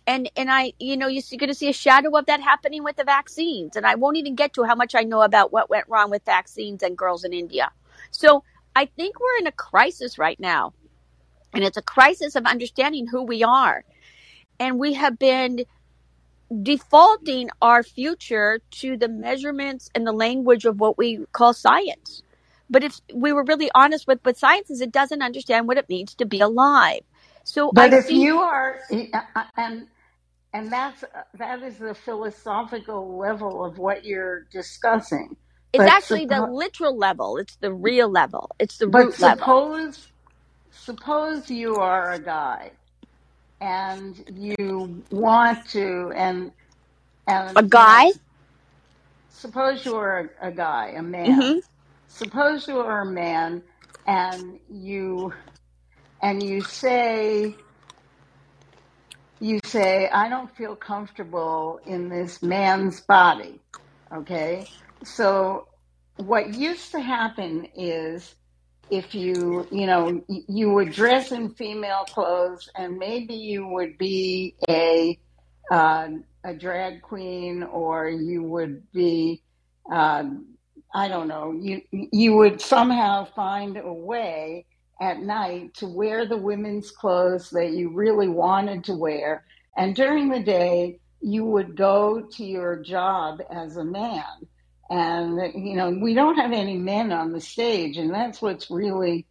And 0.07 0.31
and 0.37 0.51
I, 0.51 0.73
you 0.79 0.97
know, 0.97 1.07
you're 1.07 1.23
going 1.39 1.49
to 1.49 1.55
see 1.55 1.69
a 1.69 1.73
shadow 1.73 2.17
of 2.17 2.27
that 2.27 2.41
happening 2.41 2.83
with 2.83 2.97
the 2.97 3.05
vaccines. 3.05 3.77
And 3.77 3.87
I 3.87 3.95
won't 3.95 4.17
even 4.17 4.35
get 4.35 4.55
to 4.55 4.65
how 4.65 4.75
much 4.75 4.95
I 4.95 5.03
know 5.03 5.23
about 5.23 5.53
what 5.53 5.71
went 5.71 5.89
wrong 5.89 6.11
with 6.11 6.25
vaccines 6.25 6.83
and 6.83 6.99
girls 6.99 7.25
in 7.25 7.33
India. 7.33 7.71
So 8.11 8.43
I 8.75 8.87
think 8.87 9.21
we're 9.21 9.39
in 9.39 9.47
a 9.47 9.53
crisis 9.53 10.19
right 10.19 10.39
now. 10.41 10.73
And 11.55 11.63
it's 11.63 11.77
a 11.77 11.83
crisis 11.83 12.35
of 12.35 12.47
understanding 12.47 13.07
who 13.07 13.23
we 13.23 13.45
are. 13.45 13.85
And 14.59 14.79
we 14.79 14.95
have 14.95 15.19
been 15.19 15.65
defaulting 16.63 17.51
our 17.61 17.83
future 17.83 18.61
to 18.71 18.97
the 18.97 19.09
measurements 19.09 19.91
and 19.95 20.07
the 20.07 20.13
language 20.13 20.65
of 20.65 20.81
what 20.81 20.99
we 20.99 21.25
call 21.33 21.55
science. 21.55 22.23
But 22.69 22.85
if 22.85 23.01
we 23.13 23.33
were 23.33 23.45
really 23.45 23.71
honest 23.75 24.07
with 24.07 24.21
what 24.23 24.39
science 24.39 24.71
is, 24.71 24.81
it 24.81 24.93
doesn't 24.93 25.23
understand 25.23 25.69
what 25.69 25.79
it 25.79 25.89
means 25.89 26.15
to 26.17 26.27
be 26.27 26.41
alive. 26.41 27.03
So 27.45 27.73
But 27.73 27.93
I 27.93 27.95
if 27.95 28.11
see 28.11 28.15
you 28.15 28.41
are, 28.41 28.81
and 29.57 29.89
and 30.55 30.73
that's 30.73 31.05
that 31.35 31.63
is 31.63 31.79
the 31.79 31.95
philosophical 31.95 33.19
level 33.19 33.65
of 33.65 33.79
what 33.79 34.05
you're 34.05 34.47
discussing. 34.53 35.37
it's 35.73 35.87
But 35.87 35.89
actually 35.89 36.27
the 36.27 36.41
suppo- 36.41 36.53
literal 36.53 36.97
level. 36.99 37.39
It's 37.39 37.57
the 37.57 37.73
real 37.73 38.11
level. 38.11 38.51
It's 38.61 38.79
the 38.79 38.89
but 38.89 39.13
root 39.13 39.19
level. 39.19 39.55
suppose 39.55 40.13
suppose 40.71 41.51
you 41.51 41.77
are 41.77 42.15
a 42.15 42.21
guy 42.21 42.73
and 43.61 44.25
you 44.37 45.05
want 45.11 45.67
to 45.71 46.13
and 46.17 46.53
A 47.57 47.63
and 47.63 47.73
you 47.75 47.87
know 47.87 48.03
guy? 48.03 48.13
suppose 49.31 49.85
you 49.87 49.97
are 49.97 50.31
a, 50.43 50.49
a 50.49 50.53
guy, 50.53 50.91
a 50.97 51.03
hmm 51.27 51.31
man. 51.31 51.59
Suppose 52.09 52.69
you 52.69 52.79
are 52.81 53.03
a 53.03 53.07
man, 53.07 53.63
and 54.07 54.61
you 54.71 55.33
and 56.23 56.43
you 56.43 56.63
say 56.63 57.55
you 59.41 59.59
say 59.65 60.09
I 60.09 60.29
don't 60.29 60.55
feel 60.57 60.77
comfortable 60.77 61.81
in 61.85 62.09
this 62.09 62.43
man's 62.43 63.01
body. 63.01 63.61
Okay, 64.15 64.67
so 65.05 65.67
what 66.17 66.55
used 66.55 66.93
to 66.93 67.01
happen 67.01 67.67
is 67.75 68.37
if 68.91 69.15
you 69.15 69.67
you 69.71 69.87
know 69.87 70.23
you 70.29 70.71
would 70.71 70.93
dress 70.93 71.33
in 71.33 71.51
female 71.55 72.05
clothes 72.09 72.69
and 72.77 72.99
maybe 72.99 73.35
you 73.35 73.67
would 73.67 73.99
be 73.99 74.55
a 74.69 75.19
uh, 75.71 76.09
a 76.45 76.55
drag 76.55 77.03
queen 77.03 77.63
or 77.65 78.09
you 78.09 78.43
would 78.43 78.83
be 78.93 79.43
um, 79.91 80.47
I 80.95 81.09
don't 81.09 81.27
know 81.27 81.53
you 81.53 81.81
you 81.91 82.37
would 82.37 82.61
somehow 82.61 83.25
find 83.35 83.77
a 83.77 83.93
way 83.93 84.67
at 85.03 85.21
night 85.21 85.75
to 85.75 85.87
wear 85.89 86.27
the 86.27 86.37
women's 86.37 86.93
clothes 86.93 87.51
that 87.51 87.73
you 87.73 87.93
really 87.93 88.29
wanted 88.29 88.85
to 88.85 88.95
wear. 88.95 89.45
And 89.77 89.97
during 89.97 90.29
the 90.29 90.43
day 90.43 91.01
you 91.21 91.45
would 91.45 91.77
go 91.77 92.23
to 92.23 92.45
your 92.45 92.77
job 92.77 93.41
as 93.51 93.77
a 93.77 93.85
man. 93.85 94.23
And 94.89 95.41
you 95.55 95.75
know 95.75 95.91
we 96.01 96.15
don't 96.15 96.37
have 96.37 96.53
any 96.53 96.77
men 96.77 97.11
on 97.11 97.33
the 97.33 97.41
stage 97.41 97.97
and 97.97 98.15
that's 98.15 98.41
what's 98.41 98.71
really 98.71 99.27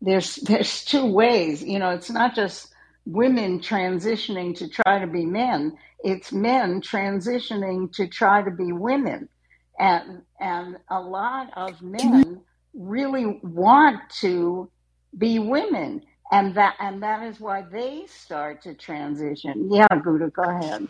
there's 0.00 0.36
there's 0.48 0.84
two 0.84 1.06
ways. 1.06 1.62
You 1.62 1.80
know 1.80 1.90
it's 1.90 2.10
not 2.10 2.36
just 2.36 2.72
women 3.04 3.58
transitioning 3.58 4.56
to 4.58 4.68
try 4.68 5.00
to 5.00 5.08
be 5.08 5.26
men. 5.26 5.76
It's 6.04 6.32
men 6.32 6.80
transitioning 6.82 7.92
to 7.94 8.06
try 8.06 8.42
to 8.42 8.50
be 8.52 8.70
women. 8.70 9.28
And 9.76 10.22
and 10.38 10.76
a 10.88 11.00
lot 11.00 11.50
of 11.56 11.72
mm-hmm. 11.80 12.12
men 12.12 12.40
really 12.74 13.40
want 13.42 14.08
to 14.20 14.70
be 15.16 15.38
women 15.38 16.02
and 16.32 16.54
that 16.54 16.76
and 16.80 17.02
that 17.02 17.22
is 17.22 17.40
why 17.40 17.62
they 17.62 18.04
start 18.06 18.62
to 18.62 18.74
transition 18.74 19.68
yeah 19.72 19.86
Gouda, 20.02 20.28
go 20.28 20.42
ahead 20.42 20.88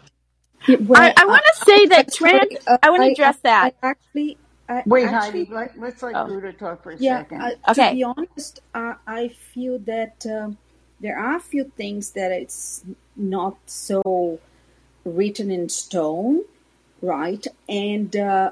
Yeah, 0.67 0.77
I, 0.77 0.81
well, 0.81 1.13
I 1.17 1.23
I, 1.23 1.25
want 1.25 1.43
to 1.55 1.65
say 1.65 1.87
that 1.87 2.13
trans. 2.13 2.53
Uh, 2.67 2.79
I 2.83 2.91
want 2.91 3.01
to 3.01 3.05
I, 3.05 3.09
I 3.09 3.13
address 3.13 3.37
that. 3.45 3.75
I 3.83 3.87
actually 3.89 4.39
I 4.69 4.83
wait 4.87 5.09
heidi 5.09 5.17
actually 5.17 5.55
let, 5.57 5.79
let's 5.79 6.03
let 6.03 6.17
Oh, 6.17 6.27
Gouda 6.27 6.53
talk 6.53 6.83
for 6.83 6.93
a 6.93 6.99
yeah. 6.99 7.19
second 7.19 7.41
Uh, 7.65 7.75
to 7.75 7.91
be 7.93 8.03
honest, 8.05 8.61
I 8.75 8.95
I 9.07 9.29
feel 9.29 9.79
that 9.81 10.27
um, 10.27 10.59
there 11.01 11.19
are 11.19 11.37
a 11.37 11.41
few 11.41 11.65
things 11.77 12.11
that 12.13 12.31
it's 12.31 12.85
not 13.17 13.57
so 13.67 14.39
written 15.05 15.51
in 15.51 15.69
stone, 15.69 16.43
right? 17.01 17.47
And 17.69 18.15
uh, 18.15 18.51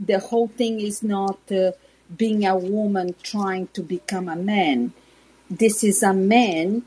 the 0.00 0.18
whole 0.18 0.48
thing 0.48 0.80
is 0.80 1.02
not 1.02 1.38
uh, 1.52 1.72
being 2.16 2.46
a 2.46 2.56
woman 2.56 3.14
trying 3.22 3.68
to 3.68 3.82
become 3.82 4.28
a 4.28 4.36
man. 4.36 4.92
This 5.50 5.84
is 5.84 6.02
a 6.02 6.12
man 6.12 6.84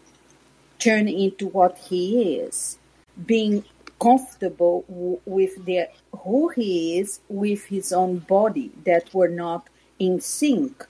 turning 0.80 1.20
into 1.20 1.48
what 1.48 1.78
he 1.78 2.36
is, 2.36 2.78
being 3.26 3.64
comfortable 4.00 4.86
w- 4.88 5.20
with 5.26 5.66
the 5.66 5.88
who 6.24 6.50
he 6.50 7.00
is 7.00 7.20
with 7.28 7.66
his 7.66 7.92
own 7.92 8.20
body 8.20 8.72
that 8.84 9.14
were 9.14 9.28
not 9.28 9.68
in 9.98 10.22
sync, 10.22 10.86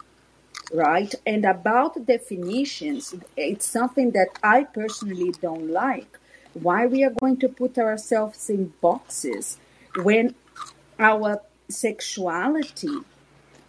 right? 0.74 1.14
And 1.26 1.46
about 1.46 2.06
definitions, 2.06 3.16
it's 3.36 3.66
something 3.66 4.12
that 4.12 4.30
I 4.44 4.66
personally 4.66 5.32
don't 5.42 5.70
like. 5.70 6.20
Why 6.54 6.86
we 6.88 7.04
are 7.04 7.14
going 7.22 7.38
to 7.38 7.50
put 7.50 7.78
ourselves 7.78 8.50
in 8.50 8.74
boxes 8.82 9.58
when 10.02 10.36
our 11.00 11.42
sexuality 11.70 12.98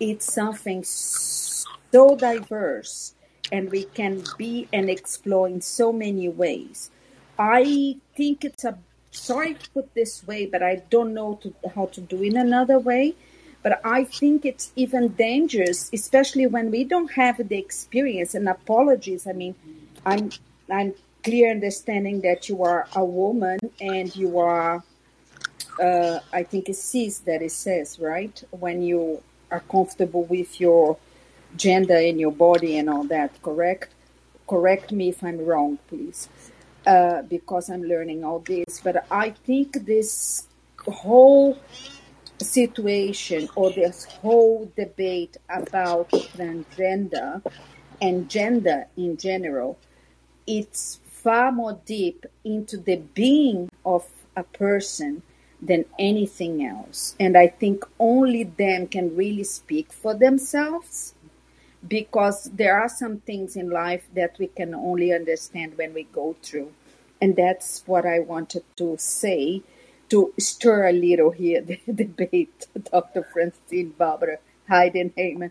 it's 0.01 0.33
something 0.33 0.85
so 0.85 2.17
diverse 2.17 3.15
and 3.51 3.71
we 3.71 3.85
can 3.85 4.23
be 4.37 4.69
and 4.73 4.91
explore 4.91 5.49
in 5.49 5.61
so 5.61 5.93
many 5.93 6.29
ways. 6.29 6.91
I 7.39 7.97
think 8.17 8.45
it's 8.45 8.65
a 8.65 8.79
sorry 9.11 9.55
to 9.55 9.71
put 9.71 9.95
this 9.95 10.27
way, 10.27 10.47
but 10.47 10.63
I 10.63 10.83
don't 10.91 11.15
know 11.15 11.39
to, 11.43 11.55
how 11.75 11.87
to 11.87 12.01
do 12.01 12.23
in 12.23 12.37
another 12.37 12.79
way. 12.79 13.15
But 13.63 13.81
I 13.85 14.05
think 14.05 14.45
it's 14.45 14.73
even 14.77 15.09
dangerous, 15.09 15.91
especially 15.93 16.47
when 16.47 16.71
we 16.71 16.85
don't 16.85 17.11
have 17.13 17.37
the 17.49 17.59
experience. 17.59 18.35
And 18.35 18.49
apologies, 18.49 19.27
I 19.27 19.33
mean, 19.33 19.55
I'm 20.07 20.31
I'm 20.71 20.95
clear 21.25 21.51
understanding 21.51 22.21
that 22.21 22.49
you 22.49 22.63
are 22.63 22.87
a 22.95 23.05
woman 23.05 23.59
and 23.81 24.15
you 24.15 24.39
are 24.39 24.85
uh, 25.81 26.21
I 26.33 26.43
think 26.43 26.69
it's 26.69 26.83
cis 26.83 27.19
that 27.21 27.43
it 27.43 27.53
says, 27.53 27.99
right? 27.99 28.43
When 28.51 28.83
you 28.83 29.23
are 29.51 29.61
comfortable 29.61 30.25
with 30.25 30.61
your 30.61 30.97
gender 31.57 31.97
and 31.97 32.21
your 32.21 32.33
body 32.33 32.79
and 32.79 32.89
all 32.91 33.05
that, 33.05 33.41
correct? 33.43 33.93
Correct 34.47 34.93
me 34.93 35.11
if 35.11 35.23
I'm 35.23 35.45
wrong, 35.45 35.79
please, 35.89 36.29
uh, 36.87 37.23
because 37.23 37.69
I'm 37.69 37.83
learning 37.83 38.25
all 38.25 38.41
this. 38.41 38.81
But 38.83 39.07
I 39.11 39.31
think 39.31 39.85
this 39.85 40.47
whole 40.87 41.59
situation 42.41 43.49
or 43.57 43.71
this 43.73 44.05
whole 44.05 44.71
debate 44.77 45.37
about 45.49 46.11
transgender 46.11 47.43
and 48.01 48.29
gender 48.31 48.87
in 48.97 49.17
general 49.17 49.77
it's 50.47 51.01
far 51.05 51.53
more 51.53 51.79
deep 51.85 52.25
into 52.45 52.77
the 52.77 52.97
being 52.97 53.69
of 53.85 54.07
a 54.37 54.43
person 54.43 55.23
than 55.61 55.85
anything 55.99 56.65
else. 56.65 57.15
And 57.19 57.37
I 57.37 57.49
think 57.49 57.85
only 57.99 58.45
them 58.45 58.87
can 58.87 59.17
really 59.17 59.45
speak 59.45 59.93
for 59.93 60.15
themselves 60.15 61.15
because 61.87 62.45
there 62.55 62.79
are 62.79 62.89
some 62.89 63.19
things 63.19 63.57
in 63.57 63.71
life 63.71 64.09
that 64.15 64.37
we 64.39 64.49
can 64.49 64.75
only 64.75 65.13
understand 65.13 65.77
when 65.77 65.95
we 65.95 66.05
go 66.05 66.37
through. 66.43 66.73
And 67.21 67.37
that's 67.37 67.83
what 67.87 68.07
I 68.07 68.21
wanted 68.21 68.65
to 68.77 68.97
say 68.99 69.63
to 70.11 70.33
stir 70.39 70.89
a 70.89 70.93
little 70.93 71.31
here 71.31 71.61
the 71.87 72.05
debate, 72.05 72.67
Dr. 72.91 73.27
Francine 73.33 73.91
Barbara 73.91 74.39
Hayden 74.69 75.13
Heyman. 75.17 75.51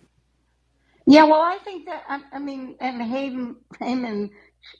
Yeah, 1.06 1.24
well, 1.24 1.42
I 1.42 1.58
think 1.64 1.86
that 1.86 2.04
I, 2.34 2.40
mean, 2.40 2.76
and 2.82 3.02
Hayden 3.02 3.56
Heyman 3.80 4.30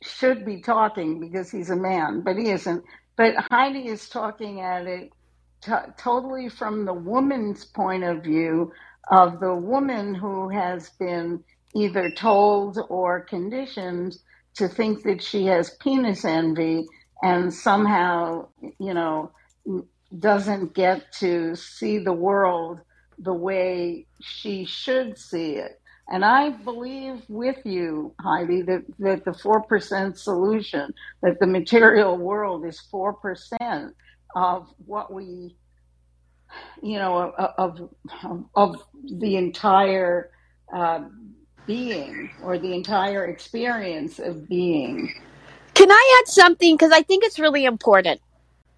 should 0.04 0.46
be 0.46 0.62
talking 0.62 1.22
because 1.22 1.50
he's 1.50 1.70
a 1.70 1.76
man, 1.76 2.22
but 2.22 2.38
he 2.38 2.50
isn't. 2.50 2.84
But 3.16 3.36
Heidi 3.50 3.88
is 3.88 4.10
talking 4.10 4.60
at 4.60 4.86
it 4.88 5.12
t- 5.68 5.94
totally 6.00 6.50
from 6.50 6.86
the 6.86 6.94
woman's 6.96 7.66
point 7.66 8.06
of 8.06 8.24
view 8.24 8.74
of 9.12 9.42
the 9.42 9.56
woman 9.56 10.16
who 10.16 10.50
has 10.50 10.92
been 11.00 11.44
either 11.76 12.12
told 12.12 12.80
or 12.90 13.22
conditioned 13.22 14.18
to 14.56 14.70
think 14.70 15.04
that 15.04 15.24
she 15.24 15.48
has 15.48 15.78
penis 15.82 16.26
envy 16.26 16.86
and 17.24 17.54
somehow, 17.54 18.48
you 18.80 18.96
know, 18.96 19.32
doesn't 20.20 20.76
get 20.76 21.12
to 21.14 21.56
see 21.56 22.00
the 22.00 22.14
world 22.14 22.80
the 23.20 23.34
way 23.34 24.08
she 24.22 24.66
should 24.66 25.20
see 25.20 25.54
it. 25.58 25.82
And 26.10 26.26
I 26.26 26.52
believe 26.52 27.24
with 27.30 27.58
you, 27.66 28.16
Heidi, 28.22 28.64
that, 28.64 28.86
that 29.00 29.26
the 29.26 29.32
4% 29.32 30.18
solution, 30.18 30.94
that 31.24 31.40
the 31.40 31.48
material 31.48 32.18
world 32.18 32.66
is 32.66 32.82
4% 32.94 33.92
of 34.38 34.72
what 34.86 35.12
we, 35.12 35.58
you 36.84 37.00
know, 37.00 37.34
of, 37.58 37.90
of, 38.24 38.46
of 38.54 38.84
the 39.04 39.36
entire 39.36 40.30
uh, 40.72 41.06
being 41.66 42.30
or 42.44 42.60
the 42.60 42.72
entire 42.72 43.26
experience 43.26 44.20
of 44.20 44.48
being. 44.48 45.12
Can 45.74 45.92
I 45.92 46.22
add 46.22 46.28
something? 46.32 46.76
Because 46.76 46.92
I 46.92 47.02
think 47.02 47.24
it's 47.24 47.40
really 47.40 47.66
important. 47.66 48.22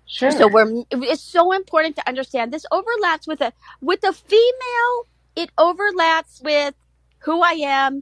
Sure. 0.06 0.32
So 0.32 0.48
we're 0.48 0.84
it's 0.92 1.22
so 1.22 1.52
important 1.52 1.98
to 1.98 2.08
understand 2.08 2.54
this 2.54 2.66
overlaps 2.72 3.28
with 3.28 3.42
a 3.42 3.52
with 3.82 4.02
the 4.02 4.14
female. 4.14 5.06
It 5.36 5.52
overlaps 5.58 6.42
with 6.42 6.74
who 7.20 7.42
I 7.42 7.60
am 7.62 8.02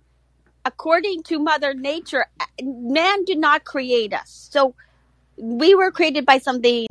according 0.63 1.23
to 1.23 1.39
Mother 1.39 1.73
Nature. 1.73 2.27
Man 2.61 3.25
did 3.25 3.39
not 3.39 3.65
create 3.65 4.13
us, 4.13 4.47
so 4.51 4.73
we 5.37 5.75
were 5.75 5.91
created 5.91 6.25
by 6.25 6.37
something. 6.37 6.87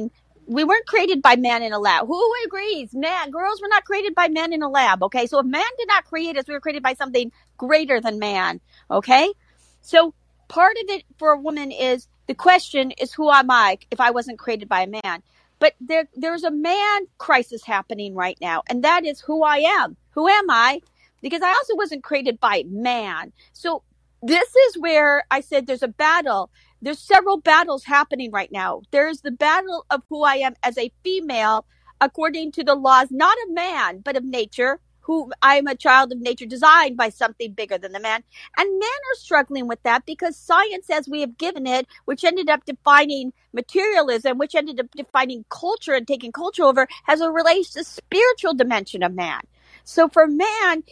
We 0.47 0.65
weren't 0.65 0.87
created 0.87 1.23
by 1.23 1.37
man 1.37 1.63
in 1.63 1.73
a 1.73 1.79
lab. 1.79 2.07
Who 2.07 2.33
agrees? 2.47 2.95
Man, 2.95 3.31
girls 3.31 3.61
were 3.61 3.69
not 3.69 3.85
created 3.85 4.15
by 4.15 4.29
men 4.29 4.53
in 4.53 4.63
a 4.63 4.69
lab. 4.69 5.03
Okay, 5.03 5.27
so 5.27 5.39
if 5.41 5.47
man 5.47 5.63
did 5.79 5.89
not 5.89 6.05
create 6.05 6.37
us, 6.37 6.47
we 6.47 6.55
were 6.55 6.61
created 6.61 6.83
by 6.83 6.95
something 6.95 7.33
greater 7.57 8.01
than 8.01 8.19
man. 8.19 8.61
Okay, 8.91 9.33
so 9.81 10.15
part 10.49 10.77
of 10.83 10.91
it 10.91 11.05
for 11.19 11.33
a 11.33 11.39
woman 11.39 11.73
is 11.73 12.09
the 12.27 12.35
question 12.35 12.93
is 12.93 13.13
who 13.13 13.31
am 13.31 13.51
I 13.51 13.79
if 13.91 14.01
I 14.01 14.11
wasn't 14.11 14.39
created 14.39 14.69
by 14.69 14.83
a 14.83 15.01
man? 15.05 15.23
But 15.59 15.75
there 15.81 16.09
there's 16.15 16.45
a 16.45 16.51
man 16.51 17.07
crisis 17.19 17.65
happening 17.65 18.15
right 18.15 18.39
now, 18.41 18.63
and 18.69 18.85
that 18.85 19.05
is 19.05 19.21
who 19.21 19.43
I 19.43 19.59
am. 19.59 19.97
Who 20.11 20.29
am 20.29 20.51
I? 20.51 20.81
Because 21.23 21.43
I 21.43 21.49
also 21.49 21.75
wasn't 21.77 22.05
created 22.05 22.39
by 22.39 22.65
man. 22.69 23.33
So 23.53 23.83
this 24.23 24.55
is 24.69 24.79
where 24.79 25.25
I 25.31 25.41
said 25.41 25.67
there's 25.67 25.83
a 25.83 25.89
battle. 25.89 26.51
There's 26.83 26.99
several 26.99 27.39
battles 27.39 27.85
happening 27.85 28.31
right 28.31 28.53
now. 28.53 28.83
There's 28.91 29.21
the 29.21 29.31
battle 29.31 29.87
of 29.91 30.03
who 30.09 30.25
I 30.25 30.37
am 30.37 30.55
as 30.63 30.77
a 30.79 30.93
female 31.03 31.67
according 32.01 32.53
to 32.53 32.65
the 32.65 32.75
laws 32.75 33.09
not 33.11 33.37
of 33.47 33.55
man, 33.55 34.01
but 34.01 34.17
of 34.17 34.25
nature, 34.25 34.81
who 35.01 35.31
I 35.41 35.57
am 35.57 35.69
a 35.69 35.77
child 35.77 36.13
of 36.13 36.21
nature 36.21 36.47
designed 36.47 36.97
by 36.97 37.11
something 37.11 37.53
bigger 37.53 37.79
than 37.79 37.93
the 37.93 38.01
man. 38.01 38.23
And 38.59 38.79
men 38.79 38.89
are 38.89 39.19
struggling 39.19 39.69
with 39.69 39.83
that 39.85 40.05
because 40.05 40.37
science, 40.37 40.91
as 40.91 41.09
we 41.09 41.21
have 41.21 41.39
given 41.39 41.67
it, 41.67 41.87
which 42.07 42.25
ended 42.25 42.51
up 42.51 42.65
defining 42.65 43.33
materialism, 43.53 44.37
which 44.37 44.57
ended 44.57 44.81
up 44.81 44.91
defining 44.97 45.45
culture 45.49 45.95
and 45.95 46.07
taking 46.07 46.33
culture 46.33 46.65
over, 46.65 46.89
has 47.05 47.21
a 47.21 47.31
relation 47.31 47.75
to 47.75 47.85
spiritual 47.85 48.55
dimension 48.55 49.03
of 49.05 49.15
man. 49.15 49.41
So 49.85 50.09
for 50.09 50.27
man, 50.27 50.83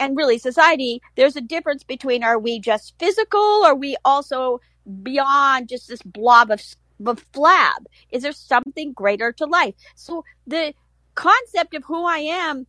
and 0.00 0.16
really 0.16 0.38
society, 0.38 1.00
there's 1.14 1.36
a 1.36 1.40
difference 1.40 1.84
between 1.84 2.24
are 2.24 2.38
we 2.38 2.58
just 2.58 2.98
physical, 2.98 3.40
or 3.40 3.66
are 3.68 3.74
we 3.76 3.96
also 4.04 4.60
beyond 5.02 5.68
just 5.68 5.88
this 5.88 6.02
blob 6.02 6.50
of, 6.50 6.62
of 7.06 7.32
flab? 7.32 7.86
Is 8.10 8.22
there 8.22 8.32
something 8.32 8.92
greater 8.92 9.32
to 9.32 9.46
life? 9.46 9.74
So 9.94 10.24
the 10.46 10.74
concept 11.14 11.74
of 11.74 11.84
who 11.84 12.04
I 12.04 12.18
am 12.18 12.66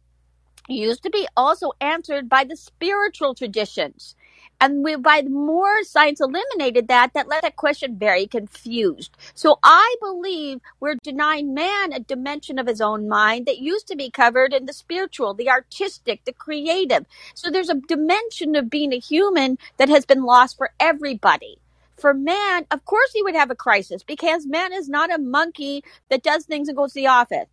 used 0.68 1.04
to 1.04 1.10
be 1.10 1.28
also 1.38 1.72
answered 1.80 2.30
by 2.30 2.44
the 2.44 2.56
spiritual 2.56 3.36
traditions. 3.36 4.16
And 4.62 4.84
we, 4.84 4.96
by 4.96 5.22
the 5.22 5.30
more 5.30 5.84
science 5.84 6.22
eliminated 6.22 6.88
that, 6.88 7.14
that 7.14 7.28
left 7.28 7.44
that 7.44 7.58
question 7.58 8.00
very 8.00 8.26
confused. 8.26 9.16
So 9.34 9.60
I 9.64 9.96
believe 10.00 10.62
we're 10.80 10.96
denying 11.04 11.54
man 11.54 11.92
a 11.92 12.00
dimension 12.00 12.58
of 12.58 12.68
his 12.68 12.80
own 12.80 13.10
mind 13.10 13.46
that 13.48 13.60
used 13.60 13.88
to 13.90 13.98
be 13.98 14.10
covered 14.10 14.54
in 14.54 14.66
the 14.66 14.74
spiritual, 14.74 15.34
the 15.34 15.50
artistic, 15.50 16.24
the 16.24 16.32
creative. 16.32 17.06
So 17.34 17.52
there's 17.52 17.70
a 17.70 17.76
dimension 17.76 18.56
of 18.56 18.70
being 18.70 18.94
a 18.94 19.00
human 19.00 19.58
that 19.78 19.90
has 19.90 20.06
been 20.06 20.24
lost 20.24 20.58
for 20.58 20.72
everybody. 20.80 21.58
For 21.98 22.14
man, 22.14 22.66
of 22.72 22.84
course 22.86 23.12
he 23.14 23.24
would 23.24 23.36
have 23.36 23.52
a 23.52 23.56
crisis 23.56 24.04
because 24.04 24.46
man 24.46 24.74
is 24.74 24.90
not 24.90 25.14
a 25.14 25.18
monkey 25.18 25.84
that 26.10 26.24
does 26.24 26.46
things 26.46 26.68
and 26.68 26.78
goes 26.78 26.94
to 26.94 27.00
the 27.00 27.08
office. 27.08 27.48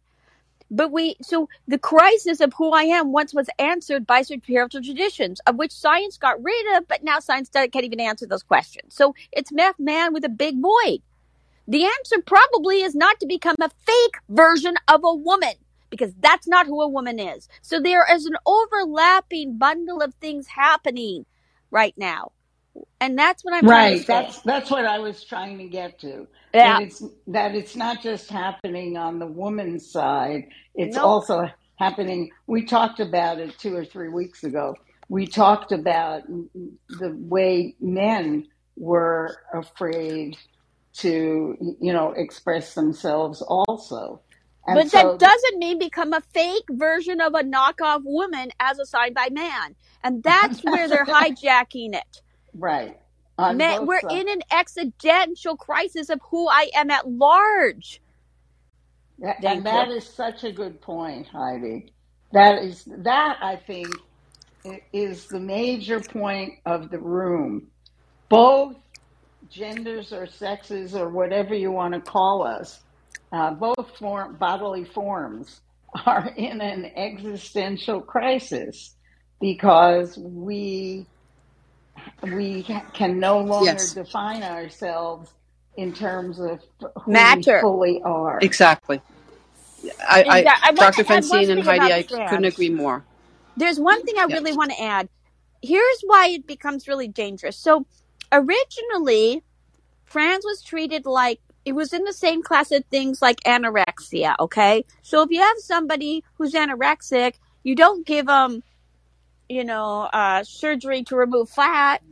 But 0.70 0.90
we, 0.90 1.16
so 1.20 1.50
the 1.68 1.78
crisis 1.78 2.40
of 2.40 2.54
who 2.54 2.70
I 2.70 2.84
am 2.84 3.12
once 3.12 3.34
was 3.34 3.48
answered 3.58 4.06
by 4.06 4.22
spiritual 4.22 4.82
traditions, 4.82 5.38
of 5.46 5.56
which 5.56 5.70
science 5.70 6.16
got 6.16 6.42
rid 6.42 6.76
of, 6.76 6.88
but 6.88 7.04
now 7.04 7.20
science 7.20 7.50
can't 7.50 7.76
even 7.76 8.00
answer 8.00 8.26
those 8.26 8.42
questions. 8.42 8.94
So 8.94 9.14
it's 9.32 9.52
math 9.52 9.78
man 9.78 10.14
with 10.14 10.24
a 10.24 10.30
big 10.30 10.60
void. 10.60 11.02
The 11.68 11.84
answer 11.84 12.22
probably 12.24 12.80
is 12.80 12.94
not 12.94 13.20
to 13.20 13.26
become 13.26 13.56
a 13.60 13.68
fake 13.68 14.16
version 14.30 14.74
of 14.88 15.02
a 15.04 15.14
woman, 15.14 15.54
because 15.90 16.14
that's 16.20 16.48
not 16.48 16.66
who 16.66 16.80
a 16.80 16.88
woman 16.88 17.20
is. 17.20 17.48
So 17.60 17.78
there 17.78 18.06
is 18.10 18.24
an 18.24 18.36
overlapping 18.46 19.58
bundle 19.58 20.00
of 20.00 20.14
things 20.14 20.46
happening 20.46 21.26
right 21.70 21.94
now. 21.98 22.32
And 23.00 23.18
that's 23.18 23.44
what 23.44 23.54
I'm 23.54 23.66
trying 23.66 23.92
to 23.92 23.98
Right. 23.98 24.06
That's 24.06 24.40
that's 24.42 24.70
what 24.70 24.86
I 24.86 24.98
was 24.98 25.24
trying 25.24 25.58
to 25.58 25.68
get 25.68 26.00
to. 26.00 26.26
Yeah. 26.54 26.78
That 26.78 26.82
it's 26.82 27.02
that 27.28 27.54
it's 27.54 27.76
not 27.76 28.02
just 28.02 28.30
happening 28.30 28.96
on 28.96 29.18
the 29.18 29.26
woman's 29.26 29.90
side. 29.90 30.48
It's 30.74 30.96
Nope. 30.96 31.04
also 31.04 31.48
happening. 31.76 32.30
We 32.46 32.64
talked 32.64 33.00
about 33.00 33.38
it 33.38 33.58
two 33.58 33.76
or 33.76 33.84
three 33.84 34.08
weeks 34.08 34.44
ago. 34.44 34.74
We 35.08 35.26
talked 35.26 35.72
about 35.72 36.22
the 36.88 37.16
way 37.18 37.74
men 37.80 38.46
were 38.76 39.36
afraid 39.52 40.36
to, 40.94 41.56
you 41.80 41.92
know, 41.92 42.12
express 42.12 42.74
themselves 42.74 43.42
also. 43.42 44.20
And 44.66 44.76
But 44.76 44.92
that 44.92 45.18
doesn't 45.18 45.58
mean 45.58 45.78
become 45.78 46.12
a 46.12 46.20
fake 46.20 46.66
version 46.70 47.20
of 47.20 47.34
a 47.34 47.42
knockoff 47.42 48.02
woman 48.04 48.50
as 48.60 48.78
assigned 48.78 49.14
by 49.14 49.28
man. 49.30 49.74
And 50.04 50.22
that's 50.22 50.60
where 50.62 50.88
they're 50.88 51.06
hijacking 51.06 51.94
it. 51.94 52.22
Right, 52.54 52.98
on 53.38 53.56
Man, 53.58 53.86
we're 53.86 54.00
sides. 54.00 54.14
in 54.22 54.28
an 54.28 54.42
existential 54.52 55.56
crisis 55.56 56.10
of 56.10 56.20
who 56.30 56.48
I 56.48 56.70
am 56.74 56.90
at 56.90 57.08
large. 57.08 58.00
That- 59.18 59.38
Thank 59.42 59.58
and 59.58 59.66
that 59.66 59.88
you. 59.88 59.96
is 59.96 60.06
such 60.14 60.44
a 60.44 60.52
good 60.52 60.80
point, 60.80 61.28
Heidi. 61.28 61.92
That 62.32 62.62
is 62.64 62.84
that 62.98 63.38
I 63.42 63.56
think 63.56 64.04
is 64.92 65.28
the 65.28 65.40
major 65.40 66.00
point 66.00 66.54
of 66.66 66.90
the 66.90 67.00
room. 67.00 67.68
Both 68.30 68.76
genders 69.50 70.12
or 70.12 70.26
sexes 70.26 70.94
or 70.94 71.10
whatever 71.10 71.54
you 71.54 71.72
want 71.72 71.94
to 71.94 72.00
call 72.00 72.46
us, 72.46 72.80
uh, 73.32 73.52
both 73.52 73.96
form, 73.98 74.36
bodily 74.38 74.84
forms 74.84 75.60
are 76.06 76.28
in 76.36 76.60
an 76.60 76.86
existential 76.96 78.00
crisis 78.02 78.96
because 79.40 80.18
we 80.18 81.08
we 82.22 82.64
can 82.94 83.20
no 83.20 83.40
longer 83.40 83.86
Yes, 83.86 83.94
define 83.94 84.42
ourselves 84.44 85.32
in 85.76 85.94
terms 85.94 86.40
of 86.40 86.60
who 87.04 87.24
we 87.24 87.44
fully 87.60 88.02
are. 88.04 88.40
exactly. 88.40 89.02
I, 90.00 90.26
I, 90.28 90.50
Exactly. 90.50 90.70
I 90.70 90.72
want 90.72 90.94
Dr. 90.94 91.04
to 91.04 91.10
add 91.10 91.28
one 91.28 91.46
Francine 91.46 91.50
and 91.50 91.62
thing 91.62 91.66
Heidi, 91.66 91.92
about 91.92 91.92
I 91.92 92.08
couldn't 92.26 92.44
trans. 92.44 92.46
agree 92.46 92.70
more. 92.70 93.04
There's 93.56 93.80
one 93.80 94.02
thing 94.04 94.16
I 94.18 94.26
Yeah. 94.26 94.32
really 94.32 94.52
want 94.52 94.72
to 94.72 94.82
add. 94.82 95.08
Here's 95.62 96.02
why 96.06 96.28
it 96.28 96.46
becomes 96.46 96.88
really 96.88 97.08
dangerous. 97.08 97.58
So 97.58 97.86
originally, 98.32 99.42
trans 100.06 100.44
was 100.44 100.62
treated 100.62 101.06
like 101.06 101.40
it 101.64 101.72
was 101.74 101.92
in 101.92 102.04
the 102.04 102.12
same 102.14 102.42
class 102.42 102.72
of 102.72 102.84
things 102.90 103.22
like 103.22 103.40
anorexia. 103.46 104.34
Okay, 104.40 104.84
so 105.02 105.22
if 105.22 105.30
you 105.30 105.40
have 105.40 105.58
somebody 105.58 106.24
who's 106.38 106.54
anorexic, 106.54 107.34
you 107.64 107.76
don't 107.76 108.06
give 108.06 108.26
them, 108.26 108.62
you 109.48 109.64
know, 109.64 110.02
uh, 110.12 110.44
surgery 110.44 111.02
to 111.04 111.16
remove 111.16 111.50
fat 111.50 112.02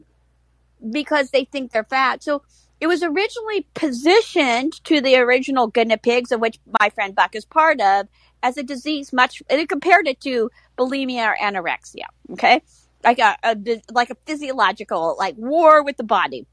because 0.91 1.31
they 1.31 1.45
think 1.45 1.73
they're 1.73 1.85
fat. 1.85 2.23
So 2.23 2.43
it 2.81 2.87
was 2.87 3.03
originally 3.03 3.67
positioned 3.75 4.83
to 4.85 5.01
the 5.01 5.17
original 5.17 5.67
guinea 5.67 5.97
pigs, 5.97 6.33
of 6.33 6.41
which 6.41 6.59
my 6.81 6.91
friend 6.91 7.15
Buck 7.15 7.35
is 7.35 7.45
part 7.45 7.81
of, 7.81 8.09
as 8.43 8.57
a 8.57 8.63
disease. 8.63 9.13
Much 9.13 9.43
and 9.51 9.61
it 9.61 9.69
compared 9.69 10.07
it 10.09 10.21
to 10.23 10.51
bulimia 10.79 11.33
or 11.33 11.37
anorexia. 11.41 12.05
Okay, 12.33 12.63
like 13.05 13.19
a, 13.19 13.37
a 13.43 13.57
like 13.93 14.11
a 14.11 14.17
physiological 14.27 15.17
like 15.19 15.37
war 15.37 15.85
with 15.85 15.97
the 15.97 16.05
body. 16.05 16.47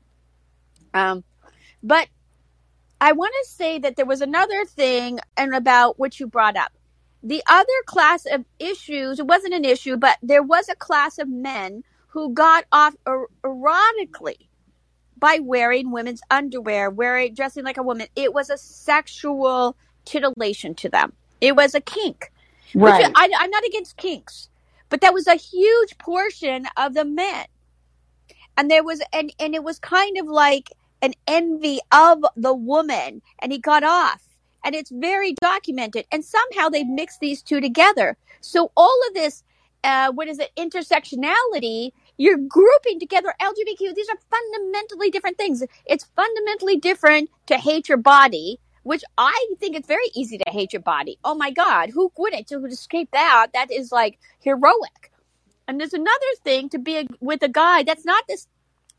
Um, 0.94 1.24
but 1.82 2.08
I 3.00 3.12
want 3.14 3.34
to 3.44 3.50
say 3.50 3.80
that 3.80 3.96
there 3.96 4.06
was 4.06 4.22
another 4.22 4.66
thing 4.66 5.20
and 5.38 5.54
about 5.54 6.00
what 6.00 6.20
you 6.20 6.28
brought 6.28 6.58
up. 6.58 6.72
The 7.28 7.44
other 7.50 7.68
class 7.86 8.26
of 8.26 8.46
issues, 8.60 9.20
it 9.20 9.28
wasn't 9.28 9.54
an 9.54 9.66
issue, 9.66 9.98
but 9.98 10.18
there 10.24 10.44
was 10.44 10.70
a 10.70 10.76
class 10.76 11.18
of 11.20 11.30
men 11.30 11.84
who 12.10 12.34
got 12.34 12.66
off 12.72 12.96
er- 13.08 13.30
erotically 13.44 14.48
by 15.18 15.40
wearing 15.42 15.92
women's 15.92 16.22
underwear, 16.32 16.90
wearing 16.90 17.34
dressing 17.34 17.66
like 17.66 17.78
a 17.78 17.84
woman. 17.84 18.08
It 18.16 18.34
was 18.34 18.50
a 18.50 18.58
sexual 18.58 19.76
titillation 20.06 20.76
to 20.76 20.90
them. 20.90 21.14
It 21.42 21.56
was 21.56 21.76
a 21.76 21.82
kink. 21.82 22.32
Which 22.74 22.92
Right. 22.92 23.12
I, 23.16 23.30
I'm 23.40 23.52
not 23.52 23.66
against 23.66 23.98
kinks, 23.98 24.50
but 24.90 25.02
that 25.02 25.14
was 25.14 25.28
a 25.28 25.36
huge 25.36 25.98
portion 25.98 26.68
of 26.78 26.94
the 26.94 27.06
men 27.06 27.48
and 28.58 28.72
there 28.72 28.84
was 28.84 29.02
and 29.14 29.34
and 29.40 29.56
it 29.56 29.64
was 29.64 29.80
kind 29.80 30.18
of 30.18 30.28
like 30.28 30.72
an 31.02 31.14
envy 31.28 31.80
of 31.92 32.26
the 32.36 32.54
woman 32.54 33.22
and 33.40 33.52
he 33.52 33.60
got 33.60 33.84
off 33.84 34.27
and 34.64 34.76
it's 34.76 34.92
very 34.92 35.34
documented. 35.42 36.06
And 36.12 36.24
somehow 36.24 36.70
they 36.70 36.84
mixed 36.84 37.20
these 37.20 37.42
two 37.42 37.62
together. 37.62 38.18
So 38.42 38.72
all 38.76 39.00
of 39.08 39.14
this 39.14 39.44
uh, 39.84 40.12
what 40.12 40.28
is 40.28 40.40
it 40.40 40.52
intersectionality 40.58 41.92
you're 42.18 42.38
grouping 42.38 43.00
together 43.00 43.32
lgbtq 43.40 43.96
these 43.96 44.10
are 44.10 44.18
fundamentally 44.30 45.10
different 45.10 45.38
things. 45.38 45.64
It's 45.86 46.10
fundamentally 46.16 46.78
different 46.78 47.30
to 47.46 47.58
hate 47.58 47.88
your 47.88 48.00
body 48.00 48.60
which 48.84 49.04
i 49.18 49.48
think 49.60 49.76
it's 49.76 49.88
very 49.88 50.10
easy 50.16 50.38
to 50.38 50.50
hate 50.50 50.74
your 50.74 50.82
body. 50.82 51.20
Oh 51.24 51.36
my 51.36 51.52
god 51.52 51.92
who 51.92 52.12
wouldn't? 52.18 52.48
To 52.48 52.66
escape 52.66 53.10
that 53.12 53.48
that 53.54 53.72
is 53.72 53.92
like 53.92 54.20
heroic. 54.40 55.12
And 55.68 55.80
there's 55.80 55.94
another 55.94 56.32
thing 56.44 56.70
to 56.70 56.80
be 56.80 56.98
a, 56.98 57.08
with 57.20 57.44
a 57.44 57.50
guy 57.50 57.84
that's 57.84 58.06
not 58.06 58.24
the 58.28 58.38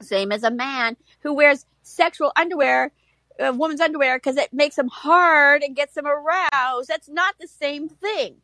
same 0.02 0.30
as 0.32 0.42
a 0.42 0.50
man 0.50 0.96
who 1.20 1.34
wears 1.34 1.64
sexual 1.82 2.32
underwear, 2.36 2.92
a 3.39 3.53
woman's 3.53 3.80
underwear, 3.80 4.16
because 4.16 4.36
it 4.36 4.53
makes 4.53 4.76
them 4.76 4.89
hard 4.89 5.62
and 5.62 5.76
gets 5.76 5.95
them 5.95 6.07
aroused. 6.07 6.89
That's 6.89 7.09
not 7.09 7.36
the 7.41 7.49
same 7.49 7.89
thing. 7.89 8.36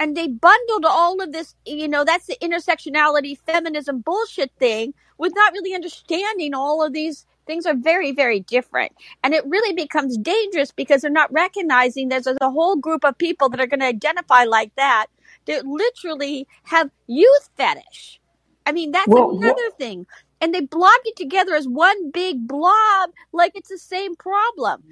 And 0.00 0.16
they 0.16 0.26
bundled 0.26 0.84
all 0.84 1.22
of 1.22 1.32
this, 1.32 1.54
you 1.64 1.86
know, 1.86 2.04
that's 2.04 2.26
the 2.26 2.36
intersectionality 2.42 3.38
feminism 3.38 4.00
bullshit 4.00 4.50
thing 4.58 4.94
with 5.18 5.32
not 5.34 5.52
really 5.52 5.74
understanding 5.74 6.54
all 6.54 6.84
of 6.84 6.92
these 6.92 7.26
things 7.46 7.66
are 7.66 7.76
very, 7.76 8.12
very 8.12 8.40
different. 8.40 8.92
And 9.22 9.34
it 9.34 9.44
really 9.46 9.74
becomes 9.74 10.16
dangerous 10.16 10.72
because 10.72 11.02
they're 11.02 11.10
not 11.10 11.32
recognizing 11.32 12.08
there's 12.08 12.26
a 12.26 12.36
whole 12.50 12.76
group 12.76 13.04
of 13.04 13.18
people 13.18 13.48
that 13.50 13.60
are 13.60 13.66
going 13.66 13.80
to 13.80 13.86
identify 13.86 14.44
like 14.44 14.74
that 14.76 15.06
that 15.46 15.66
literally 15.66 16.46
have 16.64 16.90
youth 17.06 17.50
fetish. 17.56 18.20
I 18.66 18.72
mean, 18.72 18.92
that's 18.92 19.08
Well, 19.08 19.36
another 19.36 19.70
thing. 19.78 20.06
And 20.42 20.52
they 20.52 20.60
blobbed 20.60 21.06
it 21.06 21.16
together 21.16 21.54
as 21.54 21.66
one 21.68 22.10
big 22.10 22.46
blob, 22.48 23.10
like 23.32 23.52
it's 23.54 23.68
the 23.70 23.78
same 23.78 24.16
problem. 24.16 24.82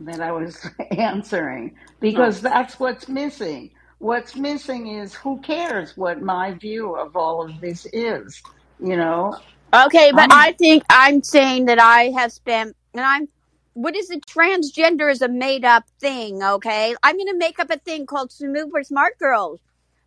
that 0.00 0.20
I 0.20 0.32
was 0.32 0.68
answering 0.98 1.76
because 2.00 2.40
that's 2.42 2.78
what's 2.80 3.08
missing. 3.08 3.70
What's 4.04 4.36
missing 4.36 4.88
is 4.88 5.14
who 5.14 5.40
cares 5.40 5.96
what 5.96 6.20
my 6.20 6.52
view 6.52 6.94
of 6.94 7.16
all 7.16 7.42
of 7.42 7.58
this 7.60 7.86
is. 7.92 8.42
You 8.78 8.96
know, 8.96 9.38
Okay, 9.74 10.12
but 10.12 10.24
I'm 10.24 10.32
I 10.32 10.52
think 10.52 10.84
I'm 10.88 11.22
saying 11.22 11.64
that 11.64 11.80
I 11.80 12.10
have 12.10 12.30
spent, 12.30 12.76
and 12.92 13.04
I'm, 13.04 13.28
what 13.72 13.96
is 13.96 14.08
it? 14.10 14.24
Transgender 14.24 15.10
is 15.10 15.20
a 15.20 15.28
made 15.28 15.64
up 15.64 15.84
thing, 15.98 16.44
okay? 16.44 16.94
I'm 17.02 17.16
going 17.16 17.28
to 17.28 17.36
make 17.36 17.58
up 17.58 17.70
a 17.70 17.78
thing 17.78 18.06
called 18.06 18.30
Super 18.30 18.84
Smart 18.84 19.18
Girls, 19.18 19.58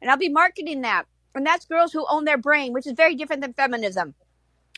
and 0.01 0.09
I'll 0.09 0.17
be 0.17 0.29
marketing 0.29 0.81
that. 0.81 1.03
And 1.35 1.45
that's 1.45 1.65
girls 1.65 1.91
who 1.91 2.05
own 2.09 2.23
their 2.23 2.37
brain, 2.37 2.71
which 2.71 2.87
is 2.87 2.93
very 2.93 3.15
different 3.15 3.41
than 3.41 3.53
feminism. 3.53 4.13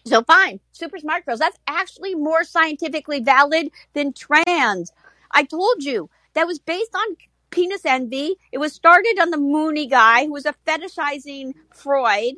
So 0.06 0.24
fine, 0.24 0.60
super 0.72 0.98
smart 0.98 1.26
girls. 1.26 1.40
That's 1.40 1.60
actually 1.68 2.16
more 2.16 2.44
scientifically 2.44 3.20
valid 3.20 3.70
than 3.94 4.14
trans. 4.14 4.92
I 5.32 5.44
told 5.44 5.84
you 5.84 6.10
that 6.34 6.48
was 6.48 6.58
based 6.58 6.96
on 6.96 7.16
penis 7.52 7.86
envy. 7.86 8.36
It 8.52 8.58
was 8.58 8.74
started 8.74 9.18
on 9.22 9.32
the 9.32 9.38
Mooney 9.38 9.88
guy 9.88 10.26
who 10.26 10.34
was 10.34 10.46
a 10.46 10.56
fetishizing 10.68 11.54
Freud 11.74 12.36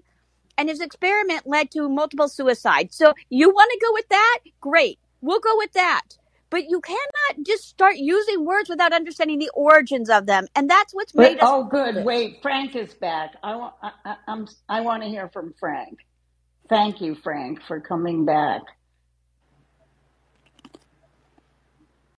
and 0.58 0.70
his 0.70 0.82
experiment 0.82 1.48
led 1.48 1.72
to 1.72 1.90
multiple 1.90 2.28
suicides. 2.28 2.96
So 2.96 3.14
you 3.30 3.50
want 3.50 3.72
to 3.72 3.80
go 3.86 3.94
with 3.94 4.10
that? 4.10 4.40
Great. 4.60 5.00
We'll 5.22 5.40
go 5.40 5.58
with 5.58 5.74
that. 5.74 6.04
But 6.50 6.70
you 6.70 6.82
cannot 6.82 7.46
just 7.46 7.64
start 7.64 7.96
using 7.96 8.46
words 8.46 8.70
without 8.70 8.92
understanding 8.92 9.40
the 9.40 9.50
origins 9.54 10.10
of 10.10 10.26
them. 10.26 10.48
And 10.54 10.70
that's 10.70 10.94
what's 10.94 11.14
but 11.14 11.22
made 11.22 11.40
us 11.40 11.44
oh 11.44 11.64
good. 11.64 12.04
Wait, 12.04 12.40
Frank 12.42 12.76
is 12.76 12.94
back. 12.94 13.36
I 13.42 13.56
want 13.56 13.74
I, 13.82 13.92
I, 14.04 14.16
I'm 14.28 14.48
I 14.68 14.82
want 14.82 15.02
to 15.04 15.10
hear 15.10 15.30
from 15.30 15.54
Frank. 15.60 16.00
Thank 16.68 17.00
you, 17.02 17.16
Frank, 17.16 17.62
for 17.64 17.80
coming 17.80 18.26
back. 18.26 18.64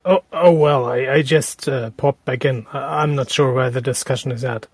Oh, 0.06 0.22
oh 0.34 0.52
well, 0.54 0.86
I, 0.88 1.08
I 1.10 1.22
just 1.24 1.70
uh, 1.70 1.92
popped 1.92 2.26
back 2.26 2.46
in. 2.46 2.68
I'm 2.74 3.16
not 3.16 3.30
sure 3.32 3.54
where 3.54 3.70
the 3.72 3.82
discussion 3.82 4.32
is 4.32 4.44
at. 4.44 4.68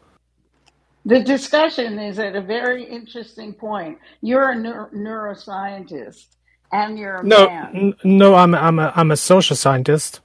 The 1.06 1.22
discussion 1.24 2.00
is 2.00 2.20
at 2.20 2.36
a 2.36 2.42
very 2.42 2.84
interesting 2.86 3.54
point. 3.54 4.00
You're 4.22 4.52
a 4.52 4.56
neur- 4.56 4.94
neuroscientist 4.94 6.26
and 6.72 7.00
you're 7.00 7.22
a 7.22 7.24
No, 7.24 7.48
man. 7.48 7.74
n- 7.74 7.96
no, 8.04 8.36
I'm 8.36 8.56
I'm 8.56 8.80
a 8.80 8.94
I'm 8.96 9.12
a 9.12 9.18
social 9.18 9.56
scientist, 9.56 10.22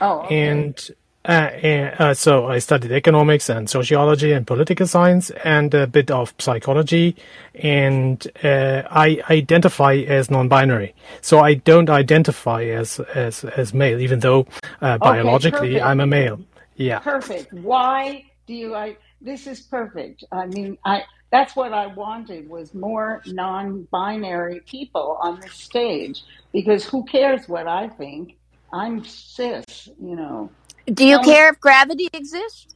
Oh, 0.00 0.20
okay. 0.34 0.68
and 0.68 0.90
and, 1.32 2.00
uh, 2.00 2.14
so 2.14 2.46
I 2.46 2.58
studied 2.58 2.92
economics 2.92 3.48
and 3.48 3.68
sociology 3.68 4.32
and 4.32 4.46
political 4.46 4.86
science 4.86 5.30
and 5.30 5.72
a 5.74 5.86
bit 5.86 6.10
of 6.10 6.34
psychology, 6.38 7.16
and 7.54 8.26
uh, 8.44 8.82
I 8.90 9.20
identify 9.30 9.94
as 9.94 10.30
non-binary. 10.30 10.94
So 11.20 11.40
I 11.40 11.54
don't 11.54 11.90
identify 11.90 12.64
as 12.64 13.00
as 13.14 13.44
as 13.44 13.74
male, 13.74 14.00
even 14.00 14.20
though 14.20 14.46
uh, 14.80 14.86
Okay, 14.86 14.98
biologically 14.98 15.80
I'm 15.80 16.00
a 16.00 16.06
male. 16.06 16.40
Yeah. 16.76 17.00
Perfect. 17.00 17.52
Why 17.52 18.24
do 18.46 18.54
you 18.54 18.74
I 18.74 18.96
this 19.20 19.46
is 19.46 19.60
perfect. 19.60 20.24
I 20.30 20.46
mean, 20.46 20.78
I 20.84 21.02
that's 21.30 21.56
what 21.56 21.72
I 21.72 21.88
wanted 21.88 22.48
was 22.48 22.72
more 22.72 23.22
non-binary 23.26 24.60
people 24.60 25.18
on 25.20 25.40
the 25.40 25.48
stage 25.48 26.22
because 26.52 26.84
who 26.84 27.04
cares 27.04 27.48
what 27.48 27.66
I 27.66 27.88
think? 27.88 28.36
I'm 28.72 29.04
cis, 29.04 29.88
you 30.00 30.14
know. 30.16 30.50
Do 30.92 31.06
you 31.06 31.18
Tell 31.18 31.20
care 31.20 31.50
if 31.50 31.60
gravity 31.60 32.08
exists? 32.12 32.68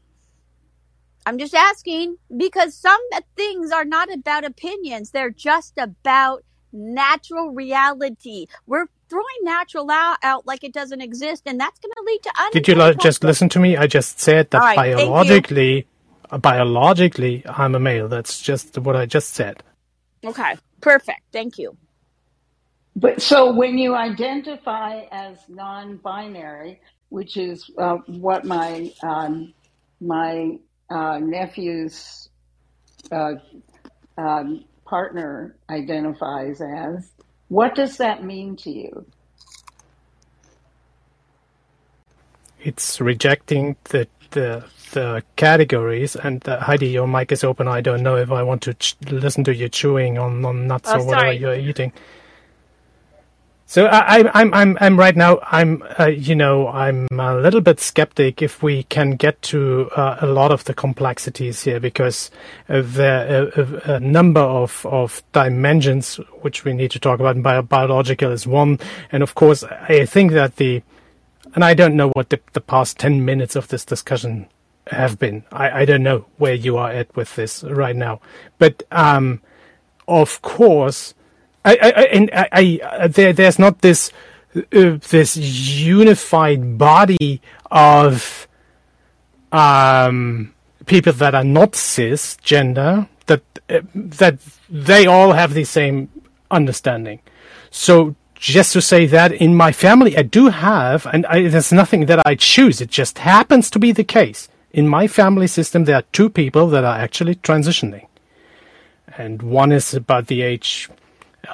I'm 1.27 1.39
just 1.39 1.55
asking 1.55 2.17
because 2.37 2.77
some 2.77 3.01
things 3.37 3.71
are 3.73 3.85
not 3.85 4.13
about 4.13 4.45
opinions. 4.45 5.11
They're 5.11 5.31
just 5.31 5.75
about 5.79 6.43
natural 6.73 7.51
reality. 7.53 8.47
We're 8.67 8.87
throwing 9.11 9.27
natural 9.43 9.91
out, 9.91 10.19
out 10.23 10.47
like 10.47 10.65
it 10.65 10.73
doesn't 10.73 11.01
exist, 11.03 11.45
and 11.47 11.61
that's 11.61 11.79
going 11.81 11.93
to 11.93 12.03
lead 12.07 12.21
to 12.25 12.33
Did 12.51 12.69
you 12.69 12.75
li- 12.77 12.95
unintended 12.95 13.01
just 13.01 13.25
listen 13.25 13.51
to 13.51 13.61
me? 13.61 13.77
I 13.77 13.87
just 13.89 14.21
said 14.21 14.51
All 14.55 14.61
that 14.61 14.65
right, 14.65 14.87
thank 14.97 15.21
you. 15.23 15.45
biologically, 15.49 15.89
uh, 16.31 16.39
biologically, 16.39 17.45
I'm 17.47 17.75
a 17.75 17.81
male. 17.81 18.09
That's 18.09 18.41
just 18.41 18.79
what 18.79 18.97
I 18.97 19.07
just 19.07 19.35
said. 19.35 19.63
Okay, 20.25 20.57
perfect. 20.81 21.23
Thank 21.33 21.59
you. 21.59 21.77
But 22.97 23.23
so 23.23 23.53
when 23.53 23.79
you 23.79 23.95
identify 23.95 25.03
as 25.13 25.39
non-binary, 25.49 26.81
which 27.11 27.39
is 27.39 27.71
uh, 27.79 27.99
what 28.09 28.47
my 28.47 28.93
um, 29.05 29.55
my 30.01 30.59
uh, 30.91 31.21
nephew's 31.21 32.31
uh, 33.13 33.35
um, 34.19 34.65
partner 34.89 35.57
identifies 35.71 36.61
as, 36.61 37.11
what 37.49 37.75
does 37.75 37.99
that 37.99 38.25
mean 38.25 38.57
to 38.57 38.71
you? 38.71 39.07
It's 42.61 43.01
rejecting 43.01 43.77
the 43.85 44.09
the 44.33 44.65
the 44.93 45.25
categories. 45.37 46.17
And 46.17 46.47
uh, 46.49 46.61
Heidi, 46.61 46.89
your 46.89 47.09
mic 47.09 47.33
is 47.33 47.45
open. 47.45 47.69
I 47.69 47.81
don't 47.81 48.03
know 48.03 48.17
if 48.17 48.33
I 48.33 48.43
want 48.43 48.63
to 48.63 48.75
ch- 48.75 48.97
listen 49.11 49.45
to 49.45 49.55
you 49.55 49.69
chewing 49.69 50.19
on, 50.19 50.45
on 50.45 50.67
nuts 50.67 50.95
Oh, 50.95 50.95
or 50.95 51.05
whatever 51.05 51.33
sorry. 51.33 51.35
you're 51.35 51.55
eating. 51.57 51.93
So 53.71 53.87
I, 53.87 54.29
I'm 54.35 54.53
I'm 54.53 54.77
I'm 54.81 54.99
right 54.99 55.15
now. 55.15 55.39
I'm 55.45 55.85
uh, 55.97 56.07
you 56.07 56.35
know 56.35 56.67
I'm 56.67 57.07
a 57.13 57.37
little 57.37 57.61
bit 57.61 57.79
skeptic 57.79 58.43
if 58.43 58.65
we 58.65 58.83
can 58.83 59.13
get 59.13 59.41
to 59.43 59.89
uh, 59.95 60.17
a 60.21 60.27
lot 60.27 60.51
of 60.51 60.65
the 60.65 60.75
complexities 60.75 61.63
here 61.63 61.79
because 61.79 62.33
uh, 62.69 62.83
there 62.85 63.45
a, 63.55 63.61
a, 63.61 63.95
a 63.95 64.01
number 64.01 64.41
of 64.41 64.85
of 64.87 65.23
dimensions 65.31 66.17
which 66.41 66.65
we 66.65 66.73
need 66.73 66.91
to 66.91 66.99
talk 66.99 67.21
about. 67.21 67.37
And 67.37 67.45
bio, 67.45 67.63
biological 67.63 68.33
is 68.33 68.45
one, 68.45 68.81
and 69.13 69.23
of 69.23 69.37
course 69.37 69.63
I 69.63 70.05
think 70.05 70.33
that 70.33 70.57
the 70.57 70.83
and 71.55 71.65
I 71.65 71.75
don't 71.75 71.95
know 71.95 72.09
what 72.09 72.31
the, 72.31 72.41
the 72.55 72.61
past 72.61 72.99
10 72.99 73.25
minutes 73.25 73.55
of 73.55 73.69
this 73.69 73.85
discussion 73.85 74.49
have 74.89 75.17
been. 75.21 75.45
I, 75.53 75.83
I 75.83 75.85
don't 75.85 76.03
know 76.03 76.27
where 76.39 76.55
you 76.55 76.77
are 76.77 76.91
at 76.91 77.15
with 77.15 77.37
this 77.37 77.63
right 77.63 77.95
now. 77.95 78.21
But, 78.59 78.83
um, 78.91 79.43
of 80.09 80.43
course, 80.43 81.15
I, 81.65 81.73
I, 81.77 82.03
and 82.13 82.31
I, 82.33 82.49
I 82.53 82.81
uh, 82.83 83.09
there, 83.09 83.33
there's 83.33 83.59
not 83.59 83.81
this, 83.81 84.13
uh, 84.57 84.99
this 85.11 85.37
unified 85.37 86.79
body 86.79 87.41
of, 87.71 88.49
um, 89.53 90.55
people 90.87 91.13
that 91.13 91.35
are 91.35 91.45
not 91.45 91.73
cisgender, 91.73 93.09
that, 93.27 93.43
uh, 93.69 93.81
that 93.95 94.39
they 94.69 95.07
all 95.07 95.33
have 95.33 95.55
the 95.55 95.65
same 95.65 96.09
understanding. 96.51 97.21
So 97.71 98.17
just 98.35 98.73
to 98.73 98.81
say 98.81 99.07
that 99.07 99.33
in 99.33 99.55
my 99.55 99.71
family, 99.71 100.17
I 100.17 100.23
do 100.23 100.49
have, 100.49 101.07
and 101.13 101.27
I, 101.27 101.47
there's 101.49 101.73
nothing 101.73 102.07
that 102.07 102.27
I 102.27 102.35
choose. 102.35 102.81
It 102.81 102.91
just 102.91 103.19
happens 103.19 103.71
to 103.71 103.79
be 103.79 103.93
the 103.93 104.05
case. 104.05 104.49
In 104.73 104.89
my 104.89 105.07
family 105.07 105.47
system, 105.47 105.85
there 105.85 105.97
are 105.97 106.05
two 106.13 106.31
people 106.31 106.69
that 106.69 106.85
are 106.85 106.97
actually 106.97 107.35
transitioning. 107.35 108.07
And 109.19 109.43
one 109.43 109.73
is 109.73 109.93
about 109.93 110.29
the 110.29 110.43
age 110.43 110.89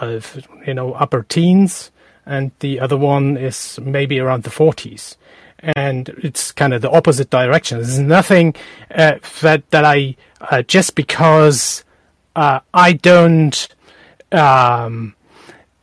of, 0.00 0.46
you 0.66 0.74
know, 0.74 0.92
upper 0.92 1.22
teens, 1.22 1.90
and 2.24 2.50
the 2.60 2.80
other 2.80 2.96
one 2.96 3.36
is 3.36 3.78
maybe 3.82 4.18
around 4.18 4.42
the 4.42 4.50
40s. 4.50 5.16
And 5.60 6.08
it's 6.18 6.52
kind 6.52 6.74
of 6.74 6.82
the 6.82 6.90
opposite 6.90 7.30
direction. 7.30 7.78
There's 7.78 7.98
nothing 7.98 8.54
uh, 8.94 9.14
that, 9.40 9.70
that 9.70 9.84
I, 9.84 10.16
uh, 10.40 10.62
just 10.62 10.94
because 10.94 11.84
uh, 12.34 12.60
I 12.74 12.92
don't, 12.92 13.68
um, 14.32 15.14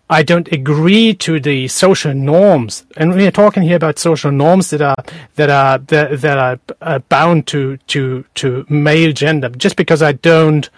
I 0.10 0.22
don't 0.22 0.52
agree 0.52 1.16
to 1.16 1.40
the 1.40 1.68
social 1.70 2.14
norms, 2.14 2.86
and 2.98 3.16
we 3.16 3.26
are 3.26 3.32
talking 3.32 3.64
here 3.64 3.78
about 3.78 3.98
social 3.98 4.32
norms 4.32 4.70
that 4.70 4.82
are 4.82 5.04
that 5.36 5.50
are 5.50 5.80
that, 5.80 6.22
that 6.22 6.38
are 6.38 6.60
uh, 6.82 7.00
bound 7.00 7.48
to 7.48 7.78
to 7.88 8.24
to 8.36 8.66
male 8.70 9.12
gender. 9.14 9.50
Just 9.50 9.76
because 9.76 10.04
I 10.04 10.12
don't 10.12 10.70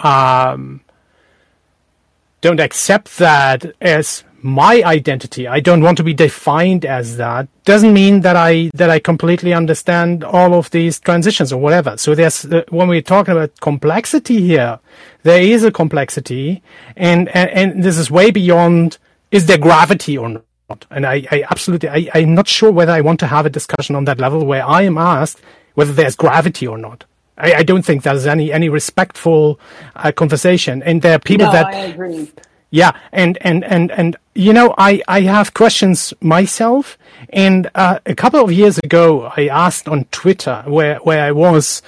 um, 0.00 0.82
don't 2.44 2.60
accept 2.60 3.16
that 3.16 3.64
as 3.80 4.22
my 4.42 4.82
identity, 4.82 5.48
I 5.48 5.60
don't 5.60 5.82
want 5.82 5.96
to 5.96 6.04
be 6.04 6.12
defined 6.12 6.84
as 6.84 7.16
that. 7.16 7.48
Doesn't 7.64 7.94
mean 7.94 8.20
that 8.20 8.36
I 8.36 8.70
that 8.74 8.90
I 8.90 8.98
completely 8.98 9.54
understand 9.54 10.22
all 10.22 10.52
of 10.52 10.70
these 10.70 11.00
transitions 11.00 11.54
or 11.54 11.58
whatever. 11.58 11.96
So 11.96 12.14
there's 12.14 12.44
uh, 12.44 12.64
when 12.68 12.88
we're 12.88 13.00
talking 13.00 13.32
about 13.32 13.58
complexity 13.60 14.42
here, 14.42 14.78
there 15.22 15.42
is 15.42 15.64
a 15.64 15.72
complexity, 15.72 16.62
and 16.96 17.34
and, 17.34 17.48
and 17.50 17.82
this 17.82 17.96
is 17.96 18.10
way 18.10 18.30
beyond 18.30 18.98
is 19.30 19.46
there 19.46 19.56
gravity 19.56 20.18
or 20.18 20.28
not. 20.28 20.84
And 20.90 21.06
I, 21.06 21.26
I 21.30 21.44
absolutely, 21.50 21.88
I, 21.88 22.10
I'm 22.12 22.34
not 22.34 22.46
sure 22.46 22.70
whether 22.70 22.92
I 22.92 23.00
want 23.00 23.20
to 23.20 23.26
have 23.26 23.46
a 23.46 23.50
discussion 23.50 23.96
on 23.96 24.04
that 24.04 24.20
level 24.20 24.44
where 24.44 24.66
I 24.66 24.82
am 24.82 24.98
asked 24.98 25.40
whether 25.74 25.94
there's 25.94 26.14
gravity 26.14 26.66
or 26.66 26.76
not. 26.76 27.04
I, 27.36 27.54
I 27.54 27.62
don't 27.62 27.84
think 27.84 28.02
there's 28.02 28.26
any 28.26 28.52
any 28.52 28.68
respectful 28.68 29.58
uh, 29.96 30.12
conversation. 30.12 30.82
And 30.82 31.02
there 31.02 31.16
are 31.16 31.18
people 31.18 31.46
no, 31.46 31.52
that 31.52 31.66
I 31.66 31.78
agree. 31.86 32.30
yeah, 32.70 32.92
and 33.12 33.38
and 33.40 33.64
and 33.64 33.90
and 33.92 34.16
you 34.34 34.52
know, 34.52 34.74
I 34.78 35.02
I 35.08 35.22
have 35.22 35.54
questions 35.54 36.14
myself. 36.20 36.98
And 37.30 37.70
uh, 37.74 37.98
a 38.06 38.14
couple 38.14 38.40
of 38.40 38.52
years 38.52 38.78
ago, 38.78 39.32
I 39.36 39.48
asked 39.48 39.88
on 39.88 40.04
Twitter 40.10 40.62
where 40.66 40.96
where 40.98 41.24
I 41.24 41.32
was, 41.32 41.82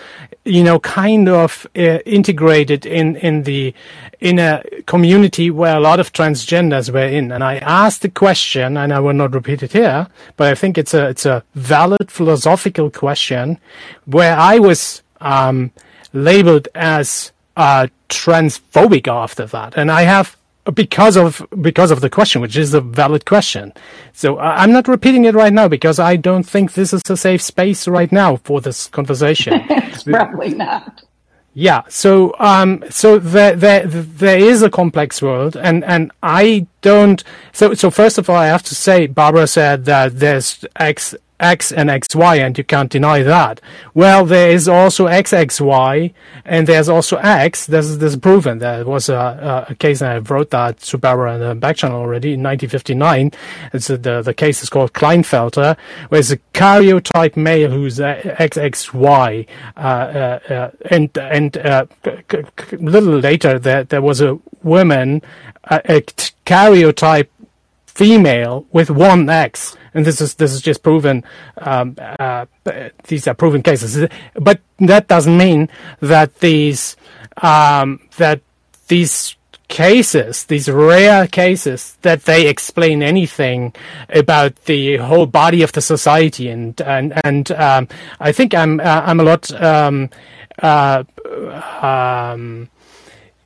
you 0.45 0.65
know, 0.65 0.81
kind 0.81 1.29
of 1.29 1.67
uh, 1.77 1.99
integrated 2.07 2.87
in 2.87 3.17
in 3.17 3.43
the 3.45 3.75
in 4.19 4.39
a 4.39 4.63
community 4.87 5.51
where 5.51 5.77
a 5.77 5.81
lot 5.81 6.01
of 6.01 6.13
transgenders 6.13 6.91
were 6.91 7.07
in, 7.07 7.31
and 7.31 7.45
I 7.45 7.59
asked 7.59 8.03
the 8.03 8.09
question, 8.09 8.77
and 8.77 8.93
I 8.93 8.99
will 8.99 9.13
not 9.13 9.35
repeat 9.35 9.63
it 9.63 9.73
here, 9.73 10.09
but 10.37 10.51
I 10.51 10.55
think 10.55 10.79
it's 10.79 10.95
a 10.95 11.09
it's 11.09 11.27
a 11.27 11.45
valid 11.55 12.11
philosophical 12.11 12.91
question, 12.91 13.59
where 14.07 14.37
I 14.37 14.59
was 14.59 15.03
um, 15.21 15.73
labeled 16.13 16.69
as 16.75 17.33
uh, 17.57 17.89
transphobic 18.09 19.09
after 19.09 19.47
that, 19.47 19.77
and 19.77 19.91
I 19.91 20.03
have 20.03 20.37
because 20.75 21.17
of 21.17 21.47
because 21.61 21.91
of 21.91 22.01
the 22.01 22.11
question, 22.11 22.41
which 22.41 22.57
is 22.57 22.75
a 22.75 22.81
valid 22.81 23.25
question. 23.25 23.73
So 24.13 24.37
uh, 24.37 24.55
I'm 24.57 24.73
not 24.73 24.89
repeating 24.89 25.25
it 25.25 25.35
right 25.35 25.53
now 25.53 25.69
because 25.69 25.99
I 25.99 26.17
don't 26.17 26.43
think 26.43 26.73
this 26.73 26.93
is 26.93 27.03
a 27.09 27.17
safe 27.17 27.43
space 27.43 27.87
right 27.87 28.11
now 28.11 28.37
for 28.37 28.61
this 28.61 28.89
conversation. 28.89 29.55
it's 29.69 30.03
probably 30.05 30.55
not. 30.55 31.03
Yeah, 31.59 31.85
so 31.89 32.35
um, 32.39 32.85
so 32.91 33.19
there, 33.19 33.57
there 33.57 33.87
there 33.87 34.39
is 34.39 34.63
a 34.63 34.69
complex 34.69 35.23
world, 35.23 35.57
and, 35.57 35.85
and 35.85 36.13
I 36.23 36.67
don't. 36.83 37.25
So 37.53 37.73
so 37.73 37.91
first 37.91 38.19
of 38.19 38.29
all, 38.29 38.37
I 38.37 38.49
have 38.49 38.63
to 38.65 38.75
say, 38.75 39.07
Barbara 39.07 39.47
said 39.47 39.87
that 39.87 40.19
there's 40.19 40.67
X 40.77 41.15
X 41.39 41.71
and 41.71 41.91
XY, 41.91 42.39
and 42.39 42.57
you 42.57 42.65
can't 42.65 42.91
deny 42.91 43.23
that. 43.23 43.61
Well, 43.95 44.25
there 44.25 44.51
is 44.51 44.69
also 44.69 45.07
XXY, 45.07 46.15
and 46.45 46.67
there's 46.67 46.89
also 46.89 47.17
X. 47.19 47.67
This 47.67 47.87
is, 47.87 47.99
this 47.99 48.15
is 48.15 48.19
proven. 48.19 48.59
There 48.59 48.85
was 48.85 49.09
a, 49.09 49.67
a, 49.69 49.75
case, 49.75 50.01
and 50.01 50.11
I 50.11 50.19
wrote 50.19 50.51
that 50.51 50.81
to 50.81 50.99
Barbara 50.99 51.39
the 51.39 51.55
back 51.55 51.77
channel 51.77 52.01
already 52.01 52.35
in 52.35 52.43
1959. 52.43 53.33
It's 53.73 53.91
a, 53.91 53.99
the, 53.99 54.23
the 54.23 54.35
case 54.35 54.63
is 54.63 54.71
called 54.71 54.93
Klinefelter, 54.93 55.77
where 56.09 56.21
it's 56.21 56.31
a 56.31 56.39
karyotype 56.55 57.37
male 57.37 57.71
who's 57.71 57.99
XXY. 57.99 59.47
Uh, 59.77 59.81
uh, 59.81 60.39
uh, 60.49 60.71
and 60.91 61.17
and 61.19 61.59
uh, 61.59 61.87
a 62.05 62.45
little 62.73 63.19
later, 63.19 63.59
there, 63.59 63.85
there 63.85 64.03
was 64.03 64.21
a 64.21 64.39
woman, 64.63 65.23
a 65.65 66.01
karyotype 66.47 67.29
female 67.97 68.67
with 68.73 68.91
one 68.91 69.31
X, 69.31 69.75
and 69.95 70.05
this 70.05 70.21
is 70.21 70.35
this 70.35 70.53
is 70.53 70.61
just 70.61 70.83
proven. 70.83 71.25
Um, 71.57 71.97
uh, 71.99 72.45
these 73.09 73.27
are 73.27 73.35
proven 73.35 73.63
cases, 73.63 74.07
but 74.35 74.61
that 74.79 75.09
doesn't 75.09 75.37
mean 75.37 75.71
that 76.01 76.41
these 76.41 76.95
um, 77.39 78.01
that 78.19 78.43
these 78.89 79.37
cases, 79.69 80.45
these 80.45 80.69
rare 80.71 81.27
cases, 81.27 81.97
that 82.03 82.25
they 82.25 82.47
explain 82.47 83.03
anything 83.03 83.75
about 84.11 84.55
the 84.67 84.99
whole 84.99 85.27
body 85.27 85.63
of 85.63 85.73
the 85.73 85.81
society, 85.81 86.51
and 86.51 86.79
and 86.83 87.19
and 87.25 87.51
um, 87.53 87.89
I 88.21 88.31
think 88.31 88.55
I'm 88.55 88.79
uh, 88.79 89.03
I'm 89.07 89.21
a 89.21 89.25
lot. 89.25 89.51
Um, 89.53 90.11
uh, 90.63 91.05
um, 91.83 92.69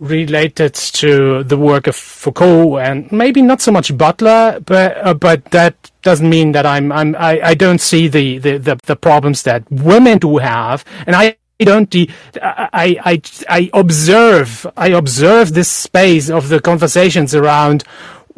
related 0.00 0.74
to 0.74 1.44
the 1.44 1.56
work 1.56 1.86
of 1.86 1.94
Foucault 1.94 2.78
and 2.78 3.10
maybe 3.12 3.42
not 3.42 3.60
so 3.60 3.70
much 3.70 3.96
Butler, 3.96 4.60
but 4.64 4.96
uh, 4.96 5.14
but 5.14 5.44
that 5.46 5.90
doesn't 6.02 6.28
mean 6.28 6.52
that 6.52 6.66
I'm 6.66 6.90
I'm 6.90 7.14
I, 7.16 7.40
I 7.40 7.54
don't 7.54 7.80
see 7.80 8.08
the, 8.08 8.38
the, 8.38 8.56
the, 8.58 8.76
the 8.86 8.96
problems 8.96 9.42
that 9.44 9.70
women 9.70 10.18
do 10.18 10.38
have, 10.38 10.84
and 11.06 11.14
I 11.14 11.36
don't 11.60 11.90
de- 11.90 12.08
I, 12.42 12.96
I 13.04 13.22
I 13.48 13.70
observe 13.74 14.66
I 14.76 14.88
observe 14.88 15.52
this 15.52 15.68
space 15.68 16.30
of 16.30 16.48
the 16.48 16.60
conversations 16.60 17.34
around 17.34 17.84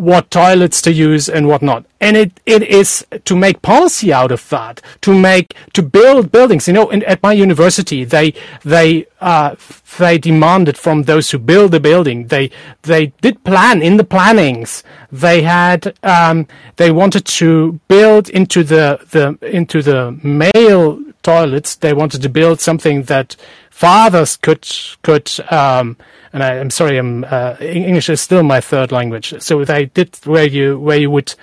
what 0.03 0.32
toilets 0.32 0.82
to 0.82 0.92
use 0.92 1.28
and 1.28 1.46
what 1.46 1.62
not. 1.62 1.84
And 2.00 2.16
it, 2.16 2.40
it 2.44 2.62
is 2.64 3.07
to 3.24 3.36
make 3.36 3.62
policy 3.62 4.12
out 4.12 4.32
of 4.32 4.48
that, 4.48 4.80
to 5.03 5.16
make, 5.16 5.55
to 5.74 5.82
build 5.82 6.32
buildings. 6.32 6.66
You 6.66 6.74
know, 6.74 6.90
in, 6.90 7.05
at 7.05 7.22
my 7.22 7.32
university, 7.32 8.03
they, 8.03 8.34
they, 8.64 9.07
uh, 9.20 9.55
they 9.98 10.18
demanded 10.18 10.76
from 10.76 11.05
those 11.05 11.30
who 11.30 11.38
build 11.38 11.70
the 11.70 11.78
building, 11.78 12.26
they, 12.26 12.50
they 12.82 13.12
did 13.20 13.44
plan 13.44 13.80
in 13.80 13.96
the 13.96 14.05
plannings. 14.05 14.82
They 15.12 15.42
had, 15.42 15.96
um, 16.03 16.48
they 16.76 16.90
wanted 16.90 17.24
to 17.26 17.78
build 17.86 18.28
into 18.28 18.64
the, 18.64 18.98
the, 19.12 19.38
into 19.57 19.82
the 19.82 20.18
male 20.24 20.98
toilets. 21.22 21.76
They 21.76 21.92
wanted 21.92 22.22
to 22.22 22.28
build 22.28 22.61
something 22.61 23.05
that 23.05 23.36
fathers 23.70 24.36
could, 24.36 24.68
could, 25.03 25.30
um, 25.53 25.96
and 26.33 26.43
I, 26.43 26.57
am 26.57 26.70
sorry, 26.70 26.99
I'm, 26.99 27.24
uh, 27.24 27.57
English 27.61 28.09
is 28.09 28.20
still 28.20 28.43
my 28.43 28.61
third 28.61 28.93
language. 28.93 29.35
So 29.41 29.64
they 29.64 29.87
did 29.87 30.16
where 30.24 30.47
you 30.47 30.78
where 30.78 30.99
you 30.99 31.11
would 31.11 31.35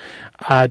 uh, 0.47 0.69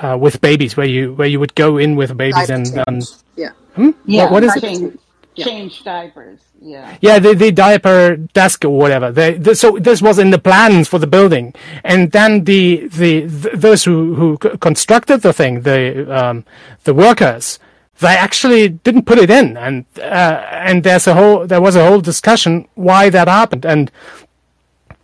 uh, 0.00 0.16
with 0.20 0.40
babies, 0.40 0.76
where 0.76 0.86
you 0.86 1.14
where 1.14 1.28
you 1.28 1.40
would 1.40 1.54
go 1.54 1.76
in 1.76 1.96
with 1.96 2.16
babies 2.16 2.50
and, 2.50 2.66
and 2.86 3.02
yeah, 3.36 3.50
hmm? 3.74 3.90
yeah, 4.06 4.24
what, 4.24 4.32
what 4.32 4.44
is 4.44 4.60
change, 4.60 4.94
it? 5.36 5.44
Change 5.44 5.84
diapers. 5.84 6.40
Yeah. 6.62 6.96
Yeah, 7.00 7.18
the, 7.18 7.34
the 7.34 7.52
diaper 7.52 8.16
desk 8.16 8.64
or 8.64 8.76
whatever. 8.76 9.10
They, 9.10 9.34
the, 9.34 9.54
so 9.54 9.78
this 9.78 10.02
was 10.02 10.18
in 10.18 10.30
the 10.30 10.38
plans 10.38 10.88
for 10.88 10.98
the 10.98 11.06
building, 11.06 11.54
and 11.84 12.12
then 12.12 12.44
the 12.44 12.88
the, 12.88 13.22
the 13.26 13.50
those 13.56 13.84
who 13.84 14.14
who 14.14 14.36
constructed 14.36 15.22
the 15.22 15.32
thing, 15.32 15.62
the 15.62 16.06
um, 16.14 16.44
the 16.84 16.92
workers, 16.92 17.58
they 18.00 18.16
actually 18.16 18.68
didn't 18.68 19.04
put 19.04 19.18
it 19.18 19.30
in, 19.30 19.56
and 19.56 19.84
uh, 19.98 20.42
and 20.50 20.82
there's 20.82 21.06
a 21.06 21.14
whole 21.14 21.46
there 21.46 21.60
was 21.60 21.76
a 21.76 21.86
whole 21.86 22.00
discussion 22.00 22.66
why 22.74 23.10
that 23.10 23.28
happened, 23.28 23.64
and 23.64 23.90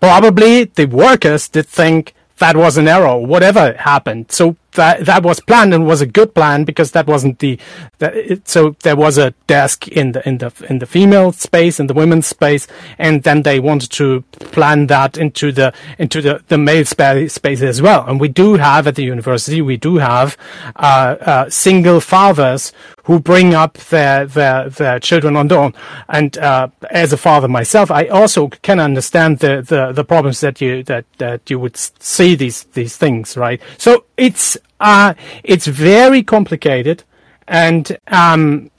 probably 0.01 0.65
the 0.65 0.87
workers 0.87 1.49
did 1.49 1.67
think 1.67 2.15
that 2.39 2.57
was 2.57 2.77
an 2.77 2.89
error, 2.89 3.17
whatever 3.17 3.73
happened. 3.75 4.31
So 4.31 4.57
that 4.77 5.05
that 5.05 5.23
was 5.23 5.41
planned 5.41 5.75
and 5.75 5.87
was 5.87 6.01
a 6.01 6.07
good 6.07 6.35
plan 6.35 6.65
because 6.65 6.93
that 6.93 7.07
wasn't 7.07 7.39
the, 7.41 7.59
the 7.99 8.33
it, 8.33 8.49
so 8.49 8.77
there 8.83 8.97
was 8.97 9.19
a 9.19 9.33
desk 9.47 9.89
in 9.89 10.13
the 10.13 10.27
in 10.27 10.39
the 10.39 10.53
in 10.71 10.79
the 10.79 10.87
female 10.87 11.33
space 11.33 11.81
and 11.81 11.91
the 11.91 11.95
women's 11.95 12.27
space 12.27 12.67
and 12.99 13.23
then 13.25 13.43
they 13.43 13.59
wanted 13.59 13.91
to 13.91 14.23
plan 14.53 14.87
that 14.87 15.19
into 15.19 15.53
the 15.53 15.73
into 15.99 16.23
the 16.23 16.43
the 16.49 16.59
male 16.59 16.85
space, 16.85 17.35
space 17.35 17.63
as 17.63 17.83
well. 17.83 18.07
And 18.07 18.21
we 18.21 18.29
do 18.29 18.55
have 18.55 18.87
at 18.87 18.95
the 18.95 19.05
university 19.05 19.61
we 19.61 19.77
do 19.77 19.97
have 19.97 20.37
uh, 20.77 21.17
uh, 21.21 21.51
single 21.51 22.01
fathers 22.01 22.73
who 23.05 23.19
bring 23.19 23.55
up 23.55 23.75
their 23.75 24.27
their 24.27 24.69
their 24.69 25.01
children 25.01 25.37
on 25.37 25.49
their 25.49 25.59
own. 25.59 25.75
And 26.09 26.37
uh, 26.39 26.69
as 26.91 27.13
a 27.13 27.17
father 27.17 27.49
myself 27.49 27.91
I 27.91 28.07
also 28.07 28.49
can 28.49 28.79
understand 28.79 29.41
the 29.41 29.63
the 29.63 29.93
the 29.93 30.05
problems 30.05 30.41
that 30.41 30.61
you 30.61 30.83
that 30.85 31.05
that 31.19 31.51
you 31.51 31.59
would 31.59 31.77
see 31.77 32.35
these 32.35 32.65
these 32.75 32.97
things 32.97 33.37
right? 33.37 33.61
So 33.79 34.05
it's 34.17 34.57
uh, 34.81 35.15
it's 35.43 35.67
very 35.67 36.23
complicated, 36.23 37.05
and 37.49 37.97
um, 38.09 38.71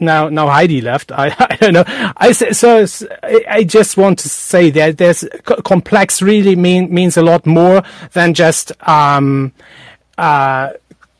now 0.00 0.28
now 0.28 0.48
Heidi 0.48 0.80
left. 0.80 1.12
I, 1.12 1.34
I 1.38 1.56
don't 1.56 1.74
know. 1.74 1.84
I 2.16 2.32
so 2.32 2.86
I 3.48 3.64
just 3.64 3.96
want 3.96 4.18
to 4.20 4.28
say 4.28 4.70
that 4.70 4.98
there's 4.98 5.24
complex 5.64 6.22
really 6.22 6.56
mean 6.56 6.92
means 6.92 7.16
a 7.16 7.22
lot 7.22 7.46
more 7.46 7.82
than 8.12 8.34
just 8.34 8.72
um, 8.88 9.52
uh, 10.18 10.72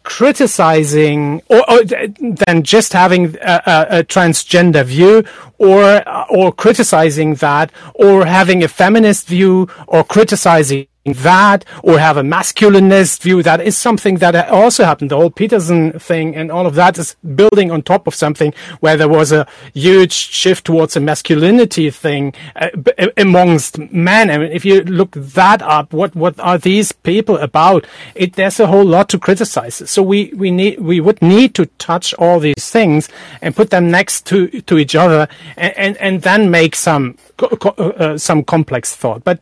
criticizing 0.07 1.43
or, 1.49 1.69
or, 1.69 1.85
than 1.85 2.63
just 2.63 2.93
having 2.93 3.37
a, 3.43 3.63
a, 3.67 3.99
a, 3.99 4.05
transgender 4.05 4.85
view 4.85 5.25
or 5.59 6.09
or 6.31 6.53
criticizing 6.53 7.35
that 7.35 7.73
or 7.95 8.25
having 8.25 8.63
a 8.63 8.69
feminist 8.69 9.27
view 9.27 9.69
or 9.89 10.05
criticizing 10.05 10.87
that 11.15 11.65
or 11.83 11.99
have 11.99 12.17
a 12.17 12.23
masculinist 12.23 13.23
view. 13.23 13.43
That 13.43 13.61
is 13.61 13.77
something 13.77 14.17
that 14.17 14.49
also 14.49 14.85
happened. 14.85 15.11
The 15.11 15.17
whole 15.17 15.31
Peterson 15.31 15.99
thing 15.99 16.37
and 16.37 16.51
all 16.51 16.67
of 16.67 16.75
that 16.75 16.99
is 16.99 17.17
building 17.35 17.71
on 17.71 17.83
top 17.83 18.07
of 18.07 18.15
something 18.15 18.53
where 18.81 18.97
there 18.97 19.09
was 19.09 19.33
a 19.33 19.47
huge 19.75 20.13
shift 20.13 20.65
towards 20.67 20.97
a 20.97 21.01
masculinity 21.01 21.91
thing 21.91 22.35
uh, 22.57 22.69
amongst 23.17 23.79
men. 23.93 24.31
I 24.31 24.39
mean, 24.39 24.53
if 24.53 24.65
you 24.65 24.83
look 24.83 25.13
that 25.13 25.63
up, 25.63 25.93
what, 25.93 26.15
what 26.15 26.39
are 26.41 26.59
these 26.59 26.93
people 26.93 27.37
about? 27.39 27.87
It, 28.15 28.35
there's 28.35 28.61
a 28.61 28.67
whole 28.67 28.85
lot 28.85 29.09
to 29.11 29.19
criticize. 29.19 29.89
So 29.89 30.03
we, 30.03 30.33
we 30.35 30.51
need, 30.51 30.81
we 30.81 31.01
would 31.01 31.23
need 31.23 31.55
to 31.55 31.67
touch 31.79 32.15
all 32.15 32.41
these 32.41 32.71
things 32.71 33.09
and 33.43 33.55
put 33.55 33.71
them 33.71 33.91
next 33.91 34.27
to, 34.27 34.49
to 34.63 34.79
each 34.79 34.95
other 34.95 35.29
and, 35.57 35.77
and, 35.77 35.97
and 35.99 36.23
then 36.23 36.51
make 36.51 36.75
some, 36.75 37.17
uh, 37.39 38.19
some 38.19 38.45
complex 38.45 38.95
thought. 38.95 39.25
But 39.25 39.41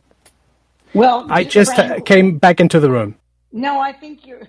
well, 0.95 1.27
I 1.29 1.43
just 1.43 1.75
Frank, 1.75 2.05
came 2.05 2.37
back 2.37 2.59
into 2.59 2.79
the 2.79 2.89
room. 2.89 3.15
No, 3.51 3.79
I 3.79 3.93
think 3.93 4.25
you're. 4.25 4.47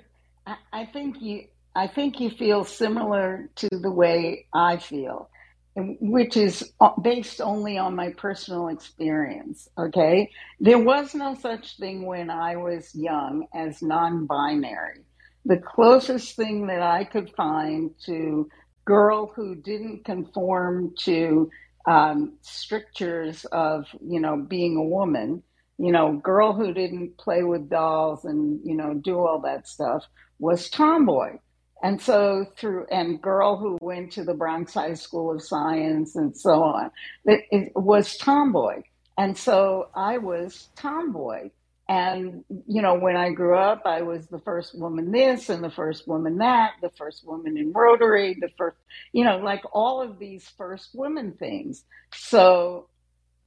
I 0.72 0.86
think 0.86 1.20
you. 1.20 1.44
I 1.74 1.88
think 1.88 2.20
you 2.20 2.30
feel 2.30 2.64
similar 2.64 3.50
to 3.56 3.68
the 3.70 3.90
way 3.90 4.46
I 4.54 4.78
feel, 4.78 5.28
which 5.74 6.36
is 6.36 6.72
uh, 6.80 6.92
based 7.02 7.40
only 7.40 7.76
on 7.76 7.94
my 7.94 8.12
personal 8.16 8.68
experience. 8.68 9.68
Okay. 9.76 10.30
There 10.58 10.78
was 10.78 11.14
no 11.14 11.34
such 11.34 11.76
thing 11.76 12.06
when 12.06 12.30
I 12.30 12.56
was 12.56 12.94
young 12.94 13.46
as 13.54 13.82
non 13.82 14.26
binary. 14.26 15.00
The 15.44 15.58
closest 15.58 16.34
thing 16.34 16.66
that 16.68 16.80
I 16.82 17.04
could 17.04 17.30
find 17.36 17.90
to 18.06 18.48
girl 18.86 19.32
who 19.34 19.54
didn't 19.54 20.04
conform 20.04 20.94
to 21.00 21.50
um, 21.86 22.38
strictures 22.40 23.44
of, 23.46 23.84
you 24.00 24.20
know, 24.20 24.36
being 24.36 24.76
a 24.76 24.82
woman, 24.82 25.42
you 25.78 25.92
know, 25.92 26.14
girl 26.14 26.52
who 26.52 26.72
didn't 26.72 27.18
play 27.18 27.42
with 27.42 27.68
dolls 27.68 28.24
and, 28.24 28.60
you 28.64 28.74
know, 28.74 28.94
do 28.94 29.18
all 29.18 29.40
that 29.40 29.68
stuff 29.68 30.04
was 30.38 30.68
tomboy 30.70 31.38
and 31.82 32.00
so 32.00 32.46
through 32.56 32.86
and 32.90 33.20
girl 33.20 33.56
who 33.56 33.78
went 33.80 34.12
to 34.12 34.24
the 34.24 34.34
Bronx 34.34 34.74
High 34.74 34.94
School 34.94 35.32
of 35.32 35.42
Science 35.42 36.16
and 36.16 36.36
so 36.36 36.62
on, 36.62 36.90
it, 37.24 37.44
it 37.50 37.72
was 37.76 38.16
tomboy. 38.16 38.82
And 39.18 39.36
so 39.36 39.90
I 39.94 40.18
was 40.18 40.68
tomboy. 40.76 41.50
And, 41.88 42.44
you 42.66 42.82
know, 42.82 42.98
when 42.98 43.16
I 43.16 43.30
grew 43.30 43.56
up, 43.56 43.82
I 43.84 44.02
was 44.02 44.26
the 44.26 44.40
first 44.40 44.76
woman 44.76 45.12
this 45.12 45.48
and 45.48 45.62
the 45.62 45.70
first 45.70 46.08
woman 46.08 46.38
that, 46.38 46.72
the 46.82 46.90
first 46.90 47.24
woman 47.24 47.56
in 47.56 47.72
Rotary, 47.72 48.36
the 48.40 48.48
first, 48.58 48.76
you 49.12 49.22
know, 49.22 49.38
like 49.38 49.62
all 49.72 50.02
of 50.02 50.18
these 50.18 50.48
first 50.58 50.88
women 50.94 51.34
things. 51.38 51.84
So, 52.12 52.88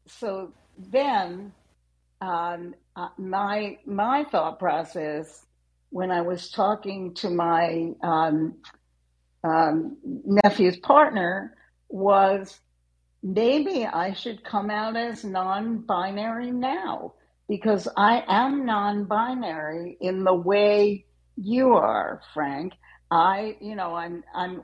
so 0.07 0.53
then, 0.77 1.51
um, 2.21 2.75
uh, 2.95 3.09
my, 3.17 3.77
my 3.85 4.25
thought 4.25 4.59
process 4.59 5.45
when 5.89 6.11
I 6.11 6.21
was 6.21 6.51
talking 6.51 7.13
to 7.15 7.29
my 7.29 7.91
um, 8.03 8.55
um, 9.43 9.97
nephew's 10.03 10.77
partner 10.77 11.55
was 11.87 12.59
maybe 13.23 13.85
I 13.85 14.13
should 14.13 14.43
come 14.43 14.69
out 14.69 14.95
as 14.95 15.23
non 15.23 15.79
binary 15.79 16.51
now 16.51 17.13
because 17.47 17.87
I 17.97 18.23
am 18.27 18.65
non 18.65 19.05
binary 19.05 19.97
in 19.99 20.23
the 20.23 20.33
way 20.33 21.05
you 21.37 21.73
are, 21.73 22.21
Frank. 22.33 22.73
I, 23.09 23.57
you 23.61 23.75
know, 23.75 23.95
I'm, 23.95 24.23
I'm 24.35 24.61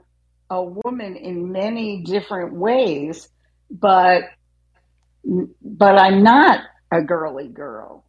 a 0.49 0.61
woman 0.61 1.15
in 1.15 1.51
many 1.51 2.03
different 2.03 2.53
ways, 2.53 3.27
but, 3.71 4.25
but 5.23 5.97
I'm 5.97 6.21
not 6.21 6.61
a 6.91 7.01
girly 7.01 7.47
girl 7.47 8.03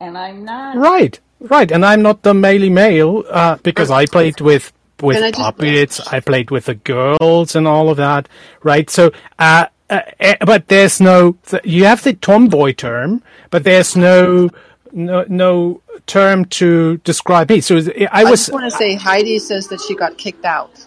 and 0.00 0.16
I'm 0.16 0.44
not. 0.44 0.76
Right, 0.76 1.18
right. 1.40 1.70
And 1.70 1.84
I'm 1.84 2.02
not 2.02 2.22
the 2.22 2.32
maley 2.32 2.70
male 2.70 3.24
uh, 3.30 3.56
because 3.62 3.90
I 3.90 4.06
played 4.06 4.40
with 4.40 4.72
with 5.00 5.16
Can 5.16 5.24
I 5.24 5.30
just- 5.30 5.40
puppets. 5.40 6.00
I 6.08 6.20
played 6.20 6.50
with 6.50 6.66
the 6.66 6.74
girls 6.74 7.54
and 7.54 7.66
all 7.66 7.90
of 7.90 7.96
that. 7.98 8.28
Right. 8.62 8.88
So, 8.90 9.12
uh, 9.38 9.66
uh, 9.90 10.00
eh, 10.20 10.36
but 10.44 10.68
there's 10.68 11.00
no. 11.00 11.36
You 11.64 11.84
have 11.84 12.02
the 12.02 12.14
tomboy 12.14 12.72
term, 12.72 13.22
but 13.50 13.64
there's 13.64 13.96
no 13.96 14.50
no 14.92 15.24
no 15.28 15.82
term 16.06 16.44
to 16.46 16.96
describe 16.98 17.50
me. 17.50 17.60
So 17.60 17.76
I 17.76 18.08
I 18.12 18.24
just 18.24 18.52
want 18.52 18.64
to 18.64 18.76
say 18.76 18.94
Heidi 18.94 19.38
says 19.38 19.68
that 19.68 19.80
she 19.80 19.94
got 19.94 20.18
kicked 20.18 20.44
out. 20.44 20.85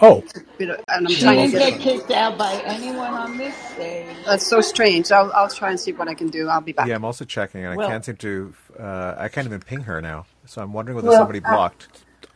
Oh, 0.00 0.22
And 0.60 0.76
I'm 0.88 1.06
She 1.08 1.20
trying 1.22 1.50
didn't 1.50 1.58
get 1.58 1.72
get. 1.72 1.80
kicked 1.80 2.10
out 2.12 2.38
by 2.38 2.52
anyone 2.64 3.12
on 3.12 3.36
this 3.36 3.54
stage. 3.72 4.06
That's 4.24 4.46
so 4.46 4.60
strange. 4.60 5.10
I'll 5.10 5.32
I'll 5.32 5.48
try 5.48 5.70
and 5.70 5.80
see 5.80 5.92
what 5.92 6.06
I 6.08 6.14
can 6.14 6.28
do. 6.28 6.48
I'll 6.48 6.60
be 6.60 6.72
back. 6.72 6.86
Yeah, 6.86 6.94
I'm 6.94 7.04
also 7.04 7.24
checking, 7.24 7.64
and 7.64 7.76
Well- 7.76 7.88
I 7.88 7.90
can't 7.90 8.04
seem 8.04 8.16
to. 8.16 8.54
Uh, 8.78 9.14
I 9.18 9.28
can't 9.28 9.46
even 9.46 9.60
ping 9.60 9.80
her 9.82 10.00
now, 10.00 10.26
so 10.46 10.62
I'm 10.62 10.72
wondering 10.72 10.96
whether 10.96 11.08
Well, 11.08 11.18
somebody 11.18 11.40
I- 11.44 11.50
blocked. 11.50 11.88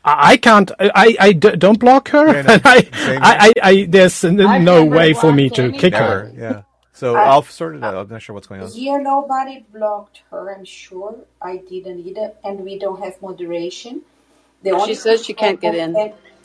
I 0.05 0.33
I 0.33 0.37
can't. 0.39 0.73
I, 0.81 1.17
I 1.21 1.33
d- 1.33 1.55
don't 1.57 1.79
block 1.79 2.09
her. 2.09 2.27
Yeah, 2.35 2.43
no, 2.43 2.59
I, 2.65 2.83
same 2.83 3.21
I, 3.23 3.53
I, 3.63 3.69
I, 3.69 3.87
there's 3.89 4.25
n- 4.25 4.41
I've 4.41 4.63
no 4.63 4.83
never 4.83 4.97
way 4.97 5.13
for 5.13 5.33
me 5.33 5.45
blocked 5.45 5.57
to 5.57 5.63
anybody. 5.63 5.79
kick 5.81 5.95
her. 5.95 6.25
Never. 6.35 6.41
Yeah. 6.55 6.63
So 6.95 7.15
I- 7.15 7.27
I'll 7.27 7.43
sort 7.45 7.77
it 7.77 7.85
out. 7.85 7.95
I'm 7.95 8.09
not 8.09 8.21
sure 8.23 8.35
what's 8.35 8.49
going 8.49 8.61
on. 8.63 8.71
Here, 8.73 9.01
nobody 9.01 9.65
blocked 9.73 10.23
her. 10.33 10.53
I'm 10.53 10.65
sure 10.65 11.15
I 11.41 11.59
didn't 11.59 12.01
either, 12.01 12.33
and 12.43 12.61
we 12.61 12.81
don't 12.81 13.01
have 13.05 13.23
moderation. 13.23 14.03
The 14.65 14.71
She 14.71 14.75
only 14.75 14.95
says 14.97 15.25
she 15.25 15.35
can't 15.35 15.61
get 15.61 15.77
in. 15.77 15.95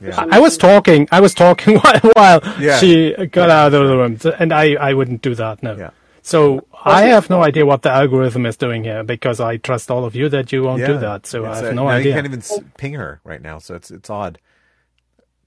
And- 0.02 0.10
Yeah. 0.10 0.26
I 0.32 0.40
was 0.40 0.58
talking. 0.58 1.08
I 1.12 1.22
was 1.22 1.34
talking 1.34 1.78
while, 1.84 2.00
while 2.14 2.42
Yeah. 2.60 2.78
she 2.80 3.14
got 3.32 3.50
out 3.50 3.74
of 3.74 3.88
the 3.88 3.98
room, 3.98 4.18
and 4.40 4.54
I, 4.54 4.76
I 4.76 4.94
wouldn't 4.94 5.22
do 5.22 5.36
that. 5.36 5.64
No. 5.64 5.76
Yeah. 5.76 5.92
So 6.22 6.68
I 6.86 7.04
have 7.06 7.30
no 7.30 7.44
idea 7.44 7.66
what 7.66 7.82
the 7.84 7.92
algorithm 7.92 8.46
is 8.46 8.58
doing 8.58 8.84
here 8.84 9.04
because 9.04 9.40
I 9.40 9.58
trust 9.58 9.90
all 9.92 10.06
of 10.06 10.16
you 10.16 10.30
that 10.30 10.52
you 10.52 10.64
won't 10.64 10.82
yeah. 10.82 10.88
do 10.88 10.98
that. 11.00 11.26
So 11.26 11.46
I 11.46 11.56
have 11.56 11.66
uh, 11.66 11.72
no 11.74 11.84
now 11.86 11.90
idea. 11.90 12.12
You 12.12 12.16
can't 12.16 12.28
even 12.28 12.42
ping 12.78 12.94
her 12.96 13.22
right 13.24 13.42
now, 13.42 13.60
so 13.60 13.76
it's 13.76 13.92
it's 13.92 14.10
odd. 14.10 14.40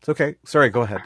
It's 0.00 0.08
okay. 0.08 0.36
Sorry. 0.44 0.70
Go 0.70 0.82
ahead. 0.82 1.02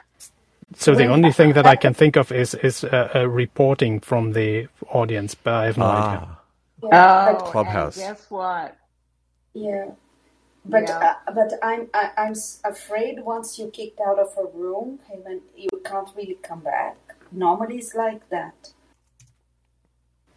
so 0.77 0.95
the 0.95 1.07
only 1.07 1.33
thing 1.33 1.55
that 1.55 1.67
I 1.67 1.77
can 1.77 1.95
think 1.95 2.17
of 2.17 2.33
is 2.33 2.55
is 2.55 2.85
uh, 2.85 3.11
uh, 3.15 3.29
reporting 3.29 4.01
from 4.01 4.33
the 4.33 4.69
audience, 4.89 5.35
but 5.35 5.55
I 5.55 5.67
have 5.67 5.79
no 5.79 5.87
idea. 5.87 6.23
Ah. 6.23 6.41
Yeah, 6.83 7.37
Oh, 7.41 7.51
Clubhouse. 7.51 7.97
And 7.99 8.17
guess 8.17 8.31
what? 8.31 8.77
Yeah, 9.55 9.87
but 10.65 10.89
Yeah. 10.89 11.15
uh, 11.27 11.33
but 11.33 11.53
I'm 11.63 11.89
I, 11.95 12.11
I'm 12.17 12.35
afraid 12.65 13.21
once 13.25 13.59
you're 13.59 13.71
kicked 13.71 14.01
out 14.01 14.19
of 14.19 14.31
a 14.39 14.47
room, 14.57 14.99
Heyman, 15.09 15.41
you 15.57 15.69
can't 15.85 16.11
really 16.17 16.39
come 16.43 16.61
back. 16.61 16.97
Normally, 17.33 17.77
it's 17.77 17.95
like 17.95 18.29
that. 18.31 18.73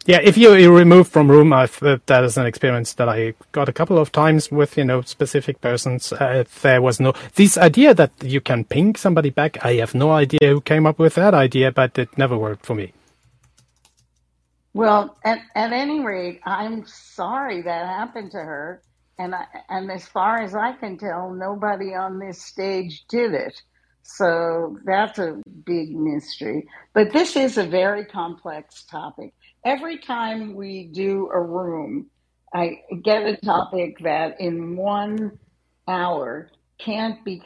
Yeah, 0.06 0.20
if 0.22 0.38
you 0.38 0.54
you 0.54 0.74
remove 0.74 1.08
from 1.08 1.30
room, 1.30 1.52
I've, 1.52 1.82
uh, 1.82 1.98
that 2.06 2.24
is 2.24 2.38
an 2.38 2.46
experience 2.46 2.94
that 2.94 3.08
I 3.10 3.34
got 3.52 3.68
a 3.68 3.72
couple 3.74 3.98
of 3.98 4.10
times 4.10 4.50
with 4.50 4.78
you 4.78 4.84
know 4.84 5.02
specific 5.02 5.60
persons. 5.60 6.12
Uh, 6.12 6.44
there 6.62 6.80
was 6.80 6.98
no 6.98 7.12
this 7.34 7.58
idea 7.58 7.94
that 7.94 8.12
you 8.22 8.40
can 8.40 8.64
ping 8.64 8.96
somebody 8.96 9.30
back. 9.30 9.62
I 9.64 9.74
have 9.74 9.94
no 9.94 10.10
idea 10.12 10.48
who 10.48 10.60
came 10.62 10.86
up 10.86 10.98
with 10.98 11.14
that 11.16 11.34
idea, 11.34 11.72
but 11.72 11.98
it 11.98 12.16
never 12.16 12.38
worked 12.38 12.64
for 12.64 12.74
me. 12.74 12.92
Well, 14.74 15.18
at, 15.24 15.40
at 15.54 15.72
any 15.72 16.00
rate, 16.00 16.40
I'm 16.44 16.86
sorry 16.86 17.62
that 17.62 17.86
happened 17.86 18.30
to 18.32 18.38
her. 18.38 18.80
And 19.18 19.34
I, 19.34 19.46
and 19.68 19.90
as 19.90 20.06
far 20.06 20.42
as 20.42 20.54
I 20.54 20.72
can 20.72 20.98
tell, 20.98 21.32
nobody 21.32 21.94
on 21.94 22.18
this 22.18 22.42
stage 22.42 23.04
did 23.08 23.34
it. 23.34 23.60
So 24.02 24.78
that's 24.84 25.18
a 25.18 25.40
big 25.66 25.96
mystery. 25.96 26.66
But 26.94 27.12
this 27.12 27.36
is 27.36 27.58
a 27.58 27.66
very 27.66 28.04
complex 28.06 28.84
topic. 28.84 29.34
Every 29.64 29.98
time 29.98 30.54
we 30.54 30.88
do 30.88 31.28
a 31.32 31.40
room, 31.40 32.06
I 32.54 32.80
get 33.04 33.24
a 33.24 33.36
topic 33.36 33.98
that 34.00 34.40
in 34.40 34.76
one 34.76 35.38
hour 35.88 36.50
can't 36.78 37.24
be 37.24 37.42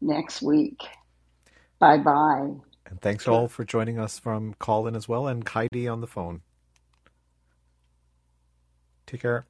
next 0.00 0.42
week. 0.42 0.80
Bye 1.78 1.98
bye. 1.98 2.50
And 2.86 3.00
thanks 3.00 3.26
all 3.26 3.48
for 3.48 3.64
joining 3.64 3.98
us 3.98 4.18
from 4.18 4.54
Callin 4.60 4.94
as 4.94 5.08
well 5.08 5.26
and 5.26 5.46
Heidi 5.46 5.88
on 5.88 6.00
the 6.00 6.06
phone. 6.06 6.42
Take 9.06 9.22
care. 9.22 9.46